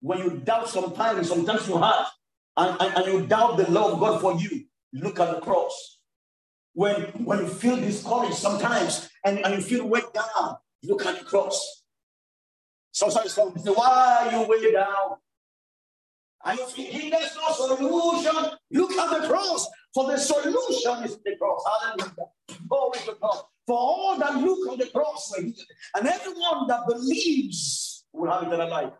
When 0.00 0.18
you 0.18 0.38
doubt 0.38 0.68
sometimes, 0.68 1.28
sometimes 1.28 1.66
you 1.68 1.78
have, 1.78 2.06
and, 2.56 2.80
and, 2.80 2.96
and 2.96 3.06
you 3.06 3.26
doubt 3.26 3.56
the 3.56 3.70
love 3.70 3.94
of 3.94 4.00
God 4.00 4.20
for 4.20 4.34
you, 4.40 4.64
look 4.92 5.18
at 5.18 5.34
the 5.34 5.40
cross. 5.40 5.93
When, 6.74 7.02
when 7.24 7.38
you 7.40 7.48
feel 7.48 7.76
discouraged 7.76 8.34
sometimes 8.34 9.08
and, 9.24 9.38
and 9.44 9.54
you 9.54 9.60
feel 9.62 9.86
weighed 9.86 10.12
down, 10.12 10.56
look 10.82 11.06
at 11.06 11.18
the 11.18 11.24
cross. 11.24 11.82
Sometimes 12.92 13.32
some 13.32 13.56
say, 13.58 13.70
Why 13.70 14.28
are 14.30 14.32
you 14.32 14.48
weighed 14.48 14.72
down? 14.72 15.16
And 16.44 16.58
you 16.58 16.66
think 16.66 17.12
there's 17.12 17.36
no 17.36 17.76
solution, 17.76 18.58
look 18.70 18.92
at 18.92 19.22
the 19.22 19.28
cross. 19.28 19.66
For 19.94 20.10
the 20.10 20.18
solution 20.18 21.04
is 21.04 21.18
the 21.24 21.36
cross. 21.38 21.62
Hallelujah. 21.82 22.58
Glory 22.68 22.98
to 23.06 23.16
God. 23.20 23.42
For 23.66 23.78
all 23.78 24.18
that 24.18 24.34
look 24.36 24.72
on 24.72 24.78
the 24.78 24.86
cross, 24.86 25.32
and 25.38 25.54
everyone 26.06 26.66
that 26.68 26.86
believes 26.86 28.04
will 28.12 28.30
have 28.30 28.42
eternal 28.42 28.68
life. 28.68 28.92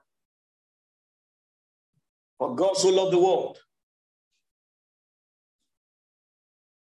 For 2.38 2.54
God 2.54 2.76
so 2.76 2.88
loved 2.88 3.12
the 3.12 3.18
world. 3.18 3.58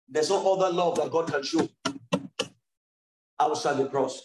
There's 0.09 0.31
no 0.31 0.55
other 0.55 0.75
love 0.75 0.97
that 0.97 1.11
God 1.11 1.31
can 1.31 1.43
show 1.43 1.69
outside 3.39 3.77
the 3.77 3.87
cross. 3.87 4.23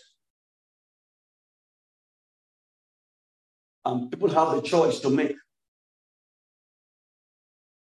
And 3.85 4.09
people 4.09 4.29
have 4.29 4.55
the 4.55 4.61
choice 4.61 4.99
to 5.01 5.09
make 5.09 5.35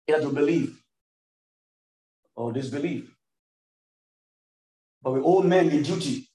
either 0.09 0.23
to 0.23 0.31
believe 0.31 0.83
or 2.35 2.53
disbelieve. 2.53 3.15
But 5.03 5.13
we 5.13 5.21
all 5.21 5.43
men 5.43 5.69
a 5.69 5.83
duty 5.83 6.29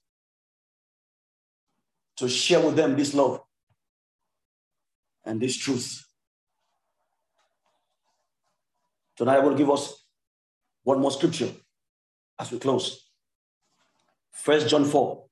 to 2.18 2.28
share 2.28 2.60
with 2.60 2.76
them 2.76 2.96
this 2.96 3.14
love 3.14 3.40
and 5.24 5.40
this 5.40 5.56
truth. 5.56 6.04
Tonight 9.16 9.36
I 9.36 9.40
will 9.40 9.56
give 9.56 9.70
us 9.70 10.04
one 10.88 11.00
more 11.00 11.10
scripture 11.10 11.50
as 12.38 12.50
we 12.50 12.58
close. 12.58 13.10
First 14.32 14.68
John 14.70 14.86
4. 14.86 15.22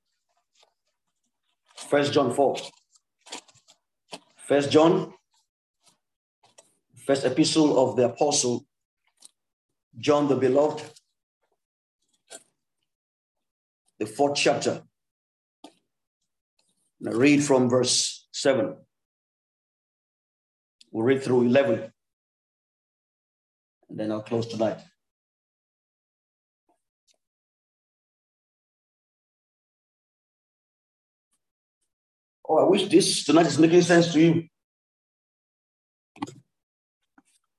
First 1.89 2.13
John 2.13 2.35
4. 2.35 2.57
First 4.37 4.71
John, 4.71 5.15
first 7.07 7.25
epistle 7.25 7.71
of 7.83 7.97
the 7.97 8.05
apostle 8.05 8.67
John 9.99 10.29
the 10.29 10.37
Beloved, 10.37 10.83
the 13.99 14.05
fourth 14.05 14.37
chapter. 14.37 14.83
Now 17.01 17.13
read 17.13 17.43
from 17.43 17.71
verse 17.71 18.29
7. 18.33 18.77
We'll 20.91 21.07
read 21.07 21.23
through 21.23 21.45
11. 21.45 21.93
And 23.89 23.99
then 23.99 24.13
I'll 24.13 24.23
close 24.23 24.49
tonight. 24.49 24.81
Oh, 32.49 32.59
I 32.59 32.69
wish 32.69 32.89
this 32.89 33.25
tonight 33.25 33.47
is 33.47 33.59
making 33.59 33.83
sense 33.83 34.13
to 34.13 34.21
you. 34.21 34.45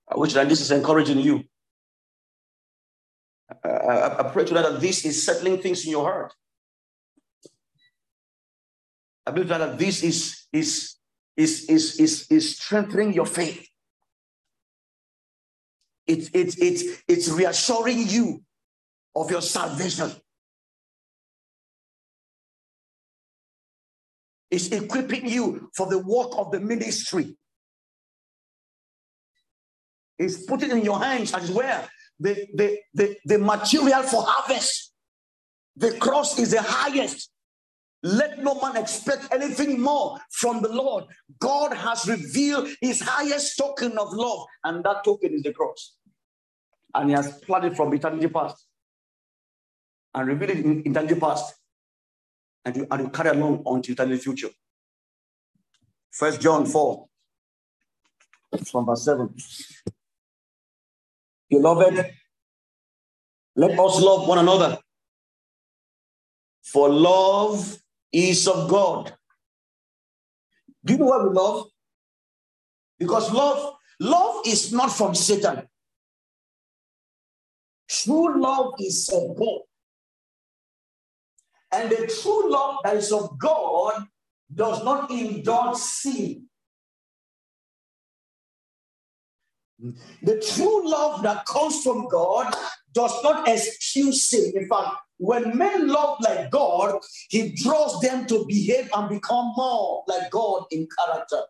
I 0.10 0.18
wish 0.18 0.34
that 0.34 0.48
this 0.48 0.62
is 0.62 0.72
encouraging 0.72 1.20
you. 1.20 1.44
I, 3.64 3.70
I, 3.70 4.20
I 4.20 4.32
pray 4.32 4.46
tonight 4.46 4.64
that 4.64 4.80
this 4.80 5.06
is 5.06 5.26
settling 5.26 5.58
things 5.58 5.86
in 5.86 5.92
your 5.92 6.04
heart. 6.04 6.34
I 9.26 9.32
believe 9.32 9.50
that 9.50 9.78
this 9.78 10.04
is 10.04 10.48
is 10.54 10.96
is 11.36 11.66
is 11.66 12.00
is, 12.00 12.28
is 12.30 12.56
strengthening 12.56 13.14
your 13.14 13.26
faith. 13.26 13.68
It's 16.06 16.30
it's 16.34 16.58
it's 16.58 17.04
it's 17.08 17.30
reassuring 17.30 18.08
you 18.08 18.42
of 19.14 19.30
your 19.30 19.42
salvation. 19.42 20.12
Is 24.50 24.72
equipping 24.72 25.28
you 25.28 25.70
for 25.76 25.88
the 25.88 26.00
work 26.00 26.30
of 26.38 26.52
the 26.52 26.60
ministry. 26.60 27.36
Is 30.18 30.46
putting 30.48 30.72
in 30.72 30.84
your 30.84 31.00
hands 31.00 31.34
as 31.34 31.52
well 31.52 31.88
the, 32.20 32.48
the, 32.56 32.80
the, 32.94 33.16
the 33.26 33.38
material 33.38 34.02
for 34.04 34.24
harvest. 34.26 34.94
The 35.76 35.92
cross 35.98 36.40
is 36.40 36.52
the 36.52 36.62
highest. 36.62 37.30
Let 38.04 38.44
no 38.44 38.60
man 38.60 38.78
expect 38.78 39.28
anything 39.32 39.80
more 39.80 40.18
from 40.32 40.62
the 40.62 40.70
Lord. 40.70 41.06
God 41.40 41.74
has 41.74 42.08
revealed 42.08 42.70
his 42.82 43.02
highest 43.02 43.58
token 43.58 43.98
of 43.98 44.14
love, 44.14 44.46
and 44.64 44.84
that 44.84 45.04
token 45.04 45.34
is 45.34 45.44
the 45.44 45.54
cross. 45.54 45.96
And 46.94 47.10
he 47.10 47.16
has 47.16 47.40
planned 47.40 47.76
from 47.76 47.94
eternity 47.94 48.28
past 48.28 48.66
and 50.16 50.28
revealed 50.28 50.52
it 50.52 50.66
in 50.66 50.88
eternity 50.88 51.20
past 51.20 51.54
and 52.68 52.76
you, 52.76 52.88
and 52.92 53.02
you 53.04 53.10
carry 53.10 53.30
along 53.30 53.64
until 53.66 53.94
eternity 53.94 54.22
future. 54.22 54.50
First 56.12 56.42
John 56.42 56.66
4, 56.66 57.08
from 58.70 58.86
verse 58.86 59.06
7. 59.06 59.34
Beloved, 61.50 62.14
let 63.56 63.80
us 63.80 64.02
love 64.02 64.28
one 64.28 64.40
another. 64.40 64.78
For 66.62 66.90
love 66.90 67.80
is 68.12 68.46
of 68.50 68.70
God. 68.70 69.14
Do 70.84 70.94
you 70.94 71.00
know 71.00 71.06
why 71.06 71.24
we 71.24 71.30
love? 71.34 71.68
Because 73.00 73.32
love, 73.32 73.76
love 74.02 74.42
is 74.46 74.74
not 74.74 74.92
from 74.92 75.16
Satan. 75.16 75.70
True 77.88 78.42
love 78.42 78.74
is 78.80 79.10
of 79.14 79.38
God. 79.38 79.62
And 81.72 81.90
the 81.92 82.08
true 82.22 82.52
love 82.52 82.78
that 82.84 82.96
is 82.96 83.12
of 83.12 83.38
God 83.38 84.06
does 84.54 84.84
not 84.84 85.12
indulge 85.12 85.78
sin. 85.78 86.48
The 90.24 90.42
true 90.42 90.90
love 90.90 91.22
that 91.24 91.46
comes 91.46 91.84
from 91.84 92.08
God 92.08 92.54
does 92.94 93.14
not 93.22 93.48
excuse 93.48 94.24
sin. 94.24 94.54
In 94.56 94.68
fact, 94.68 94.96
when 95.18 95.58
men 95.58 95.88
love 95.88 96.18
like 96.22 96.50
God, 96.50 97.00
He 97.30 97.54
draws 97.54 98.00
them 98.00 98.26
to 98.28 98.46
behave 98.48 98.90
and 98.96 99.10
become 99.10 99.54
more 99.56 100.04
like 100.08 100.32
God 100.32 100.66
in 100.72 100.88
character. 100.98 101.42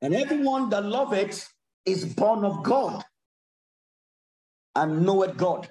And 0.00 0.14
everyone 0.14 0.68
that 0.70 0.84
loveth 0.84 1.52
is 1.84 2.04
born 2.04 2.44
of 2.44 2.62
God 2.62 3.02
and 4.74 5.04
knoweth 5.04 5.36
God. 5.36 5.68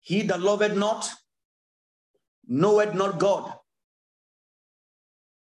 He 0.00 0.22
that 0.22 0.40
loveth 0.40 0.76
not 0.76 1.10
knoweth 2.46 2.94
not 2.94 3.18
God, 3.18 3.52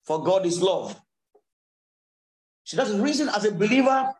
for 0.03 0.23
God 0.23 0.45
is 0.45 0.61
love. 0.61 0.99
So 2.63 2.75
that's 2.75 2.91
the 2.91 3.01
reason, 3.01 3.29
as 3.29 3.45
a 3.45 3.51
believer, 3.51 4.13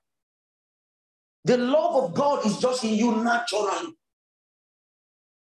the 1.44 1.58
love 1.58 2.04
of 2.04 2.14
God 2.14 2.46
is 2.46 2.60
just 2.60 2.84
in 2.84 2.94
you 2.94 3.24
naturally. 3.24 3.94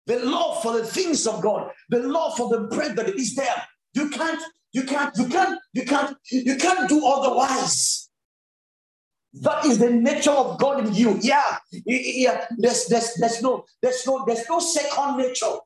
The 0.08 0.20
love 0.20 0.64
for 0.64 0.74
the 0.74 0.86
things 0.86 1.28
of 1.28 1.42
God, 1.42 1.72
the 1.90 2.00
love 2.00 2.38
for 2.38 2.50
the 2.50 2.62
bread 2.62 2.96
that 2.96 3.10
is 3.10 3.36
there. 3.36 3.64
You 3.94 4.10
can't, 4.10 4.42
you 4.72 4.84
can't, 4.84 5.16
you 5.18 5.28
can't, 5.28 5.60
you 5.74 5.86
can't, 5.86 6.18
you 6.32 6.56
can't 6.56 6.90
do 6.90 7.06
otherwise. 7.06 8.07
That 9.34 9.66
is 9.66 9.78
the 9.78 9.90
nature 9.90 10.32
of 10.32 10.60
God 10.60 10.88
in 10.88 10.94
you. 10.94 11.20
Yeah, 11.22 11.58
yeah. 11.86 12.46
There's, 12.58 12.86
there's, 12.88 13.14
there's 13.16 13.42
no, 13.42 13.66
there's 13.82 14.06
no, 14.08 14.24
there's 14.26 14.48
no 14.50 14.60
second 14.60 15.18
nature 15.18 15.58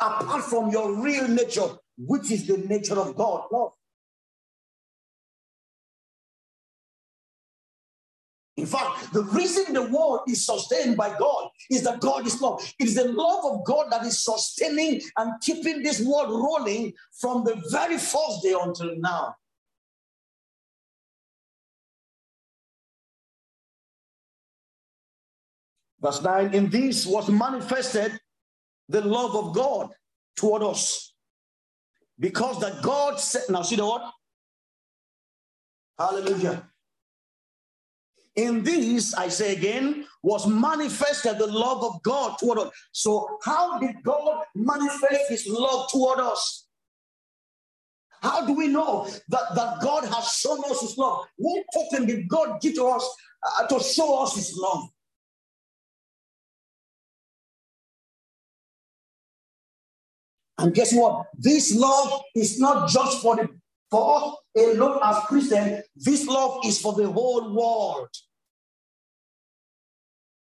apart 0.00 0.44
from 0.44 0.70
your 0.70 1.00
real 1.02 1.26
nature, 1.28 1.68
which 1.96 2.30
is 2.30 2.46
the 2.46 2.58
nature 2.58 2.98
of 2.98 3.16
God. 3.16 3.44
Love. 3.50 3.72
In 8.56 8.66
fact, 8.66 9.12
the 9.12 9.24
reason 9.24 9.74
the 9.74 9.82
world 9.82 10.20
is 10.28 10.46
sustained 10.46 10.96
by 10.96 11.16
God 11.18 11.48
is 11.70 11.82
that 11.82 12.00
God 12.00 12.24
is 12.26 12.40
love. 12.40 12.64
It 12.78 12.86
is 12.86 12.94
the 12.94 13.12
love 13.12 13.44
of 13.44 13.64
God 13.64 13.90
that 13.90 14.06
is 14.06 14.24
sustaining 14.24 15.00
and 15.18 15.32
keeping 15.42 15.82
this 15.82 16.00
world 16.00 16.30
rolling 16.30 16.92
from 17.20 17.42
the 17.42 17.60
very 17.72 17.98
first 17.98 18.42
day 18.44 18.54
until 18.58 18.94
now. 18.96 19.34
Verse 26.04 26.22
9 26.22 26.54
In 26.54 26.68
this 26.68 27.06
was 27.06 27.30
manifested 27.30 28.12
the 28.88 29.00
love 29.00 29.34
of 29.34 29.54
God 29.54 29.90
toward 30.36 30.62
us. 30.62 31.14
Because 32.20 32.60
that 32.60 32.82
God 32.82 33.18
said, 33.18 33.42
now 33.48 33.62
see 33.62 33.76
the 33.76 33.86
what? 33.86 34.12
Hallelujah. 35.98 36.68
In 38.36 38.62
this, 38.62 39.14
I 39.14 39.28
say 39.28 39.52
again, 39.52 40.06
was 40.22 40.46
manifested 40.46 41.38
the 41.38 41.46
love 41.46 41.82
of 41.82 42.02
God 42.02 42.36
toward 42.38 42.58
us. 42.58 42.70
So, 42.92 43.38
how 43.42 43.78
did 43.78 44.02
God 44.02 44.44
manifest 44.54 45.28
his 45.28 45.46
love 45.48 45.88
toward 45.90 46.18
us? 46.18 46.66
How 48.20 48.44
do 48.44 48.54
we 48.54 48.68
know 48.68 49.08
that, 49.28 49.54
that 49.54 49.80
God 49.80 50.04
has 50.04 50.32
shown 50.32 50.60
us 50.68 50.80
his 50.80 50.98
love? 50.98 51.26
What 51.36 51.64
token 51.72 52.06
did 52.06 52.28
God 52.28 52.60
give 52.60 52.74
to 52.74 52.86
us 52.86 53.08
uh, 53.58 53.66
to 53.68 53.80
show 53.80 54.22
us 54.22 54.34
his 54.34 54.56
love? 54.56 54.88
And 60.58 60.74
guess 60.74 60.94
what? 60.94 61.26
This 61.36 61.74
love 61.74 62.22
is 62.34 62.60
not 62.60 62.88
just 62.88 63.20
for 63.22 63.36
the 63.36 63.48
for 63.90 64.16
us 64.16 64.36
alone 64.56 64.98
as 65.04 65.18
Christians. 65.26 65.84
This 65.94 66.26
love 66.26 66.64
is 66.64 66.80
for 66.80 66.94
the 66.94 67.10
whole 67.10 67.54
world. 67.54 68.08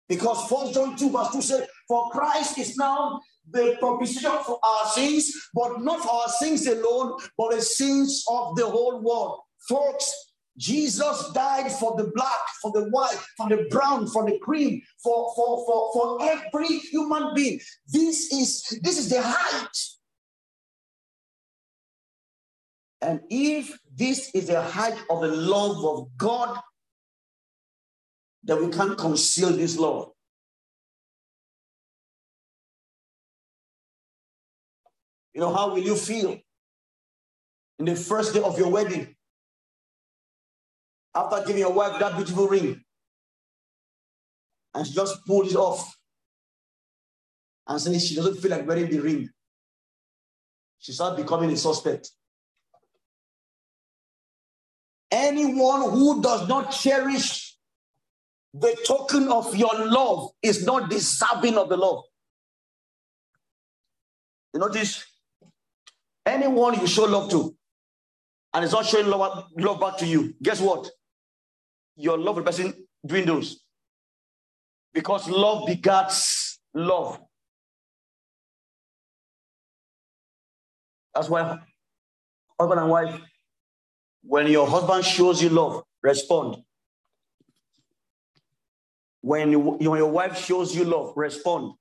Because 0.08 0.48
First 0.48 0.74
John 0.74 0.96
2, 0.96 1.10
verse 1.10 1.32
2 1.32 1.42
says, 1.42 1.68
For 1.88 2.10
Christ 2.10 2.58
is 2.58 2.76
now 2.76 3.20
the 3.48 3.76
propitiation 3.80 4.30
for 4.44 4.58
our 4.62 4.86
sins, 4.86 5.32
but 5.54 5.80
not 5.80 6.00
for 6.00 6.10
our 6.10 6.28
sins 6.28 6.66
alone, 6.66 7.18
but 7.38 7.52
the 7.52 7.62
sins 7.62 8.24
of 8.28 8.56
the 8.56 8.66
whole 8.66 9.00
world. 9.00 9.40
Folks, 9.68 10.12
Jesus 10.56 11.30
died 11.32 11.70
for 11.72 11.96
the 11.96 12.10
black, 12.14 12.40
for 12.60 12.70
the 12.72 12.84
white, 12.90 13.18
for 13.36 13.48
the 13.48 13.66
brown, 13.70 14.06
for 14.08 14.28
the 14.28 14.38
cream, 14.40 14.82
for, 15.02 15.32
for, 15.34 15.64
for, 15.64 15.92
for 15.92 16.22
every 16.22 16.78
human 16.78 17.34
being. 17.34 17.60
This 17.86 18.32
is 18.32 18.78
this 18.82 18.98
is 18.98 19.08
the 19.08 19.22
height 19.22 19.76
and 23.02 23.20
if 23.30 23.78
this 23.94 24.30
is 24.34 24.48
the 24.48 24.60
height 24.60 24.98
of 25.08 25.22
the 25.22 25.28
love 25.28 25.84
of 25.84 26.08
God, 26.18 26.58
then 28.42 28.64
we 28.64 28.72
can't 28.72 28.96
conceal 28.96 29.50
this 29.50 29.78
love. 29.78 30.10
You 35.32 35.40
know, 35.40 35.54
how 35.54 35.70
will 35.70 35.78
you 35.78 35.96
feel 35.96 36.38
in 37.78 37.84
the 37.84 37.96
first 37.96 38.34
day 38.34 38.42
of 38.42 38.58
your 38.58 38.68
wedding 38.68 39.14
after 41.14 41.46
giving 41.46 41.60
your 41.60 41.72
wife 41.72 41.98
that 42.00 42.16
beautiful 42.16 42.48
ring? 42.48 42.82
And 44.74 44.86
she 44.86 44.92
just 44.92 45.24
pulled 45.26 45.46
it 45.46 45.56
off 45.56 45.96
and 47.66 47.80
says 47.80 48.06
she 48.06 48.14
doesn't 48.14 48.38
feel 48.38 48.50
like 48.50 48.66
wearing 48.66 48.90
the 48.90 49.00
ring. 49.00 49.30
She 50.78 50.92
starts 50.92 51.20
becoming 51.20 51.50
a 51.50 51.56
suspect. 51.56 52.10
Anyone 55.10 55.90
who 55.90 56.22
does 56.22 56.48
not 56.48 56.70
cherish 56.70 57.56
the 58.54 58.76
token 58.86 59.28
of 59.30 59.54
your 59.56 59.86
love 59.86 60.30
is 60.42 60.64
not 60.64 60.90
deserving 60.90 61.56
of 61.56 61.68
the 61.68 61.76
love. 61.76 62.02
You 64.54 64.60
notice 64.60 65.04
anyone 66.26 66.80
you 66.80 66.86
show 66.86 67.04
love 67.04 67.30
to 67.30 67.54
and 68.52 68.64
it's 68.64 68.72
not 68.72 68.86
showing 68.86 69.06
love, 69.06 69.44
love 69.56 69.80
back 69.80 69.98
to 69.98 70.06
you, 70.06 70.34
guess 70.42 70.60
what? 70.60 70.90
Your 71.96 72.18
love 72.18 72.36
for 72.36 72.40
the 72.40 72.46
person 72.46 72.74
dwindles 73.06 73.62
because 74.92 75.28
love 75.28 75.68
begats 75.68 76.56
love. 76.74 77.20
That's 81.14 81.28
why 81.28 81.58
husband 82.58 82.80
and 82.80 82.90
wife 82.90 83.20
when 84.22 84.46
your 84.46 84.66
husband 84.66 85.04
shows 85.04 85.42
you 85.42 85.48
love, 85.48 85.82
respond. 86.02 86.56
When, 89.22 89.50
you, 89.50 89.60
when 89.60 89.82
your 89.82 90.10
wife 90.10 90.38
shows 90.38 90.74
you 90.74 90.84
love, 90.84 91.12
respond. 91.16 91.74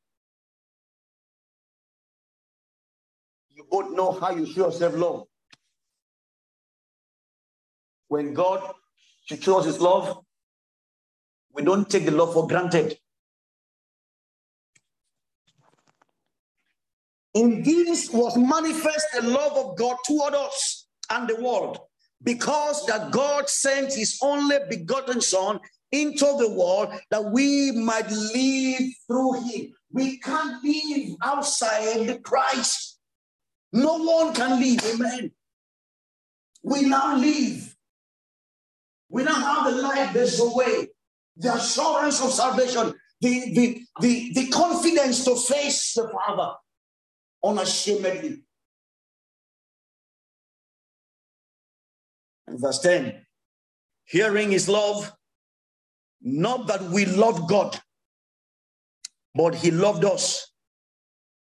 You 3.54 3.66
both 3.70 3.92
know 3.92 4.12
how 4.12 4.32
you 4.32 4.46
show 4.46 4.68
yourself 4.68 4.96
love. 4.96 5.24
When 8.08 8.34
God 8.34 8.74
shows 9.26 9.66
his 9.66 9.80
love, 9.80 10.20
we 11.54 11.64
don't 11.64 11.90
take 11.90 12.06
the 12.06 12.12
love 12.12 12.34
for 12.34 12.48
granted. 12.48 12.98
In 17.34 17.62
this 17.64 18.10
was 18.10 18.36
manifest 18.38 19.08
the 19.14 19.22
love 19.22 19.54
of 19.54 19.78
God 19.78 19.98
toward 20.08 20.34
us 20.34 20.88
and 21.12 21.28
the 21.28 21.36
world 21.36 21.80
because 22.24 22.86
that 22.88 23.12
God 23.12 23.50
sent 23.50 23.94
his 23.94 24.20
only 24.22 24.58
begotten 24.70 25.22
Son 25.22 25.60
into 25.92 26.26
the 26.38 26.50
world 26.50 26.94
that 27.10 27.24
we 27.26 27.72
might 27.72 28.10
live 28.12 28.82
through 29.08 29.42
him. 29.44 29.74
We 29.92 30.20
can't 30.20 30.64
live 30.64 31.16
outside 31.24 32.08
the 32.08 32.20
Christ. 32.20 33.00
No 33.74 33.98
one 33.98 34.34
can 34.34 34.60
live. 34.60 34.84
Amen. 34.94 35.32
We 36.64 36.84
now 36.84 37.18
live. 37.18 37.76
We 39.10 39.24
now 39.24 39.34
have 39.34 39.74
the 39.74 39.82
life 39.82 40.14
there's 40.14 40.40
a 40.40 40.50
way, 40.50 40.90
the 41.38 41.56
assurance 41.56 42.22
of 42.22 42.32
salvation, 42.32 42.94
the, 43.22 43.54
the, 43.54 43.82
the, 44.02 44.34
the 44.34 44.48
confidence 44.50 45.26
to 45.26 45.36
face 45.36 45.94
the 45.94 46.10
Father 46.10 46.54
unashamedly. 47.44 48.44
Verse 52.58 52.80
10 52.80 53.26
hearing 54.06 54.54
is 54.54 54.68
love, 54.68 55.12
not 56.22 56.68
that 56.68 56.82
we 56.82 57.06
love 57.06 57.48
God, 57.48 57.80
but 59.36 59.54
He 59.56 59.72
loved 59.72 60.04
us 60.04 60.52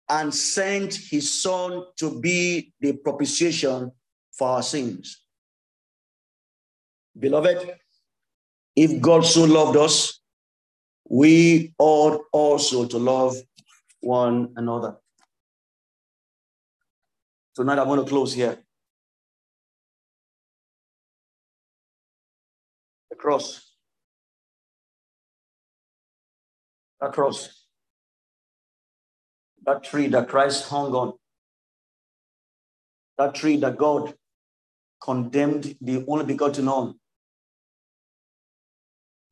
and 0.08 0.34
sent 0.34 0.94
His 0.94 1.42
Son 1.42 1.84
to 1.98 2.20
be 2.20 2.72
the 2.80 2.94
propitiation 2.94 3.92
for 4.32 4.48
our 4.48 4.62
sins. 4.62 5.22
Beloved, 7.18 7.74
if 8.74 9.00
God 9.00 9.24
so 9.24 9.44
loved 9.44 9.76
us, 9.76 10.20
we 11.08 11.74
ought 11.78 12.22
also 12.32 12.86
to 12.86 12.98
love 12.98 13.36
one 14.00 14.52
another. 14.56 14.96
Tonight, 17.54 17.78
I 17.78 17.84
want 17.84 18.04
to 18.04 18.08
close 18.08 18.32
here. 18.32 18.58
The 23.18 23.22
cross. 23.22 23.72
A 27.00 27.08
cross. 27.08 27.64
That 29.66 29.82
tree 29.82 30.06
that 30.08 30.28
Christ 30.28 30.68
hung 30.68 30.94
on. 30.94 31.14
That 33.18 33.34
tree 33.34 33.56
that 33.56 33.76
God 33.76 34.14
condemned 35.02 35.76
the 35.80 36.04
only 36.06 36.26
begotten 36.26 36.68
on 36.68 36.94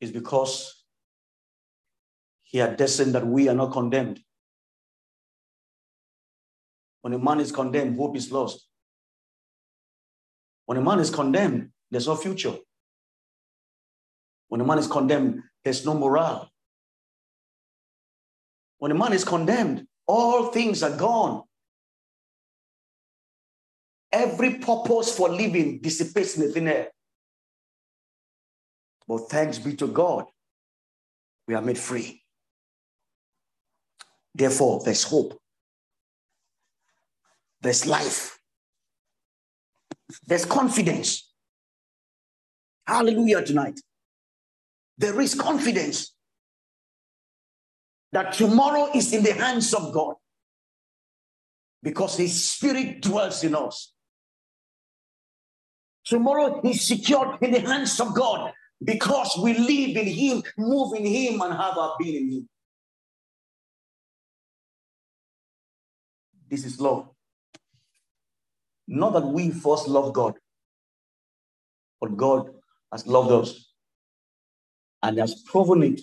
is 0.00 0.10
because 0.10 0.84
he 2.42 2.58
had 2.58 2.76
destined 2.76 3.14
that 3.14 3.24
we 3.26 3.48
are 3.48 3.54
not 3.54 3.72
condemned. 3.72 4.18
When 7.02 7.12
a 7.12 7.20
man 7.20 7.38
is 7.38 7.52
condemned, 7.52 7.96
hope 7.96 8.16
is 8.16 8.32
lost. 8.32 8.66
When 10.64 10.76
a 10.76 10.82
man 10.82 10.98
is 10.98 11.10
condemned, 11.10 11.70
there's 11.88 12.08
no 12.08 12.16
future. 12.16 12.56
When 14.48 14.60
a 14.60 14.64
man 14.64 14.78
is 14.78 14.86
condemned, 14.86 15.42
there's 15.64 15.84
no 15.84 15.94
morale. 15.94 16.50
When 18.78 18.90
a 18.90 18.94
man 18.94 19.12
is 19.12 19.24
condemned, 19.24 19.86
all 20.06 20.46
things 20.46 20.82
are 20.82 20.96
gone. 20.96 21.42
Every 24.12 24.58
purpose 24.58 25.16
for 25.16 25.28
living 25.28 25.80
dissipates 25.80 26.36
in 26.36 26.46
the 26.46 26.52
thin 26.52 26.68
air. 26.68 26.88
But 29.08 29.28
thanks 29.28 29.58
be 29.58 29.74
to 29.76 29.86
God, 29.86 30.26
we 31.46 31.54
are 31.54 31.62
made 31.62 31.78
free. 31.78 32.22
Therefore, 34.34 34.82
there's 34.84 35.02
hope. 35.02 35.40
There's 37.60 37.86
life. 37.86 38.38
There's 40.26 40.44
confidence. 40.44 41.32
Hallelujah 42.86 43.42
tonight. 43.44 43.80
There 44.98 45.20
is 45.20 45.34
confidence 45.34 46.14
that 48.12 48.32
tomorrow 48.32 48.90
is 48.94 49.12
in 49.12 49.22
the 49.22 49.34
hands 49.34 49.74
of 49.74 49.92
God 49.92 50.14
because 51.82 52.16
His 52.16 52.44
Spirit 52.44 53.02
dwells 53.02 53.44
in 53.44 53.54
us. 53.54 53.92
Tomorrow 56.04 56.60
is 56.64 56.86
secured 56.86 57.38
in 57.42 57.50
the 57.50 57.60
hands 57.60 58.00
of 58.00 58.14
God 58.14 58.52
because 58.82 59.38
we 59.42 59.54
live 59.54 59.96
in 59.96 60.06
Him, 60.06 60.42
move 60.56 60.94
in 60.94 61.04
Him, 61.04 61.40
and 61.42 61.52
have 61.52 61.76
our 61.76 61.94
being 61.98 62.16
in 62.16 62.32
Him. 62.32 62.48
This 66.48 66.64
is 66.64 66.80
love. 66.80 67.08
Not 68.86 69.14
that 69.14 69.26
we 69.26 69.50
first 69.50 69.88
love 69.88 70.12
God, 70.12 70.34
but 72.00 72.16
God 72.16 72.50
has 72.92 73.06
loved 73.06 73.32
us 73.32 73.65
and 75.06 75.18
has 75.18 75.34
proven 75.42 75.84
it 75.84 76.00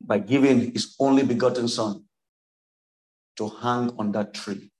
by 0.00 0.18
giving 0.18 0.72
his 0.72 0.94
only 1.00 1.24
begotten 1.24 1.66
Son 1.66 2.04
to 3.36 3.48
hang 3.48 3.90
on 3.98 4.12
that 4.12 4.32
tree. 4.34 4.70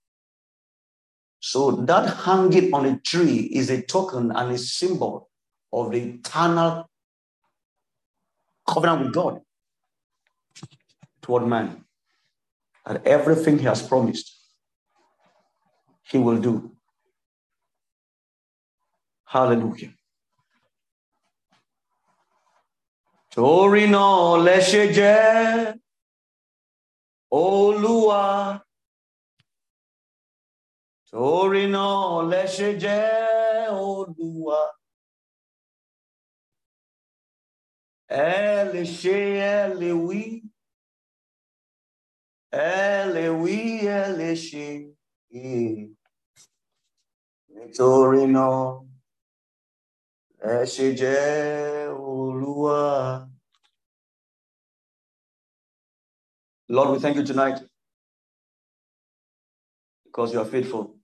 So 1.41 1.71
that 1.71 2.05
hanging 2.25 2.73
on 2.73 2.85
a 2.85 2.97
tree 2.99 3.39
is 3.59 3.69
a 3.69 3.81
token 3.81 4.31
and 4.31 4.51
a 4.53 4.57
symbol 4.57 5.29
of 5.73 5.91
the 5.91 5.97
eternal 5.97 6.89
covenant 8.65 9.01
with 9.01 9.13
God 9.13 9.41
toward 11.21 11.45
man. 11.45 11.83
And 12.85 13.01
everything 13.05 13.59
he 13.59 13.65
has 13.65 13.81
promised, 13.81 14.31
he 16.09 16.17
will 16.17 16.39
do. 16.39 16.71
Hallelujah. 19.25 19.93
Torí 23.35 23.83
náà 23.93 24.37
lẹ 24.45 24.57
ṣe 24.69 24.83
jẹ́ 24.97 25.73
Olúwa. 27.43 28.23
Torí 31.09 31.63
náà 31.75 32.21
lẹ 32.31 32.43
ṣe 32.55 32.69
jẹ́ 32.83 33.71
Olúwa. 33.89 34.61
Ẹ 38.07 38.65
lè 38.71 38.83
ṣe 38.97 39.17
ẹ 39.51 39.53
Olúwa. 51.89 53.29
Lord, 56.67 56.89
we 56.91 56.99
thank 56.99 57.15
you 57.15 57.23
tonight 57.23 57.61
because 60.05 60.33
you 60.33 60.39
are 60.41 60.45
faithful. 60.45 60.95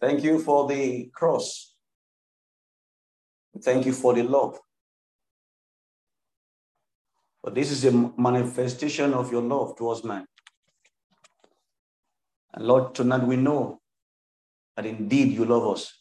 Thank 0.00 0.24
you 0.24 0.40
for 0.40 0.66
the 0.68 1.08
cross. 1.14 1.74
Thank 3.62 3.86
you 3.86 3.92
for 3.92 4.14
the 4.14 4.22
love. 4.24 4.58
But 7.42 7.54
this 7.54 7.70
is 7.70 7.84
a 7.84 7.92
manifestation 7.92 9.14
of 9.14 9.30
your 9.30 9.42
love 9.42 9.76
towards 9.76 10.02
man. 10.04 10.26
And 12.54 12.66
Lord, 12.66 12.94
tonight 12.94 13.22
we 13.24 13.36
know 13.36 13.80
that 14.76 14.86
indeed 14.86 15.32
you 15.32 15.44
love 15.44 15.66
us. 15.68 15.97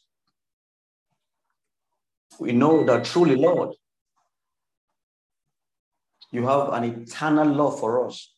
We 2.39 2.51
know 2.51 2.83
that 2.85 3.05
truly, 3.05 3.35
Lord, 3.35 3.75
you 6.31 6.45
have 6.45 6.73
an 6.73 6.83
eternal 6.83 7.47
love 7.47 7.79
for 7.79 8.05
us 8.05 8.33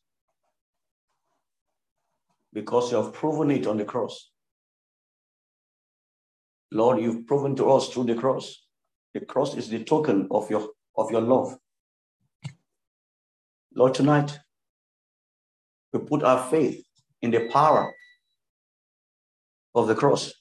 because 2.54 2.92
you 2.92 2.98
have 2.98 3.14
proven 3.14 3.52
it 3.52 3.68
on 3.68 3.78
the 3.78 3.86
cross. 3.86 4.30
Lord, 6.72 7.02
you've 7.02 7.26
proven 7.26 7.56
to 7.56 7.70
us 7.72 7.90
through 7.90 8.06
the 8.06 8.16
cross. 8.16 8.66
The 9.14 9.22
cross 9.22 9.56
is 9.56 9.70
the 9.70 9.84
token 9.84 10.28
of 10.32 10.50
your, 10.50 10.70
of 10.96 11.12
your 11.12 11.22
love. 11.22 11.58
Lord, 13.76 13.96
tonight, 13.96 14.40
we 15.92 16.00
put 16.00 16.24
our 16.24 16.50
faith 16.50 16.84
in 17.22 17.32
the 17.32 17.50
power 17.50 17.92
of 19.74 19.88
the 19.88 19.96
cross, 19.96 20.34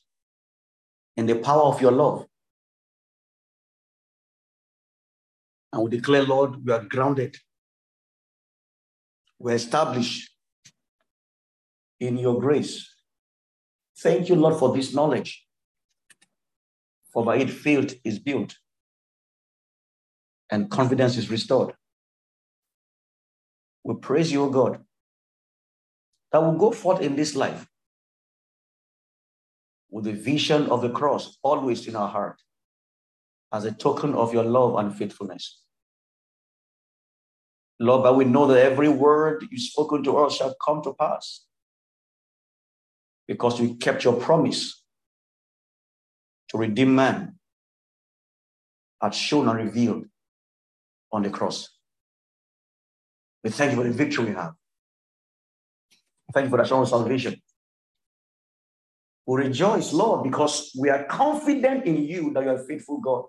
in 1.16 1.26
the 1.26 1.36
power 1.36 1.62
of 1.62 1.80
your 1.80 1.92
love. 1.92 2.27
And 5.72 5.82
we 5.82 5.90
declare, 5.90 6.22
Lord, 6.22 6.64
we 6.64 6.72
are 6.72 6.84
grounded. 6.84 7.36
We're 9.38 9.54
established 9.54 10.30
in 12.00 12.16
your 12.18 12.40
grace. 12.40 12.88
Thank 13.98 14.28
you, 14.28 14.36
Lord, 14.36 14.58
for 14.58 14.74
this 14.74 14.94
knowledge. 14.94 15.44
For 17.12 17.24
by 17.24 17.36
it, 17.36 17.50
faith 17.50 18.00
is 18.04 18.18
built 18.18 18.56
and 20.50 20.70
confidence 20.70 21.16
is 21.16 21.30
restored. 21.30 21.74
We 23.84 23.94
praise 23.94 24.30
you, 24.32 24.44
O 24.44 24.50
God, 24.50 24.80
that 26.32 26.42
will 26.42 26.56
go 26.56 26.70
forth 26.70 27.00
in 27.00 27.16
this 27.16 27.34
life 27.34 27.66
with 29.90 30.04
the 30.04 30.12
vision 30.12 30.66
of 30.66 30.82
the 30.82 30.90
cross 30.90 31.38
always 31.42 31.86
in 31.86 31.96
our 31.96 32.08
heart 32.08 32.40
as 33.52 33.64
a 33.64 33.72
token 33.72 34.14
of 34.14 34.32
your 34.32 34.44
love 34.44 34.76
and 34.76 34.94
faithfulness. 34.94 35.62
Lord, 37.80 38.02
but 38.02 38.16
we 38.16 38.24
know 38.24 38.46
that 38.48 38.60
every 38.60 38.88
word 38.88 39.46
you've 39.50 39.60
spoken 39.60 40.02
to 40.04 40.18
us 40.18 40.36
shall 40.36 40.54
come 40.64 40.82
to 40.82 40.94
pass 40.94 41.44
because 43.26 43.60
you 43.60 43.76
kept 43.76 44.04
your 44.04 44.14
promise 44.14 44.82
to 46.48 46.58
redeem 46.58 46.94
man 46.94 47.38
as 49.02 49.14
shown 49.14 49.48
and 49.48 49.58
revealed 49.58 50.06
on 51.12 51.22
the 51.22 51.30
cross. 51.30 51.68
We 53.44 53.50
thank 53.50 53.72
you 53.72 53.76
for 53.76 53.84
the 53.84 53.92
victory 53.92 54.26
we 54.26 54.34
have. 54.34 54.54
Thank 56.34 56.46
you 56.46 56.50
for 56.50 56.56
the 56.56 56.64
assurance 56.64 56.92
of 56.92 57.00
salvation. 57.00 57.40
We 59.26 59.42
rejoice, 59.42 59.92
Lord, 59.92 60.24
because 60.24 60.72
we 60.78 60.88
are 60.88 61.04
confident 61.04 61.84
in 61.84 62.04
you 62.04 62.32
that 62.32 62.42
you 62.42 62.50
are 62.50 62.58
faithful 62.58 62.98
God. 62.98 63.24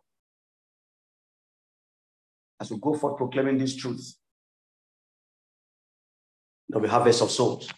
As 2.60 2.72
we 2.72 2.80
go 2.80 2.94
forth 2.94 3.18
proclaiming 3.18 3.58
this 3.58 3.76
truth, 3.76 4.16
that 6.70 6.80
we 6.80 6.88
harvest 6.88 7.22
of 7.22 7.32
souls. 7.32 7.70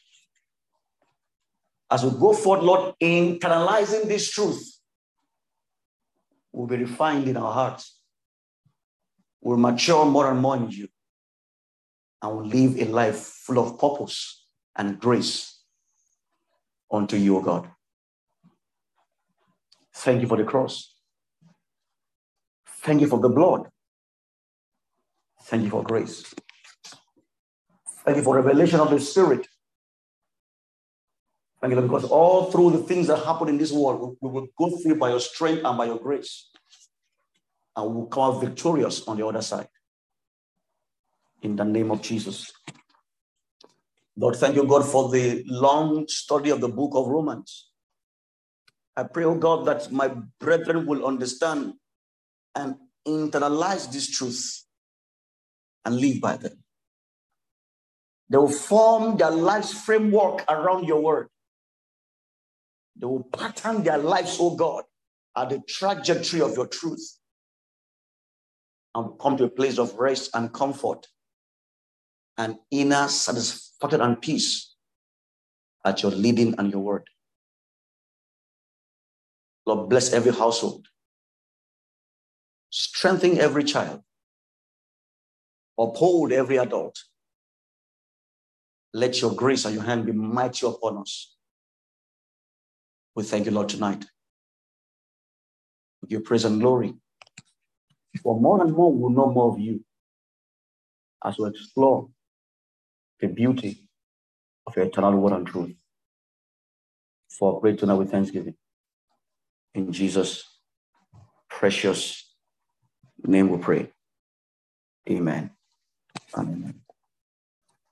As 1.90 2.04
we 2.04 2.12
go 2.12 2.34
forth, 2.34 2.62
Lord, 2.62 2.96
internalizing 3.02 4.08
this 4.08 4.32
truth, 4.32 4.80
will 6.52 6.68
be 6.68 6.78
refined 6.78 7.28
in 7.28 7.38
our 7.38 7.54
hearts. 7.54 7.98
We'll 9.42 9.58
mature 9.58 10.06
more 10.06 10.30
and 10.30 10.40
more 10.40 10.58
in 10.58 10.70
you. 10.70 10.88
And 12.22 12.36
we'll 12.36 12.46
live 12.46 12.80
a 12.80 12.86
life 12.86 13.18
full 13.18 13.60
of 13.60 13.80
purpose 13.80 14.46
and 14.76 15.00
grace 15.00 15.64
unto 16.92 17.18
you, 17.18 17.38
O 17.38 17.42
God. 17.42 17.70
Thank 19.96 20.22
you 20.22 20.28
for 20.28 20.38
the 20.38 20.44
cross. 20.44 20.94
Thank 22.84 23.02
you 23.02 23.08
for 23.08 23.20
the 23.20 23.30
blood. 23.30 23.68
Thank 25.44 25.64
you 25.64 25.70
for 25.70 25.84
grace. 25.84 26.34
Thank 28.06 28.18
you 28.18 28.24
for 28.24 28.36
revelation 28.36 28.80
of 28.80 28.90
the 28.90 29.00
Spirit. 29.00 29.48
Thank 31.62 31.76
you, 31.76 31.82
because 31.82 32.06
all 32.06 32.52
through 32.52 32.72
the 32.72 32.80
things 32.80 33.08
that 33.08 33.24
happen 33.24 33.48
in 33.48 33.58
this 33.58 33.72
world, 33.72 34.18
we, 34.20 34.30
will 34.30 34.48
go 34.58 34.78
through 34.78 34.96
by 34.96 35.10
your 35.10 35.20
strength 35.20 35.64
and 35.64 35.78
by 35.78 35.86
your 35.86 36.00
grace. 36.00 36.50
And 37.76 37.90
we 37.90 37.98
will 37.98 38.08
come 38.08 38.24
out 38.24 38.42
victorious 38.42 39.08
on 39.08 39.18
the 39.18 39.28
other 39.28 39.42
side. 39.42 39.68
In 41.44 41.56
the 41.56 41.64
name 41.64 41.92
of 41.92 42.02
Jesus. 42.02 42.52
Lord, 44.18 44.36
thank 44.36 44.56
you, 44.56 44.66
God, 44.66 44.86
for 44.86 45.10
the 45.10 45.44
long 45.48 46.08
study 46.08 46.50
of 46.50 46.62
the 46.62 46.68
book 46.68 46.92
of 46.96 47.08
Romans. 47.08 47.70
I 48.98 49.04
pray, 49.04 49.24
oh 49.24 49.36
God, 49.36 49.66
that 49.68 49.92
my 49.92 50.12
brethren 50.40 50.86
will 50.86 51.06
understand 51.06 51.74
and 52.56 52.76
internalize 53.08 53.92
this 53.92 54.10
truth 54.10 54.66
and 55.86 55.96
live 55.96 56.22
by 56.22 56.38
them. 56.38 56.64
They 58.30 58.38
will 58.38 58.50
form 58.50 59.18
their 59.18 59.32
life's 59.32 59.74
framework 59.74 60.44
around 60.50 60.86
your 60.86 61.02
word. 61.02 61.28
They 62.96 63.06
will 63.06 63.24
pattern 63.24 63.84
their 63.84 63.98
lives, 63.98 64.38
oh 64.40 64.56
God, 64.56 64.84
at 65.36 65.50
the 65.50 65.60
trajectory 65.68 66.42
of 66.42 66.56
your 66.56 66.68
truth 66.68 67.18
and 68.96 69.20
come 69.20 69.38
to 69.38 69.46
a 69.46 69.50
place 69.50 69.78
of 69.78 69.96
rest 69.96 70.30
and 70.34 70.54
comfort 70.54 71.08
and 72.38 72.58
inner 72.70 73.08
satisfaction 73.08 74.02
and 74.02 74.22
peace 74.22 74.76
at 75.86 76.04
your 76.04 76.12
leading 76.12 76.56
and 76.58 76.72
your 76.72 76.82
word. 76.82 77.08
Lord, 79.66 79.90
bless 79.90 80.14
every 80.14 80.32
household. 80.32 80.88
Strengthen 82.70 83.38
every 83.38 83.64
child. 83.64 84.02
Uphold 85.78 86.32
every 86.32 86.58
adult. 86.58 86.98
Let 88.94 89.22
your 89.22 89.34
grace 89.34 89.66
and 89.66 89.74
your 89.74 89.84
hand 89.84 90.06
be 90.06 90.12
mighty 90.12 90.68
upon 90.68 90.98
us. 90.98 91.36
We 93.16 93.24
thank 93.24 93.46
you, 93.46 93.52
Lord, 93.52 93.70
tonight. 93.70 94.06
We 96.02 96.10
give 96.10 96.26
praise 96.26 96.46
and 96.46 96.60
glory. 96.60 96.94
For 98.22 98.40
more 98.40 98.62
and 98.62 98.74
more, 98.74 98.92
we'll 98.94 99.10
know 99.12 99.32
more 99.32 99.52
of 99.52 99.60
you 99.60 99.84
as 101.24 101.38
we 101.38 101.48
explore 101.48 102.10
the 103.20 103.28
beauty 103.28 103.88
of 104.68 104.76
your 104.76 104.86
eternal 104.86 105.18
word 105.20 105.34
and 105.34 105.48
truth. 105.48 105.76
For 107.30 107.62
great 107.62 107.80
tonight 107.80 107.96
with 107.96 108.12
thanksgiving. 108.12 108.56
In 109.74 109.92
Jesus' 109.94 110.44
precious 111.50 112.30
name 113.26 113.50
we 113.50 113.58
pray. 113.58 113.92
Amen. 115.10 115.52
Amen. 116.36 116.82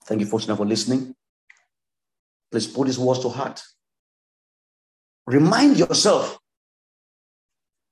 Thank 0.06 0.22
you, 0.22 0.28
folks, 0.28 0.46
for 0.46 0.66
listening. 0.66 1.16
Please 2.52 2.68
put 2.68 2.88
these 2.88 2.98
words 3.00 3.20
to 3.22 3.30
heart. 3.30 3.62
Remind 5.28 5.78
yourself, 5.78 6.40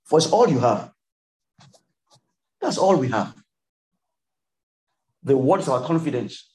for 0.05 0.17
it's 0.17 0.31
all 0.31 0.49
you 0.49 0.59
have. 0.59 0.91
That's 2.59 2.77
all 2.77 2.97
we 2.97 3.09
have. 3.09 3.35
The 5.23 5.37
word 5.37 5.59
is 5.59 5.67
our 5.67 5.85
confidence. 5.85 6.49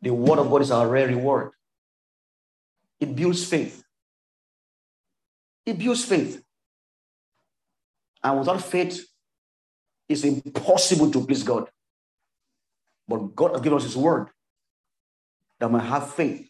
The 0.00 0.12
word 0.12 0.40
of 0.40 0.50
God 0.50 0.62
is 0.62 0.70
our 0.70 0.88
rare 0.88 1.06
reward. 1.06 1.52
It 2.98 3.14
builds 3.14 3.44
faith. 3.44 3.84
It 5.64 5.78
builds 5.78 6.04
faith. 6.04 6.42
And 8.24 8.38
without 8.38 8.62
faith, 8.62 9.06
it's 10.08 10.24
impossible 10.24 11.10
to 11.12 11.24
please 11.24 11.42
God. 11.42 11.68
But 13.06 13.34
God 13.34 13.52
has 13.52 13.60
given 13.60 13.78
us 13.78 13.84
His 13.84 13.96
word 13.96 14.28
that 15.58 15.70
might 15.70 15.84
have 15.84 16.12
faith 16.12 16.48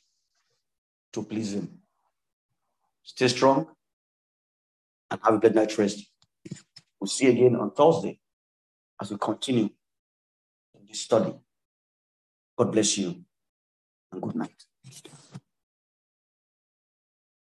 to 1.12 1.22
please 1.22 1.54
Him. 1.54 1.78
Stay 3.02 3.28
strong 3.28 3.66
and 5.10 5.20
have 5.22 5.34
a 5.34 5.38
good 5.38 5.54
night's 5.54 5.78
rest. 5.78 6.04
We'll 7.00 7.08
see 7.08 7.26
you 7.26 7.32
again 7.32 7.56
on 7.56 7.72
Thursday 7.72 8.20
as 9.00 9.10
we 9.10 9.18
continue 9.18 9.68
in 10.78 10.86
this 10.86 11.00
study. 11.00 11.34
God 12.56 12.72
bless 12.72 12.96
you 12.96 13.24
and 14.12 14.22
good 14.22 14.36
night. 14.36 14.64